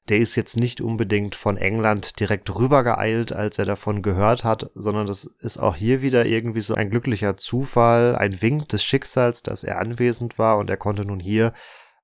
Der 0.09 0.17
ist 0.17 0.35
jetzt 0.35 0.57
nicht 0.57 0.81
unbedingt 0.81 1.35
von 1.35 1.57
England 1.57 2.19
direkt 2.19 2.53
rübergeeilt, 2.53 3.33
als 3.33 3.59
er 3.59 3.65
davon 3.65 4.01
gehört 4.01 4.43
hat, 4.43 4.71
sondern 4.73 5.05
das 5.05 5.25
ist 5.25 5.57
auch 5.57 5.75
hier 5.75 6.01
wieder 6.01 6.25
irgendwie 6.25 6.61
so 6.61 6.73
ein 6.73 6.89
glücklicher 6.89 7.37
Zufall, 7.37 8.15
ein 8.15 8.41
Wink 8.41 8.69
des 8.69 8.83
Schicksals, 8.83 9.43
dass 9.43 9.63
er 9.63 9.79
anwesend 9.79 10.39
war 10.39 10.57
und 10.57 10.69
er 10.69 10.77
konnte 10.77 11.05
nun 11.05 11.19
hier 11.19 11.53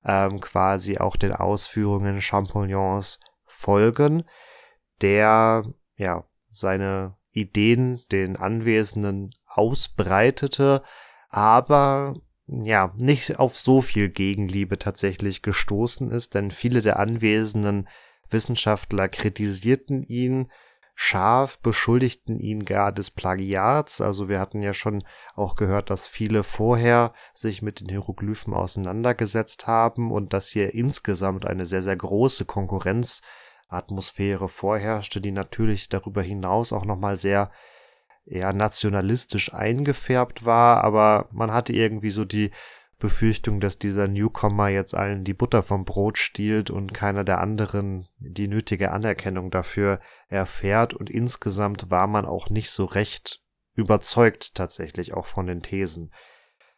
ähm, 0.04 0.40
quasi 0.40 0.98
auch 0.98 1.16
den 1.16 1.32
Ausführungen 1.32 2.20
Champollion's 2.20 3.18
folgen, 3.44 4.24
der 5.02 5.64
ja 5.96 6.24
seine 6.50 7.16
Ideen 7.30 8.00
den 8.10 8.36
Anwesenden 8.36 9.30
ausbreitete, 9.46 10.82
aber 11.30 12.14
ja, 12.48 12.94
nicht 12.98 13.38
auf 13.38 13.58
so 13.58 13.82
viel 13.82 14.08
Gegenliebe 14.08 14.78
tatsächlich 14.78 15.42
gestoßen 15.42 16.10
ist, 16.10 16.34
denn 16.34 16.50
viele 16.50 16.80
der 16.80 16.98
anwesenden 16.98 17.88
Wissenschaftler 18.30 19.08
kritisierten 19.08 20.02
ihn 20.02 20.50
scharf, 20.94 21.60
beschuldigten 21.60 22.40
ihn 22.40 22.64
gar 22.64 22.90
des 22.90 23.10
Plagiats. 23.10 24.00
Also 24.00 24.28
wir 24.28 24.40
hatten 24.40 24.62
ja 24.62 24.72
schon 24.72 25.04
auch 25.36 25.54
gehört, 25.54 25.90
dass 25.90 26.08
viele 26.08 26.42
vorher 26.42 27.12
sich 27.34 27.62
mit 27.62 27.80
den 27.80 27.88
Hieroglyphen 27.88 28.52
auseinandergesetzt 28.52 29.66
haben 29.66 30.10
und 30.10 30.32
dass 30.32 30.48
hier 30.48 30.74
insgesamt 30.74 31.46
eine 31.46 31.66
sehr, 31.66 31.82
sehr 31.82 31.96
große 31.96 32.46
Konkurrenzatmosphäre 32.46 34.48
vorherrschte, 34.48 35.20
die 35.20 35.32
natürlich 35.32 35.88
darüber 35.88 36.22
hinaus 36.22 36.72
auch 36.72 36.84
nochmal 36.84 37.16
sehr 37.16 37.52
eher 38.28 38.52
nationalistisch 38.52 39.52
eingefärbt 39.54 40.44
war, 40.44 40.84
aber 40.84 41.28
man 41.32 41.52
hatte 41.52 41.72
irgendwie 41.72 42.10
so 42.10 42.24
die 42.24 42.50
Befürchtung, 42.98 43.60
dass 43.60 43.78
dieser 43.78 44.08
Newcomer 44.08 44.68
jetzt 44.68 44.94
allen 44.94 45.22
die 45.22 45.34
Butter 45.34 45.62
vom 45.62 45.84
Brot 45.84 46.18
stiehlt 46.18 46.68
und 46.70 46.92
keiner 46.92 47.22
der 47.22 47.40
anderen 47.40 48.08
die 48.18 48.48
nötige 48.48 48.90
Anerkennung 48.90 49.50
dafür 49.50 50.00
erfährt 50.28 50.94
und 50.94 51.08
insgesamt 51.08 51.90
war 51.90 52.08
man 52.08 52.26
auch 52.26 52.50
nicht 52.50 52.70
so 52.70 52.84
recht 52.84 53.40
überzeugt 53.74 54.56
tatsächlich 54.56 55.14
auch 55.14 55.26
von 55.26 55.46
den 55.46 55.62
Thesen. 55.62 56.12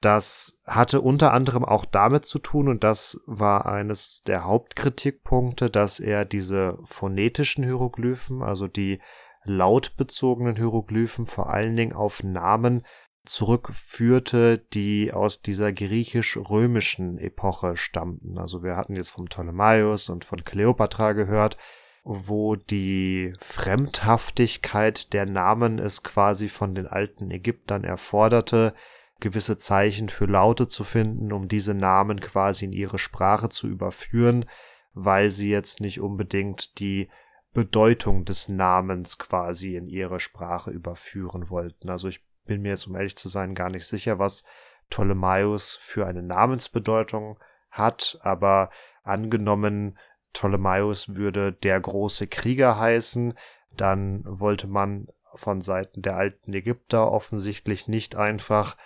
Das 0.03 0.59
hatte 0.67 1.03
unter 1.03 1.33
anderem 1.33 1.65
auch 1.65 1.85
damit 1.85 2.25
zu 2.25 2.39
tun, 2.39 2.69
und 2.69 2.85
das 2.85 3.21
war 3.27 3.67
eines 3.67 4.23
der 4.23 4.45
Hauptkritikpunkte, 4.45 5.69
dass 5.69 6.01
er 6.01 6.25
diese 6.25 6.79
phonetischen 6.85 7.65
Hieroglyphen, 7.65 8.43
also 8.43 8.67
die 8.67 9.01
lautbezogenen 9.45 10.57
Hieroglyphen 10.57 11.27
vor 11.27 11.51
allen 11.51 11.77
Dingen 11.77 11.93
auf 11.93 12.23
Namen 12.23 12.83
zurückführte, 13.25 14.59
die 14.73 15.13
aus 15.13 15.43
dieser 15.43 15.73
griechisch-römischen 15.73 17.19
Epoche 17.19 17.77
stammten. 17.77 18.39
Also 18.39 18.63
wir 18.63 18.77
hatten 18.77 18.97
jetzt 18.97 19.11
vom 19.11 19.27
Ptolemaios 19.27 20.09
und 20.09 20.25
von 20.25 20.45
Kleopatra 20.45 21.13
gehört, 21.13 21.57
wo 22.03 22.57
die 22.57 23.35
Fremdhaftigkeit 23.39 25.13
der 25.13 25.27
Namen 25.27 25.79
es 25.79 26.03
quasi 26.03 26.49
von 26.49 26.75
den 26.75 26.87
alten 26.87 27.31
Ägyptern 27.31 27.85
erforderte, 27.85 28.75
gewisse 29.21 29.59
Zeichen 29.59 30.09
für 30.09 30.25
Laute 30.25 30.67
zu 30.67 30.83
finden, 30.83 31.31
um 31.33 31.47
diese 31.47 31.75
Namen 31.75 32.21
quasi 32.21 32.65
in 32.65 32.73
ihre 32.73 32.99
Sprache 32.99 33.51
zu 33.51 33.69
überführen, 33.69 34.47
weil 34.95 35.31
sie 35.31 35.51
jetzt 35.51 35.81
nicht 35.81 36.01
unbedingt 36.01 36.81
die 36.81 37.11
Bedeutung 37.53 38.25
des 38.25 38.49
Namens 38.49 39.19
quasi 39.19 39.77
in 39.77 39.89
ihre 39.89 40.21
Sprache 40.21 40.71
überführen 40.71 41.51
wollten. 41.51 41.91
Also 41.91 42.09
ich 42.09 42.25
bin 42.45 42.63
mir 42.63 42.71
jetzt, 42.71 42.87
um 42.87 42.97
ehrlich 42.97 43.17
zu 43.17 43.29
sein, 43.29 43.55
gar 43.55 43.71
nicht 43.71 43.87
sicher, 43.87 44.19
was 44.19 44.45
Ptolemaios 44.89 45.77
für 45.77 46.07
eine 46.07 46.23
Namensbedeutung 46.23 47.39
hat, 47.71 48.19
aber 48.23 48.71
angenommen, 49.03 49.99
Ptolemaios 50.33 51.17
würde 51.17 51.53
der 51.53 51.81
große 51.81 52.27
Krieger 52.27 52.79
heißen, 52.79 53.35
dann 53.77 54.23
wollte 54.27 54.67
man 54.67 55.09
von 55.35 55.61
Seiten 55.61 56.03
der 56.03 56.17
alten 56.17 56.53
Ägypter 56.53 57.11
offensichtlich 57.11 57.89
nicht 57.89 58.17
einfach 58.17 58.77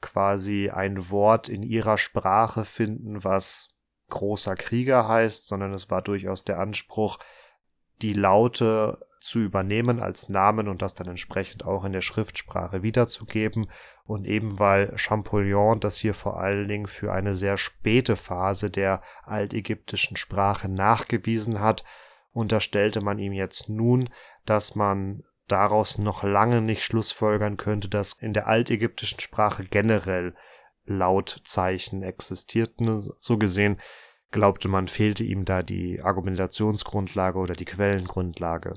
quasi 0.00 0.70
ein 0.70 1.10
Wort 1.10 1.48
in 1.48 1.62
ihrer 1.62 1.98
Sprache 1.98 2.64
finden, 2.64 3.22
was 3.24 3.68
großer 4.10 4.56
Krieger 4.56 5.08
heißt, 5.08 5.46
sondern 5.46 5.72
es 5.72 5.90
war 5.90 6.02
durchaus 6.02 6.44
der 6.44 6.58
Anspruch, 6.58 7.18
die 8.02 8.12
Laute 8.12 8.98
zu 9.22 9.38
übernehmen 9.38 10.00
als 10.00 10.28
Namen 10.28 10.68
und 10.68 10.82
das 10.82 10.94
dann 10.94 11.06
entsprechend 11.06 11.64
auch 11.64 11.84
in 11.84 11.92
der 11.92 12.00
Schriftsprache 12.00 12.82
wiederzugeben. 12.82 13.68
Und 14.04 14.26
eben 14.26 14.58
weil 14.58 14.96
Champollion 14.98 15.80
das 15.80 15.96
hier 15.96 16.14
vor 16.14 16.40
allen 16.40 16.66
Dingen 16.68 16.86
für 16.88 17.12
eine 17.12 17.34
sehr 17.34 17.56
späte 17.56 18.16
Phase 18.16 18.70
der 18.70 19.00
altägyptischen 19.22 20.16
Sprache 20.16 20.68
nachgewiesen 20.68 21.60
hat, 21.60 21.84
unterstellte 22.32 23.00
man 23.00 23.18
ihm 23.18 23.32
jetzt 23.32 23.68
nun, 23.68 24.08
dass 24.44 24.74
man 24.74 25.22
daraus 25.46 25.98
noch 25.98 26.22
lange 26.22 26.60
nicht 26.60 26.82
schlussfolgern 26.82 27.56
könnte, 27.56 27.88
dass 27.88 28.14
in 28.14 28.32
der 28.32 28.48
altägyptischen 28.48 29.20
Sprache 29.20 29.64
generell 29.64 30.34
Lautzeichen 30.84 32.02
existierten. 32.02 33.00
So 33.20 33.38
gesehen 33.38 33.78
glaubte 34.32 34.68
man, 34.68 34.88
fehlte 34.88 35.24
ihm 35.24 35.44
da 35.44 35.62
die 35.62 36.00
Argumentationsgrundlage 36.02 37.38
oder 37.38 37.54
die 37.54 37.64
Quellengrundlage. 37.64 38.74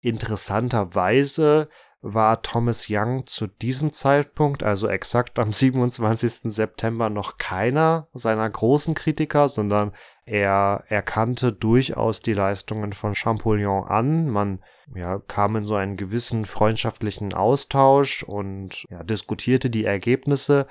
Interessanterweise 0.00 1.68
war 2.02 2.42
Thomas 2.42 2.86
Young 2.88 3.26
zu 3.26 3.46
diesem 3.46 3.92
Zeitpunkt, 3.92 4.62
also 4.62 4.88
exakt 4.88 5.38
am 5.38 5.52
27. 5.52 6.52
September, 6.52 7.10
noch 7.10 7.38
keiner 7.38 8.08
seiner 8.12 8.48
großen 8.48 8.94
Kritiker, 8.94 9.48
sondern 9.48 9.92
er 10.24 10.84
erkannte 10.88 11.52
durchaus 11.52 12.20
die 12.20 12.34
Leistungen 12.34 12.92
von 12.92 13.14
Champollion 13.14 13.84
an. 13.84 14.30
Man 14.30 14.62
ja, 14.94 15.18
kam 15.18 15.56
in 15.56 15.66
so 15.66 15.74
einen 15.74 15.96
gewissen 15.96 16.44
freundschaftlichen 16.44 17.32
Austausch 17.34 18.22
und 18.22 18.84
ja, 18.88 19.02
diskutierte 19.02 19.70
die 19.70 19.84
Ergebnisse 19.84 20.66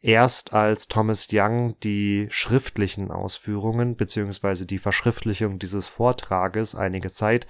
erst 0.00 0.52
als 0.52 0.88
Thomas 0.88 1.28
Young 1.32 1.78
die 1.80 2.26
schriftlichen 2.30 3.10
Ausführungen 3.10 3.96
beziehungsweise 3.96 4.66
die 4.66 4.78
Verschriftlichung 4.78 5.58
dieses 5.58 5.88
Vortrages 5.88 6.74
einige 6.74 7.10
Zeit 7.10 7.46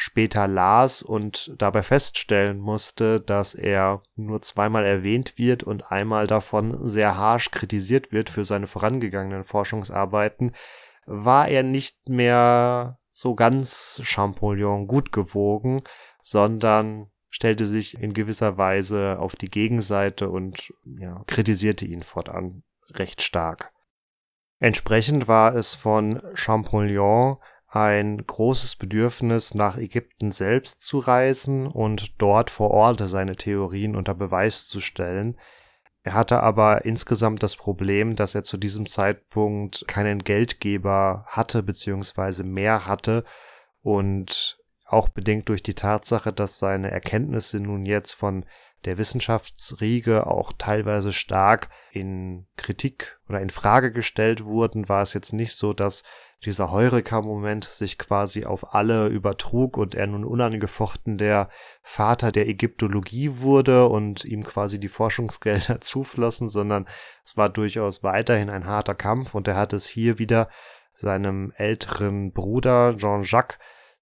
später 0.00 0.46
las 0.46 1.02
und 1.02 1.52
dabei 1.58 1.82
feststellen 1.82 2.60
musste, 2.60 3.20
dass 3.20 3.54
er 3.54 4.00
nur 4.14 4.40
zweimal 4.42 4.86
erwähnt 4.86 5.38
wird 5.38 5.64
und 5.64 5.90
einmal 5.90 6.28
davon 6.28 6.86
sehr 6.86 7.16
harsch 7.16 7.50
kritisiert 7.50 8.12
wird 8.12 8.30
für 8.30 8.44
seine 8.44 8.68
vorangegangenen 8.68 9.42
Forschungsarbeiten, 9.42 10.52
war 11.04 11.48
er 11.48 11.64
nicht 11.64 12.08
mehr 12.08 13.00
so 13.10 13.34
ganz 13.34 14.00
Champollion 14.04 14.86
gut 14.86 15.10
gewogen, 15.10 15.82
sondern 16.22 17.10
stellte 17.30 17.66
sich 17.66 18.00
in 18.00 18.12
gewisser 18.14 18.56
Weise 18.56 19.18
auf 19.18 19.36
die 19.36 19.50
Gegenseite 19.50 20.28
und 20.30 20.72
ja, 20.84 21.22
kritisierte 21.26 21.86
ihn 21.86 22.02
fortan 22.02 22.62
recht 22.90 23.22
stark. 23.22 23.72
Entsprechend 24.60 25.28
war 25.28 25.54
es 25.54 25.74
von 25.74 26.20
Champollion 26.34 27.36
ein 27.68 28.16
großes 28.16 28.76
Bedürfnis, 28.76 29.54
nach 29.54 29.76
Ägypten 29.76 30.32
selbst 30.32 30.80
zu 30.80 30.98
reisen 30.98 31.66
und 31.66 32.20
dort 32.20 32.50
vor 32.50 32.70
Ort 32.70 33.00
seine 33.04 33.36
Theorien 33.36 33.94
unter 33.94 34.14
Beweis 34.14 34.66
zu 34.66 34.80
stellen. 34.80 35.38
Er 36.02 36.14
hatte 36.14 36.42
aber 36.42 36.86
insgesamt 36.86 37.42
das 37.42 37.56
Problem, 37.56 38.16
dass 38.16 38.34
er 38.34 38.42
zu 38.42 38.56
diesem 38.56 38.86
Zeitpunkt 38.86 39.86
keinen 39.86 40.20
Geldgeber 40.24 41.24
hatte 41.26 41.62
beziehungsweise 41.62 42.44
mehr 42.44 42.86
hatte 42.86 43.24
und 43.82 44.57
auch 44.88 45.08
bedingt 45.08 45.48
durch 45.48 45.62
die 45.62 45.74
Tatsache, 45.74 46.32
dass 46.32 46.58
seine 46.58 46.90
Erkenntnisse 46.90 47.60
nun 47.60 47.84
jetzt 47.84 48.14
von 48.14 48.44
der 48.84 48.96
Wissenschaftsriege 48.96 50.26
auch 50.26 50.52
teilweise 50.56 51.12
stark 51.12 51.68
in 51.92 52.46
Kritik 52.56 53.18
oder 53.28 53.40
in 53.40 53.50
Frage 53.50 53.92
gestellt 53.92 54.44
wurden, 54.44 54.88
war 54.88 55.02
es 55.02 55.14
jetzt 55.14 55.32
nicht 55.32 55.56
so, 55.56 55.72
dass 55.72 56.04
dieser 56.44 56.70
Heureka-Moment 56.70 57.64
sich 57.64 57.98
quasi 57.98 58.44
auf 58.44 58.74
alle 58.74 59.08
übertrug 59.08 59.76
und 59.76 59.96
er 59.96 60.06
nun 60.06 60.24
unangefochten 60.24 61.18
der 61.18 61.48
Vater 61.82 62.30
der 62.30 62.46
Ägyptologie 62.46 63.40
wurde 63.40 63.88
und 63.88 64.24
ihm 64.24 64.44
quasi 64.44 64.78
die 64.78 64.88
Forschungsgelder 64.88 65.80
zuflossen, 65.80 66.48
sondern 66.48 66.86
es 67.24 67.36
war 67.36 67.48
durchaus 67.48 68.04
weiterhin 68.04 68.50
ein 68.50 68.66
harter 68.66 68.94
Kampf 68.94 69.34
und 69.34 69.48
er 69.48 69.56
hat 69.56 69.72
es 69.72 69.86
hier 69.86 70.20
wieder 70.20 70.48
seinem 70.94 71.52
älteren 71.56 72.32
Bruder 72.32 72.96
Jean-Jacques 72.96 73.58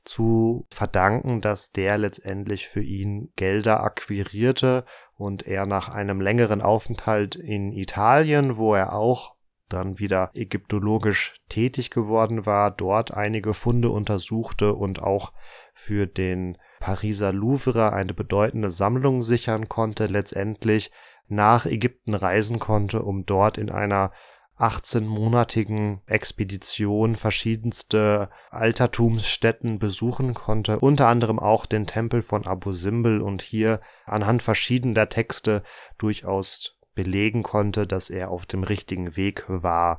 zu 0.06 0.66
verdanken, 0.70 1.40
dass 1.40 1.72
der 1.72 1.98
letztendlich 1.98 2.68
für 2.68 2.82
ihn 2.82 3.32
Gelder 3.36 3.82
akquirierte 3.82 4.84
und 5.16 5.46
er 5.46 5.66
nach 5.66 5.88
einem 5.88 6.20
längeren 6.20 6.62
Aufenthalt 6.62 7.36
in 7.36 7.72
Italien, 7.72 8.56
wo 8.56 8.74
er 8.74 8.92
auch 8.92 9.36
dann 9.68 9.98
wieder 9.98 10.30
ägyptologisch 10.34 11.34
tätig 11.48 11.90
geworden 11.90 12.46
war, 12.46 12.70
dort 12.70 13.12
einige 13.12 13.52
Funde 13.52 13.90
untersuchte 13.90 14.74
und 14.74 15.02
auch 15.02 15.32
für 15.74 16.06
den 16.06 16.56
Pariser 16.78 17.32
Louvre 17.32 17.92
eine 17.92 18.14
bedeutende 18.14 18.70
Sammlung 18.70 19.22
sichern 19.22 19.68
konnte, 19.68 20.06
letztendlich 20.06 20.92
nach 21.28 21.66
Ägypten 21.66 22.14
reisen 22.14 22.58
konnte, 22.58 23.02
um 23.02 23.26
dort 23.26 23.58
in 23.58 23.70
einer 23.70 24.12
18-monatigen 24.58 26.00
Expedition 26.06 27.16
verschiedenste 27.16 28.30
Altertumsstätten 28.50 29.78
besuchen 29.78 30.32
konnte, 30.32 30.78
unter 30.80 31.08
anderem 31.08 31.38
auch 31.38 31.66
den 31.66 31.86
Tempel 31.86 32.22
von 32.22 32.46
Abu 32.46 32.72
Simbel 32.72 33.20
und 33.20 33.42
hier 33.42 33.80
anhand 34.06 34.42
verschiedener 34.42 35.08
Texte 35.08 35.62
durchaus 35.98 36.78
belegen 36.94 37.42
konnte, 37.42 37.86
dass 37.86 38.08
er 38.08 38.30
auf 38.30 38.46
dem 38.46 38.64
richtigen 38.64 39.16
Weg 39.16 39.44
war. 39.48 39.98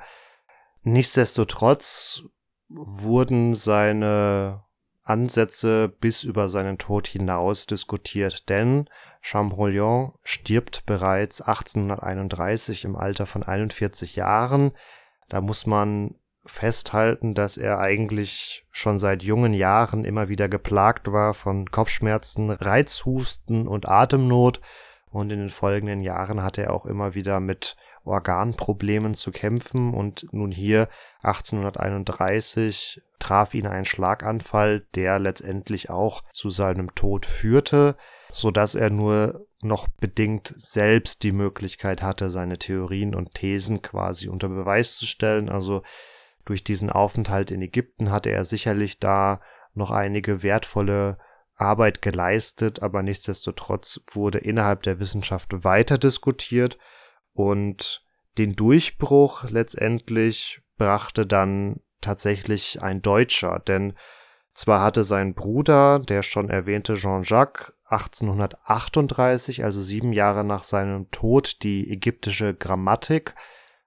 Nichtsdestotrotz 0.81 2.23
wurden 2.69 3.53
seine 3.53 4.63
Ansätze 5.03 5.87
bis 5.87 6.23
über 6.23 6.49
seinen 6.49 6.77
Tod 6.77 7.07
hinaus 7.07 7.65
diskutiert, 7.65 8.49
denn 8.49 8.89
Champollion 9.21 10.13
stirbt 10.23 10.85
bereits 10.85 11.41
1831 11.41 12.85
im 12.85 12.95
Alter 12.95 13.25
von 13.25 13.43
41 13.43 14.15
Jahren. 14.15 14.71
Da 15.29 15.41
muss 15.41 15.65
man 15.65 16.15
festhalten, 16.45 17.33
dass 17.33 17.57
er 17.57 17.79
eigentlich 17.79 18.65
schon 18.71 18.99
seit 18.99 19.23
jungen 19.23 19.53
Jahren 19.53 20.05
immer 20.05 20.29
wieder 20.29 20.47
geplagt 20.49 21.11
war 21.11 21.33
von 21.33 21.69
Kopfschmerzen, 21.69 22.49
Reizhusten 22.49 23.67
und 23.67 23.87
Atemnot. 23.87 24.61
Und 25.09 25.31
in 25.31 25.39
den 25.39 25.49
folgenden 25.49 26.01
Jahren 26.01 26.43
hatte 26.43 26.63
er 26.63 26.73
auch 26.73 26.85
immer 26.85 27.15
wieder 27.15 27.39
mit 27.39 27.75
Organproblemen 28.03 29.15
zu 29.15 29.31
kämpfen. 29.31 29.93
Und 29.93 30.27
nun 30.31 30.51
hier 30.51 30.87
1831 31.21 33.01
traf 33.19 33.53
ihn 33.53 33.67
ein 33.67 33.85
Schlaganfall, 33.85 34.85
der 34.95 35.19
letztendlich 35.19 35.89
auch 35.89 36.23
zu 36.31 36.49
seinem 36.49 36.93
Tod 36.95 37.25
führte, 37.25 37.95
so 38.29 38.51
dass 38.51 38.75
er 38.75 38.89
nur 38.89 39.47
noch 39.61 39.87
bedingt 39.87 40.53
selbst 40.55 41.23
die 41.23 41.31
Möglichkeit 41.31 42.01
hatte, 42.01 42.29
seine 42.29 42.57
Theorien 42.57 43.15
und 43.15 43.33
Thesen 43.33 43.81
quasi 43.81 44.29
unter 44.29 44.49
Beweis 44.49 44.97
zu 44.97 45.05
stellen. 45.05 45.49
Also 45.49 45.81
durch 46.45 46.63
diesen 46.63 46.89
Aufenthalt 46.89 47.51
in 47.51 47.61
Ägypten 47.61 48.11
hatte 48.11 48.29
er 48.29 48.45
sicherlich 48.45 48.99
da 48.99 49.41
noch 49.73 49.91
einige 49.91 50.43
wertvolle 50.43 51.17
Arbeit 51.55 52.01
geleistet, 52.01 52.83
aber 52.83 53.01
nichtsdestotrotz 53.01 54.01
wurde 54.11 54.37
innerhalb 54.37 54.83
der 54.83 54.99
Wissenschaft 54.99 55.63
weiter 55.63 55.97
diskutiert 55.97 56.77
und 57.33 58.05
den 58.37 58.55
Durchbruch 58.55 59.49
letztendlich 59.49 60.61
brachte 60.77 61.25
dann 61.25 61.81
tatsächlich 62.01 62.81
ein 62.83 63.01
Deutscher, 63.01 63.59
denn 63.59 63.93
zwar 64.57 64.81
hatte 64.81 65.03
sein 65.03 65.35
Bruder, 65.35 65.99
der 65.99 66.23
schon 66.23 66.49
erwähnte 66.49 66.95
Jean-Jacques, 66.95 67.73
1838, 67.85 69.63
also 69.63 69.81
sieben 69.81 70.11
Jahre 70.11 70.43
nach 70.43 70.63
seinem 70.63 71.09
Tod, 71.11 71.63
die 71.63 71.89
ägyptische 71.89 72.53
Grammatik 72.53 73.35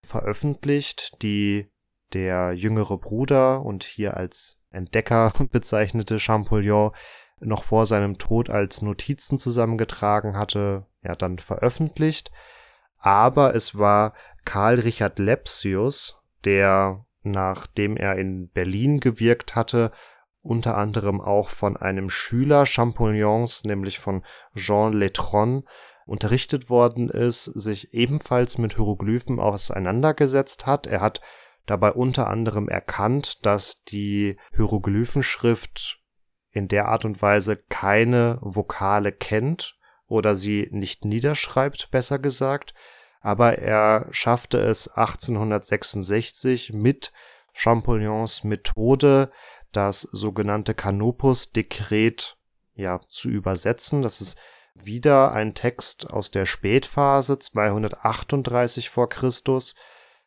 veröffentlicht, 0.02 1.22
die 1.22 1.70
der 2.12 2.52
jüngere 2.52 2.98
Bruder 2.98 3.62
und 3.64 3.84
hier 3.84 4.16
als 4.16 4.62
Entdecker 4.70 5.32
bezeichnete 5.50 6.18
Champollion 6.18 6.92
noch 7.40 7.64
vor 7.64 7.86
seinem 7.86 8.18
Tod 8.18 8.48
als 8.48 8.80
Notizen 8.80 9.38
zusammengetragen 9.38 10.36
hatte, 10.36 10.86
ja 11.02 11.16
dann 11.16 11.38
veröffentlicht. 11.38 12.30
Aber 12.98 13.54
es 13.54 13.76
war 13.76 14.14
Karl 14.44 14.78
Richard 14.78 15.18
Lepsius, 15.18 16.22
der, 16.44 17.06
nachdem 17.22 17.96
er 17.96 18.16
in 18.16 18.50
Berlin 18.50 19.00
gewirkt 19.00 19.56
hatte, 19.56 19.90
unter 20.42 20.76
anderem 20.76 21.20
auch 21.20 21.48
von 21.48 21.76
einem 21.76 22.10
Schüler 22.10 22.66
Champollion's, 22.66 23.64
nämlich 23.64 23.98
von 23.98 24.24
Jean 24.56 24.92
Letron, 24.92 25.64
unterrichtet 26.06 26.70
worden 26.70 27.08
ist, 27.08 27.44
sich 27.44 27.94
ebenfalls 27.94 28.58
mit 28.58 28.74
Hieroglyphen 28.74 29.38
auseinandergesetzt 29.38 30.66
hat. 30.66 30.86
Er 30.86 31.00
hat 31.00 31.20
dabei 31.66 31.92
unter 31.92 32.26
anderem 32.26 32.68
erkannt, 32.68 33.46
dass 33.46 33.84
die 33.84 34.36
Hieroglyphenschrift 34.56 36.00
in 36.50 36.66
der 36.66 36.88
Art 36.88 37.04
und 37.04 37.22
Weise 37.22 37.56
keine 37.56 38.38
Vokale 38.40 39.12
kennt 39.12 39.78
oder 40.08 40.34
sie 40.34 40.68
nicht 40.72 41.04
niederschreibt, 41.04 41.90
besser 41.92 42.18
gesagt. 42.18 42.74
Aber 43.20 43.58
er 43.58 44.08
schaffte 44.10 44.58
es 44.58 44.88
1866 44.88 46.72
mit 46.72 47.12
Champollion's 47.52 48.42
Methode, 48.42 49.30
das 49.72 50.02
sogenannte 50.02 50.74
Canopus-Dekret 50.74 52.36
ja, 52.74 53.00
zu 53.08 53.28
übersetzen. 53.28 54.02
Das 54.02 54.20
ist 54.20 54.38
wieder 54.74 55.32
ein 55.32 55.54
Text 55.54 56.10
aus 56.10 56.30
der 56.30 56.46
Spätphase 56.46 57.38
238 57.38 58.88
vor 58.88 59.08
Christus, 59.08 59.74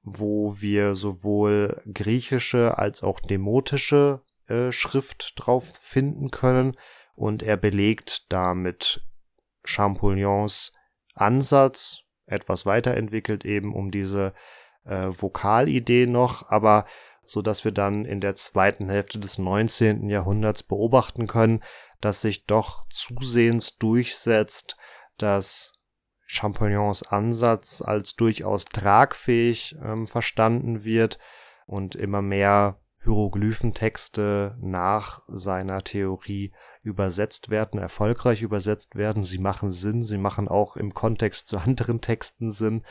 wo 0.01 0.59
wir 0.59 0.95
sowohl 0.95 1.81
griechische 1.91 2.77
als 2.77 3.03
auch 3.03 3.19
demotische 3.19 4.21
äh, 4.47 4.71
Schrift 4.71 5.33
drauf 5.37 5.69
finden 5.81 6.29
können 6.29 6.75
und 7.15 7.43
er 7.43 7.57
belegt 7.57 8.31
damit 8.31 9.05
Champollion's 9.63 10.73
Ansatz, 11.15 12.01
etwas 12.25 12.65
weiterentwickelt 12.65 13.45
eben 13.45 13.73
um 13.73 13.91
diese 13.91 14.33
äh, 14.85 15.07
Vokalidee 15.09 16.05
noch, 16.05 16.49
aber 16.49 16.85
so 17.26 17.41
dass 17.41 17.63
wir 17.63 17.71
dann 17.71 18.05
in 18.05 18.19
der 18.19 18.36
zweiten 18.36 18.89
Hälfte 18.89 19.19
des 19.19 19.38
19. 19.38 20.09
Jahrhunderts 20.09 20.63
beobachten 20.63 21.28
können, 21.28 21.63
dass 22.01 22.21
sich 22.21 22.45
doch 22.45 22.86
zusehends 22.89 23.78
durchsetzt, 23.78 24.78
dass 25.17 25.74
Champollion's 26.26 27.03
Ansatz 27.03 27.82
als 27.82 28.15
durchaus 28.15 28.65
tragfähig 28.65 29.76
ähm, 29.84 30.07
verstanden 30.07 30.84
wird 30.84 31.19
und 31.65 31.95
immer 31.95 32.21
mehr 32.21 32.80
Hieroglyphentexte 33.03 34.57
nach 34.61 35.21
seiner 35.28 35.84
Theorie 35.84 36.53
übersetzt 36.82 37.49
werden, 37.49 37.80
erfolgreich 37.80 38.41
übersetzt 38.41 38.95
werden. 38.95 39.24
Sie 39.24 39.39
machen 39.39 39.71
Sinn, 39.71 40.03
sie 40.03 40.17
machen 40.17 40.47
auch 40.47 40.78
im 40.78 40.93
Kontext 40.93 41.47
zu 41.47 41.57
anderen 41.57 42.01
Texten 42.01 42.49
Sinn, 42.49 42.84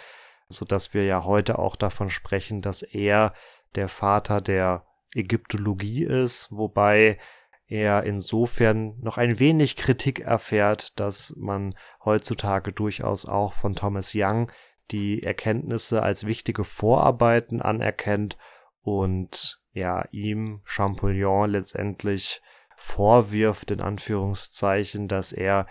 so 0.48 0.64
dass 0.64 0.92
wir 0.92 1.04
ja 1.04 1.24
heute 1.24 1.58
auch 1.58 1.76
davon 1.76 2.10
sprechen, 2.10 2.60
dass 2.60 2.82
er 2.82 3.32
der 3.74 3.88
Vater 3.88 4.40
der 4.40 4.84
Ägyptologie 5.14 6.04
ist, 6.04 6.48
wobei 6.50 7.18
er 7.66 8.04
insofern 8.04 8.98
noch 9.00 9.18
ein 9.18 9.38
wenig 9.38 9.76
Kritik 9.76 10.20
erfährt, 10.20 10.98
dass 11.00 11.34
man 11.38 11.74
heutzutage 12.04 12.72
durchaus 12.72 13.24
auch 13.26 13.52
von 13.52 13.74
Thomas 13.74 14.12
Young 14.14 14.50
die 14.90 15.22
Erkenntnisse 15.22 16.02
als 16.02 16.26
wichtige 16.26 16.64
Vorarbeiten 16.64 17.62
anerkennt 17.62 18.36
und 18.82 19.62
ja 19.72 20.04
ihm 20.10 20.60
Champollion 20.64 21.50
letztendlich 21.50 22.42
vorwirft, 22.76 23.70
in 23.70 23.80
Anführungszeichen, 23.80 25.08
dass 25.08 25.32
er 25.32 25.66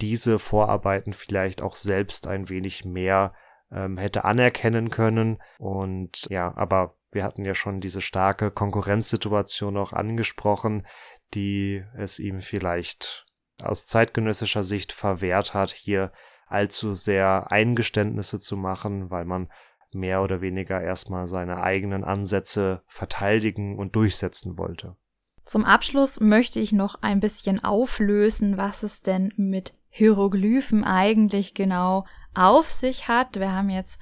diese 0.00 0.38
Vorarbeiten 0.38 1.12
vielleicht 1.12 1.60
auch 1.60 1.76
selbst 1.76 2.26
ein 2.26 2.48
wenig 2.48 2.84
mehr 2.84 3.34
ähm, 3.70 3.98
hätte 3.98 4.24
anerkennen 4.24 4.90
können. 4.90 5.42
Und 5.58 6.26
ja, 6.30 6.52
aber 6.56 6.96
wir 7.12 7.24
hatten 7.24 7.44
ja 7.44 7.54
schon 7.54 7.80
diese 7.80 8.00
starke 8.00 8.50
Konkurrenzsituation 8.50 9.76
auch 9.76 9.92
angesprochen, 9.92 10.86
die 11.34 11.84
es 11.96 12.18
ihm 12.18 12.40
vielleicht 12.40 13.26
aus 13.62 13.86
zeitgenössischer 13.86 14.64
Sicht 14.64 14.92
verwehrt 14.92 15.54
hat, 15.54 15.70
hier 15.70 16.12
allzu 16.46 16.94
sehr 16.94 17.50
Eingeständnisse 17.50 18.40
zu 18.40 18.56
machen, 18.56 19.10
weil 19.10 19.24
man 19.24 19.48
mehr 19.92 20.22
oder 20.22 20.40
weniger 20.40 20.80
erstmal 20.80 21.26
seine 21.26 21.62
eigenen 21.62 22.02
Ansätze 22.02 22.82
verteidigen 22.86 23.78
und 23.78 23.94
durchsetzen 23.94 24.58
wollte. 24.58 24.96
Zum 25.44 25.64
Abschluss 25.64 26.20
möchte 26.20 26.60
ich 26.60 26.72
noch 26.72 27.02
ein 27.02 27.20
bisschen 27.20 27.62
auflösen, 27.62 28.56
was 28.56 28.82
es 28.82 29.02
denn 29.02 29.32
mit 29.36 29.74
Hieroglyphen 29.88 30.84
eigentlich 30.84 31.54
genau 31.54 32.06
auf 32.34 32.70
sich 32.70 33.08
hat. 33.08 33.38
Wir 33.38 33.52
haben 33.52 33.68
jetzt 33.68 34.00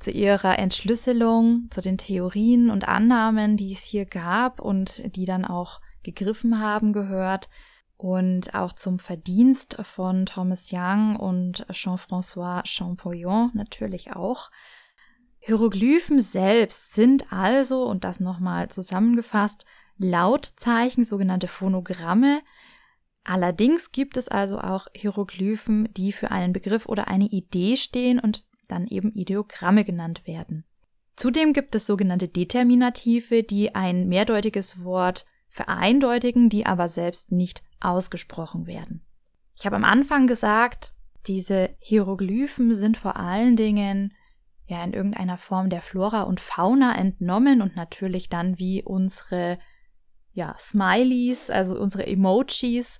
zu 0.00 0.10
ihrer 0.10 0.58
Entschlüsselung, 0.58 1.68
zu 1.70 1.80
den 1.80 1.98
Theorien 1.98 2.70
und 2.70 2.88
Annahmen, 2.88 3.56
die 3.56 3.72
es 3.72 3.82
hier 3.84 4.06
gab 4.06 4.60
und 4.60 5.14
die 5.14 5.26
dann 5.26 5.44
auch 5.44 5.80
gegriffen 6.02 6.60
haben, 6.60 6.92
gehört 6.92 7.48
und 7.96 8.54
auch 8.54 8.72
zum 8.72 8.98
Verdienst 8.98 9.76
von 9.82 10.24
Thomas 10.24 10.70
Young 10.72 11.16
und 11.16 11.66
Jean-François 11.70 12.66
Champollion 12.66 13.50
natürlich 13.52 14.12
auch. 14.16 14.50
Hieroglyphen 15.38 16.20
selbst 16.20 16.94
sind 16.94 17.30
also, 17.30 17.84
und 17.84 18.04
das 18.04 18.20
nochmal 18.20 18.68
zusammengefasst, 18.68 19.66
Lautzeichen, 19.98 21.04
sogenannte 21.04 21.46
Phonogramme. 21.46 22.40
Allerdings 23.22 23.92
gibt 23.92 24.16
es 24.16 24.28
also 24.28 24.58
auch 24.58 24.86
Hieroglyphen, 24.94 25.92
die 25.92 26.12
für 26.12 26.30
einen 26.30 26.54
Begriff 26.54 26.86
oder 26.86 27.08
eine 27.08 27.26
Idee 27.26 27.76
stehen 27.76 28.18
und 28.18 28.44
dann 28.70 28.86
eben 28.86 29.12
Ideogramme 29.12 29.84
genannt 29.84 30.26
werden. 30.26 30.64
Zudem 31.16 31.52
gibt 31.52 31.74
es 31.74 31.86
sogenannte 31.86 32.28
Determinative, 32.28 33.42
die 33.42 33.74
ein 33.74 34.08
mehrdeutiges 34.08 34.84
Wort 34.84 35.26
vereindeutigen, 35.48 36.48
die 36.48 36.64
aber 36.64 36.88
selbst 36.88 37.32
nicht 37.32 37.62
ausgesprochen 37.80 38.66
werden. 38.66 39.04
Ich 39.54 39.66
habe 39.66 39.76
am 39.76 39.84
Anfang 39.84 40.26
gesagt, 40.26 40.94
diese 41.26 41.70
Hieroglyphen 41.78 42.74
sind 42.74 42.96
vor 42.96 43.16
allen 43.16 43.56
Dingen 43.56 44.14
ja 44.66 44.82
in 44.82 44.92
irgendeiner 44.92 45.36
Form 45.36 45.68
der 45.68 45.82
Flora 45.82 46.22
und 46.22 46.40
Fauna 46.40 46.96
entnommen 46.96 47.60
und 47.60 47.76
natürlich 47.76 48.28
dann 48.28 48.58
wie 48.58 48.82
unsere 48.82 49.58
ja 50.32 50.54
Smileys, 50.58 51.50
also 51.50 51.78
unsere 51.78 52.06
Emojis 52.06 52.98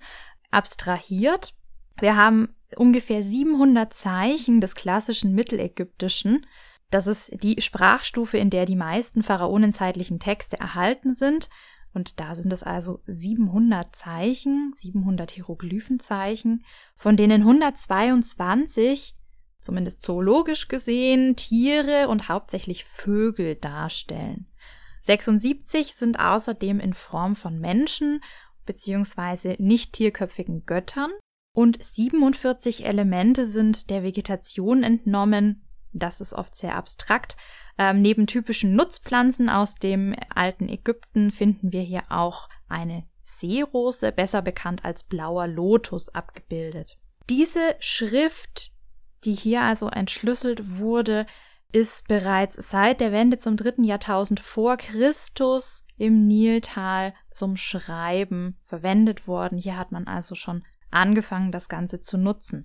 abstrahiert. 0.51 1.55
Wir 1.99 2.17
haben 2.17 2.55
ungefähr 2.77 3.23
700 3.23 3.93
Zeichen 3.93 4.61
des 4.61 4.75
klassischen 4.75 5.33
Mittelägyptischen. 5.33 6.45
Das 6.89 7.07
ist 7.07 7.31
die 7.41 7.61
Sprachstufe, 7.61 8.37
in 8.37 8.49
der 8.49 8.65
die 8.65 8.75
meisten 8.75 9.23
pharaonenzeitlichen 9.23 10.19
Texte 10.19 10.59
erhalten 10.59 11.13
sind. 11.13 11.49
Und 11.93 12.19
da 12.19 12.35
sind 12.35 12.53
es 12.53 12.63
also 12.63 13.01
700 13.05 13.95
Zeichen, 13.95 14.71
700 14.75 15.31
Hieroglyphenzeichen, 15.31 16.63
von 16.95 17.17
denen 17.17 17.41
122, 17.41 19.15
zumindest 19.59 20.01
zoologisch 20.01 20.67
gesehen, 20.67 21.35
Tiere 21.35 22.07
und 22.07 22.29
hauptsächlich 22.29 22.85
Vögel 22.85 23.55
darstellen. 23.55 24.47
76 25.01 25.95
sind 25.95 26.19
außerdem 26.19 26.79
in 26.79 26.93
Form 26.93 27.35
von 27.35 27.59
Menschen 27.59 28.21
bzw. 28.65 29.55
nicht 29.59 29.93
tierköpfigen 29.93 30.65
Göttern 30.65 31.11
und 31.53 31.83
47 31.83 32.85
Elemente 32.85 33.45
sind 33.45 33.89
der 33.89 34.03
Vegetation 34.03 34.83
entnommen. 34.83 35.63
Das 35.93 36.21
ist 36.21 36.33
oft 36.33 36.55
sehr 36.55 36.75
abstrakt. 36.75 37.35
Ähm, 37.77 38.01
neben 38.01 38.27
typischen 38.27 38.75
Nutzpflanzen 38.75 39.49
aus 39.49 39.75
dem 39.75 40.15
alten 40.33 40.69
Ägypten 40.69 41.31
finden 41.31 41.71
wir 41.71 41.81
hier 41.81 42.03
auch 42.09 42.47
eine 42.69 43.05
Seerose, 43.23 44.11
besser 44.11 44.41
bekannt 44.41 44.85
als 44.85 45.03
blauer 45.03 45.47
Lotus, 45.47 46.09
abgebildet. 46.09 46.97
Diese 47.29 47.75
Schrift, 47.79 48.71
die 49.23 49.33
hier 49.33 49.61
also 49.61 49.87
entschlüsselt 49.87 50.79
wurde, 50.79 51.25
ist 51.71 52.07
bereits 52.07 52.55
seit 52.69 52.99
der 52.99 53.11
Wende 53.11 53.37
zum 53.37 53.55
dritten 53.55 53.83
Jahrtausend 53.83 54.39
vor 54.39 54.77
Christus 54.77 55.85
im 55.97 56.27
Niltal 56.27 57.13
zum 57.29 57.55
Schreiben 57.55 58.57
verwendet 58.63 59.27
worden. 59.27 59.57
Hier 59.57 59.77
hat 59.77 59.91
man 59.91 60.07
also 60.07 60.35
schon 60.35 60.63
angefangen, 60.91 61.51
das 61.51 61.69
Ganze 61.69 61.99
zu 61.99 62.17
nutzen. 62.17 62.63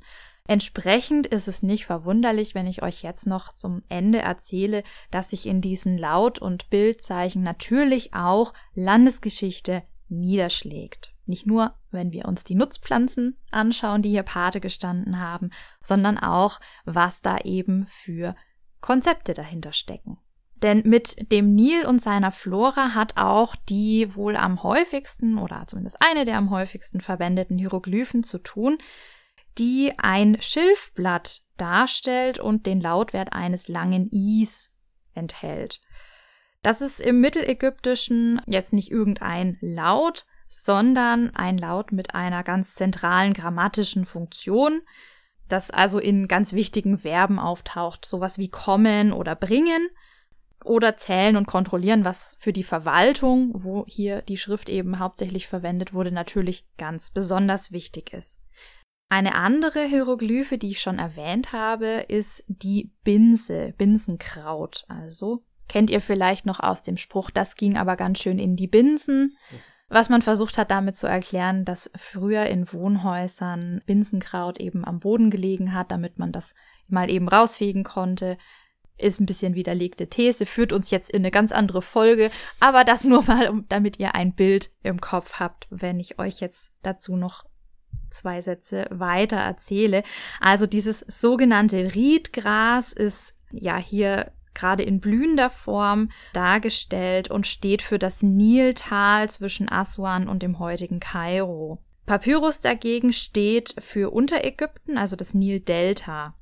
Entsprechend 0.48 1.26
ist 1.26 1.48
es 1.48 1.62
nicht 1.62 1.86
verwunderlich, 1.86 2.54
wenn 2.54 2.66
ich 2.66 2.82
euch 2.82 3.02
jetzt 3.02 3.26
noch 3.26 3.52
zum 3.52 3.82
Ende 3.88 4.20
erzähle, 4.20 4.84
dass 5.10 5.30
sich 5.30 5.46
in 5.46 5.60
diesen 5.60 5.98
Laut- 5.98 6.38
und 6.38 6.70
Bildzeichen 6.70 7.42
natürlich 7.42 8.14
auch 8.14 8.52
Landesgeschichte 8.74 9.82
niederschlägt. 10.08 11.14
Nicht 11.24 11.46
nur, 11.46 11.74
wenn 11.90 12.12
wir 12.12 12.26
uns 12.26 12.44
die 12.44 12.54
Nutzpflanzen 12.54 13.36
anschauen, 13.50 14.02
die 14.02 14.10
hier 14.10 14.22
Pate 14.22 14.60
gestanden 14.60 15.18
haben, 15.18 15.50
sondern 15.82 16.18
auch, 16.18 16.60
was 16.84 17.20
da 17.20 17.38
eben 17.38 17.86
für 17.88 18.36
Konzepte 18.80 19.34
dahinter 19.34 19.72
stecken. 19.72 20.18
Denn 20.62 20.82
mit 20.84 21.30
dem 21.30 21.54
Nil 21.54 21.84
und 21.84 22.00
seiner 22.00 22.32
Flora 22.32 22.94
hat 22.94 23.16
auch 23.16 23.56
die 23.68 24.14
wohl 24.14 24.36
am 24.36 24.62
häufigsten 24.62 25.38
oder 25.38 25.64
zumindest 25.66 25.98
eine 26.00 26.24
der 26.24 26.38
am 26.38 26.50
häufigsten 26.50 27.00
verwendeten 27.00 27.58
Hieroglyphen 27.58 28.24
zu 28.24 28.38
tun, 28.38 28.78
die 29.58 29.92
ein 29.98 30.40
Schilfblatt 30.40 31.42
darstellt 31.58 32.38
und 32.38 32.66
den 32.66 32.80
Lautwert 32.80 33.32
eines 33.32 33.68
langen 33.68 34.08
Is 34.10 34.72
enthält. 35.14 35.80
Das 36.62 36.80
ist 36.80 37.00
im 37.00 37.20
Mittelägyptischen 37.20 38.40
jetzt 38.46 38.72
nicht 38.72 38.90
irgendein 38.90 39.58
Laut, 39.60 40.26
sondern 40.48 41.34
ein 41.34 41.58
Laut 41.58 41.92
mit 41.92 42.14
einer 42.14 42.42
ganz 42.42 42.74
zentralen 42.74 43.34
grammatischen 43.34 44.04
Funktion, 44.04 44.82
das 45.48 45.70
also 45.70 45.98
in 45.98 46.28
ganz 46.28 46.54
wichtigen 46.54 46.98
Verben 46.98 47.38
auftaucht, 47.38 48.04
sowas 48.04 48.38
wie 48.38 48.48
kommen 48.48 49.12
oder 49.12 49.36
bringen 49.36 49.88
oder 50.66 50.96
zählen 50.96 51.36
und 51.36 51.46
kontrollieren, 51.46 52.04
was 52.04 52.36
für 52.38 52.52
die 52.52 52.62
Verwaltung, 52.62 53.50
wo 53.54 53.84
hier 53.86 54.22
die 54.22 54.36
Schrift 54.36 54.68
eben 54.68 54.98
hauptsächlich 54.98 55.46
verwendet 55.46 55.94
wurde, 55.94 56.12
natürlich 56.12 56.66
ganz 56.76 57.10
besonders 57.10 57.72
wichtig 57.72 58.12
ist. 58.12 58.40
Eine 59.08 59.36
andere 59.36 59.84
Hieroglyphe, 59.84 60.58
die 60.58 60.70
ich 60.70 60.80
schon 60.80 60.98
erwähnt 60.98 61.52
habe, 61.52 62.04
ist 62.08 62.44
die 62.48 62.92
Binse, 63.04 63.72
Binsenkraut. 63.78 64.84
Also 64.88 65.44
kennt 65.68 65.90
ihr 65.90 66.00
vielleicht 66.00 66.44
noch 66.44 66.58
aus 66.58 66.82
dem 66.82 66.96
Spruch, 66.96 67.30
das 67.30 67.56
ging 67.56 67.76
aber 67.76 67.96
ganz 67.96 68.18
schön 68.18 68.38
in 68.38 68.56
die 68.56 68.66
Binsen. 68.66 69.36
Was 69.88 70.08
man 70.08 70.22
versucht 70.22 70.58
hat 70.58 70.72
damit 70.72 70.96
zu 70.96 71.06
erklären, 71.06 71.64
dass 71.64 71.90
früher 71.94 72.46
in 72.46 72.72
Wohnhäusern 72.72 73.82
Binsenkraut 73.86 74.58
eben 74.58 74.84
am 74.84 74.98
Boden 74.98 75.30
gelegen 75.30 75.72
hat, 75.72 75.92
damit 75.92 76.18
man 76.18 76.32
das 76.32 76.56
mal 76.88 77.08
eben 77.08 77.28
rausfegen 77.28 77.84
konnte. 77.84 78.36
Ist 78.98 79.20
ein 79.20 79.26
bisschen 79.26 79.54
widerlegte 79.54 80.08
These, 80.08 80.46
führt 80.46 80.72
uns 80.72 80.90
jetzt 80.90 81.10
in 81.10 81.18
eine 81.18 81.30
ganz 81.30 81.52
andere 81.52 81.82
Folge, 81.82 82.30
aber 82.60 82.84
das 82.84 83.04
nur 83.04 83.22
mal, 83.24 83.64
damit 83.68 83.98
ihr 83.98 84.14
ein 84.14 84.34
Bild 84.34 84.70
im 84.82 85.00
Kopf 85.00 85.34
habt, 85.34 85.66
wenn 85.70 86.00
ich 86.00 86.18
euch 86.18 86.40
jetzt 86.40 86.72
dazu 86.82 87.16
noch 87.16 87.44
zwei 88.10 88.40
Sätze 88.40 88.86
weiter 88.90 89.36
erzähle. 89.36 90.02
Also 90.40 90.66
dieses 90.66 91.00
sogenannte 91.00 91.94
Riedgras 91.94 92.92
ist 92.92 93.36
ja 93.52 93.76
hier 93.76 94.32
gerade 94.54 94.82
in 94.82 95.00
blühender 95.00 95.50
Form 95.50 96.10
dargestellt 96.32 97.30
und 97.30 97.46
steht 97.46 97.82
für 97.82 97.98
das 97.98 98.22
Niltal 98.22 99.28
zwischen 99.28 99.70
Aswan 99.70 100.28
und 100.28 100.42
dem 100.42 100.58
heutigen 100.58 100.98
Kairo. 100.98 101.78
Papyrus 102.06 102.60
dagegen 102.60 103.12
steht 103.12 103.74
für 103.78 104.12
Unterägypten, 104.12 104.96
also 104.96 105.16
das 105.16 105.34
Nildelta. 105.34 106.34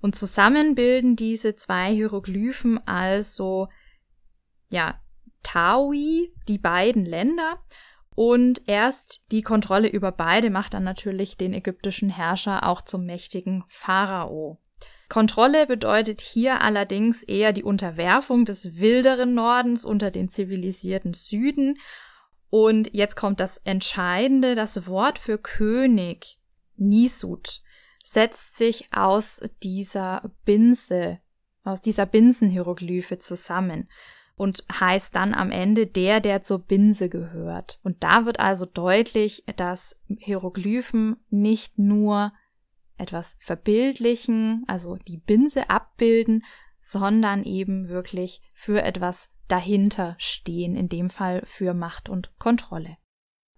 Und 0.00 0.14
zusammen 0.14 0.74
bilden 0.74 1.16
diese 1.16 1.56
zwei 1.56 1.92
Hieroglyphen 1.92 2.86
also, 2.86 3.68
ja, 4.68 5.00
Taui, 5.42 6.32
die 6.48 6.58
beiden 6.58 7.04
Länder. 7.04 7.58
Und 8.14 8.62
erst 8.66 9.22
die 9.32 9.42
Kontrolle 9.42 9.88
über 9.88 10.12
beide 10.12 10.50
macht 10.50 10.74
dann 10.74 10.84
natürlich 10.84 11.36
den 11.36 11.52
ägyptischen 11.52 12.10
Herrscher 12.10 12.66
auch 12.66 12.82
zum 12.82 13.06
mächtigen 13.06 13.64
Pharao. 13.68 14.60
Kontrolle 15.08 15.66
bedeutet 15.66 16.20
hier 16.20 16.60
allerdings 16.60 17.22
eher 17.22 17.52
die 17.52 17.62
Unterwerfung 17.62 18.44
des 18.44 18.76
wilderen 18.76 19.34
Nordens 19.34 19.84
unter 19.84 20.10
den 20.10 20.28
zivilisierten 20.28 21.14
Süden. 21.14 21.78
Und 22.50 22.94
jetzt 22.94 23.16
kommt 23.16 23.40
das 23.40 23.58
Entscheidende, 23.58 24.54
das 24.54 24.86
Wort 24.86 25.18
für 25.18 25.38
König, 25.38 26.38
Nisut, 26.76 27.62
setzt 28.04 28.56
sich 28.56 28.92
aus 28.92 29.42
dieser 29.62 30.30
Binse, 30.44 31.18
aus 31.64 31.80
dieser 31.80 32.06
Binsenhieroglyphe 32.06 33.18
zusammen 33.18 33.88
und 34.36 34.64
heißt 34.70 35.16
dann 35.16 35.32
am 35.32 35.50
Ende 35.50 35.86
der, 35.86 36.20
der 36.20 36.42
zur 36.42 36.58
Binse 36.60 37.08
gehört. 37.08 37.80
Und 37.82 38.04
da 38.04 38.26
wird 38.26 38.38
also 38.38 38.66
deutlich, 38.66 39.44
dass 39.56 39.98
Hieroglyphen 40.18 41.16
nicht 41.30 41.78
nur 41.78 42.32
etwas 42.98 43.36
verbildlichen, 43.40 44.64
also 44.68 44.96
die 44.96 45.18
Binse 45.18 45.70
abbilden, 45.70 46.44
sondern 46.80 47.42
eben 47.44 47.88
wirklich 47.88 48.42
für 48.52 48.82
etwas 48.82 49.30
dahinter 49.48 50.14
stehen, 50.18 50.76
in 50.76 50.88
dem 50.88 51.08
Fall 51.08 51.42
für 51.46 51.72
Macht 51.72 52.08
und 52.10 52.38
Kontrolle. 52.38 52.98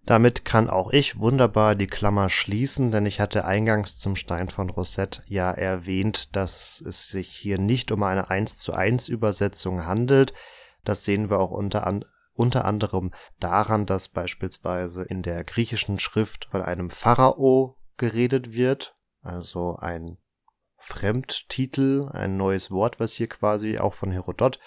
Damit 0.06 0.44
kann 0.44 0.70
auch 0.70 0.92
ich 0.92 1.18
wunderbar 1.18 1.74
die 1.74 1.88
Klammer 1.88 2.30
schließen, 2.30 2.92
denn 2.92 3.06
ich 3.06 3.18
hatte 3.18 3.44
eingangs 3.44 3.98
zum 3.98 4.14
Stein 4.14 4.48
von 4.48 4.70
Rosette 4.70 5.24
ja 5.26 5.50
erwähnt, 5.50 6.36
dass 6.36 6.80
es 6.80 7.08
sich 7.08 7.28
hier 7.28 7.58
nicht 7.58 7.90
um 7.90 8.04
eine 8.04 8.30
1 8.30 8.60
zu 8.60 8.72
1 8.72 9.08
Übersetzung 9.08 9.84
handelt. 9.84 10.32
Das 10.84 11.04
sehen 11.04 11.28
wir 11.28 11.40
auch 11.40 11.50
unter, 11.50 11.88
an, 11.88 12.04
unter 12.34 12.64
anderem 12.64 13.10
daran, 13.40 13.84
dass 13.84 14.08
beispielsweise 14.08 15.02
in 15.02 15.22
der 15.22 15.42
griechischen 15.42 15.98
Schrift 15.98 16.46
von 16.52 16.62
einem 16.62 16.88
Pharao 16.88 17.76
geredet 17.96 18.52
wird, 18.52 18.96
also 19.22 19.74
ein 19.74 20.18
Fremdtitel, 20.78 22.08
ein 22.12 22.36
neues 22.36 22.70
Wort, 22.70 23.00
was 23.00 23.14
hier 23.14 23.28
quasi 23.28 23.78
auch 23.78 23.94
von 23.94 24.12
Herodot 24.12 24.60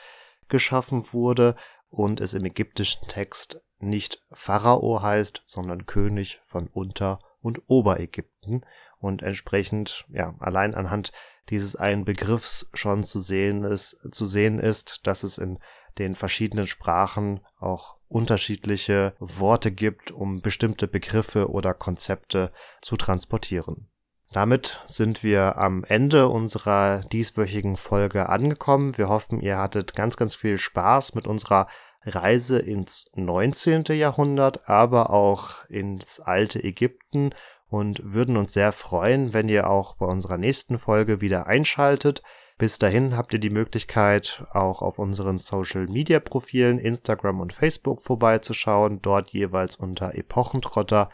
geschaffen 0.50 1.14
wurde 1.14 1.56
und 1.88 2.20
es 2.20 2.34
im 2.34 2.44
ägyptischen 2.44 3.08
Text 3.08 3.62
nicht 3.80 4.22
Pharao 4.32 5.02
heißt, 5.02 5.44
sondern 5.46 5.86
König 5.86 6.40
von 6.44 6.68
Unter- 6.68 7.20
und 7.42 7.62
Oberägypten 7.68 8.66
und 9.00 9.22
entsprechend, 9.22 10.06
ja, 10.10 10.36
allein 10.40 10.76
anhand 10.76 11.12
dieses 11.50 11.76
einen 11.76 12.06
Begriffs 12.06 12.70
schon 12.74 13.04
zu 13.04 13.20
sehen 13.20 13.64
ist, 13.64 14.00
zu 14.12 14.26
sehen 14.26 14.60
ist, 14.60 15.08
dass 15.08 15.24
es 15.24 15.38
in 15.38 15.60
den 15.98 16.16
verschiedenen 16.16 16.68
Sprachen 16.68 17.42
auch 17.60 17.98
unterschiedliche 18.08 19.16
Worte 19.20 19.72
gibt, 19.72 20.12
um 20.12 20.42
bestimmte 20.42 20.88
Begriffe 20.88 21.50
oder 21.50 21.74
Konzepte 21.74 22.52
zu 22.82 22.96
transportieren. 22.96 23.90
Damit 24.32 24.80
sind 24.86 25.24
wir 25.24 25.58
am 25.58 25.84
Ende 25.84 26.30
unserer 26.30 27.02
dieswöchigen 27.02 27.78
Folge 27.78 28.30
angekommen. 28.30 28.96
Wir 28.98 29.10
hoffen, 29.10 29.42
ihr 29.42 29.58
hattet 29.58 29.96
ganz, 29.96 30.18
ganz 30.18 30.36
viel 30.36 30.60
Spaß 30.60 31.16
mit 31.16 31.26
unserer 31.26 31.66
Reise 32.04 32.60
ins 32.60 33.10
19. 33.16 33.86
Jahrhundert, 33.90 34.70
aber 34.70 35.10
auch 35.10 35.66
ins 35.68 36.20
alte 36.20 36.64
Ägypten 36.64 37.32
und 37.70 38.02
würden 38.04 38.38
uns 38.38 38.54
sehr 38.54 38.72
freuen, 38.72 39.34
wenn 39.34 39.50
ihr 39.50 39.68
auch 39.68 39.96
bei 39.96 40.06
unserer 40.06 40.38
nächsten 40.38 40.78
Folge 40.78 41.22
wieder 41.22 41.48
einschaltet. 41.48 42.22
Bis 42.60 42.78
dahin 42.78 43.18
habt 43.18 43.34
ihr 43.34 43.40
die 43.40 43.50
Möglichkeit, 43.50 44.46
auch 44.52 44.82
auf 44.82 45.00
unseren 45.00 45.40
Social 45.40 45.88
Media 45.88 46.20
Profilen 46.20 46.78
Instagram 46.78 47.40
und 47.40 47.54
Facebook 47.54 48.02
vorbeizuschauen, 48.02 49.02
dort 49.02 49.30
jeweils 49.30 49.76
unter 49.76 50.14
Epochentrotter 50.14 51.10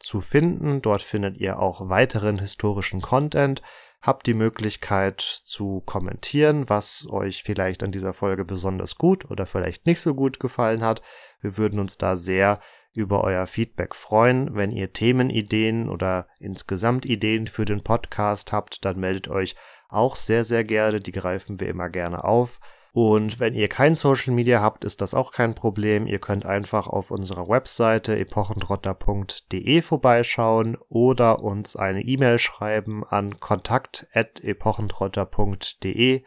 zu 0.00 0.20
finden. 0.20 0.82
Dort 0.82 1.02
findet 1.02 1.36
ihr 1.36 1.58
auch 1.58 1.88
weiteren 1.88 2.38
historischen 2.38 3.00
Content. 3.00 3.62
Habt 4.02 4.26
die 4.26 4.34
Möglichkeit 4.34 5.20
zu 5.20 5.82
kommentieren, 5.84 6.68
was 6.68 7.06
euch 7.10 7.42
vielleicht 7.42 7.82
an 7.82 7.92
dieser 7.92 8.14
Folge 8.14 8.46
besonders 8.46 8.96
gut 8.96 9.30
oder 9.30 9.44
vielleicht 9.44 9.86
nicht 9.86 10.00
so 10.00 10.14
gut 10.14 10.40
gefallen 10.40 10.82
hat. 10.82 11.02
Wir 11.40 11.58
würden 11.58 11.78
uns 11.78 11.98
da 11.98 12.16
sehr 12.16 12.60
über 12.92 13.22
euer 13.22 13.46
Feedback 13.46 13.94
freuen. 13.94 14.54
Wenn 14.54 14.72
ihr 14.72 14.92
Themenideen 14.92 15.88
oder 15.88 16.26
insgesamt 16.40 17.04
Ideen 17.04 17.46
für 17.46 17.64
den 17.64 17.82
Podcast 17.82 18.52
habt, 18.52 18.84
dann 18.84 18.98
meldet 18.98 19.28
euch 19.28 19.54
auch 19.88 20.16
sehr, 20.16 20.44
sehr 20.44 20.64
gerne. 20.64 21.00
Die 21.00 21.12
greifen 21.12 21.60
wir 21.60 21.68
immer 21.68 21.90
gerne 21.90 22.24
auf. 22.24 22.58
Und 22.92 23.38
wenn 23.38 23.54
ihr 23.54 23.68
kein 23.68 23.94
Social 23.94 24.34
Media 24.34 24.60
habt, 24.60 24.84
ist 24.84 25.00
das 25.00 25.14
auch 25.14 25.32
kein 25.32 25.54
Problem. 25.54 26.06
Ihr 26.06 26.18
könnt 26.18 26.44
einfach 26.44 26.88
auf 26.88 27.10
unserer 27.10 27.48
Webseite 27.48 28.18
epochentrotter.de 28.18 29.82
vorbeischauen 29.82 30.76
oder 30.88 31.42
uns 31.42 31.76
eine 31.76 32.02
E-Mail 32.02 32.38
schreiben 32.38 33.04
an 33.08 33.38
kontakt.epochentrotter.de. 33.38 36.24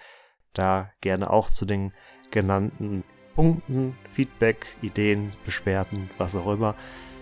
Da 0.54 0.90
gerne 1.02 1.32
auch 1.32 1.50
zu 1.50 1.66
den 1.66 1.92
genannten 2.32 3.04
Punkten, 3.36 3.98
Feedback, 4.10 4.66
Ideen, 4.82 5.34
Beschwerden, 5.44 6.10
was 6.18 6.36
auch 6.36 6.52
immer. 6.52 6.76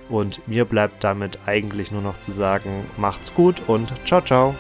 Und 0.10 0.46
mir 0.48 0.66
bleibt 0.66 1.04
damit 1.04 1.40
eigentlich 1.46 1.92
nur 1.92 2.02
noch 2.02 2.18
zu 2.18 2.32
sagen, 2.32 2.86
macht's 2.98 3.34
gut 3.34 3.62
und 3.68 3.94
ciao, 4.06 4.22
ciao. 4.22 4.56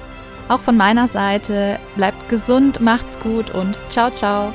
Auch 0.47 0.61
von 0.61 0.77
meiner 0.77 1.07
Seite, 1.07 1.79
bleibt 1.95 2.29
gesund, 2.29 2.79
macht's 2.79 3.19
gut 3.19 3.51
und 3.51 3.81
ciao, 3.89 4.09
ciao. 4.09 4.53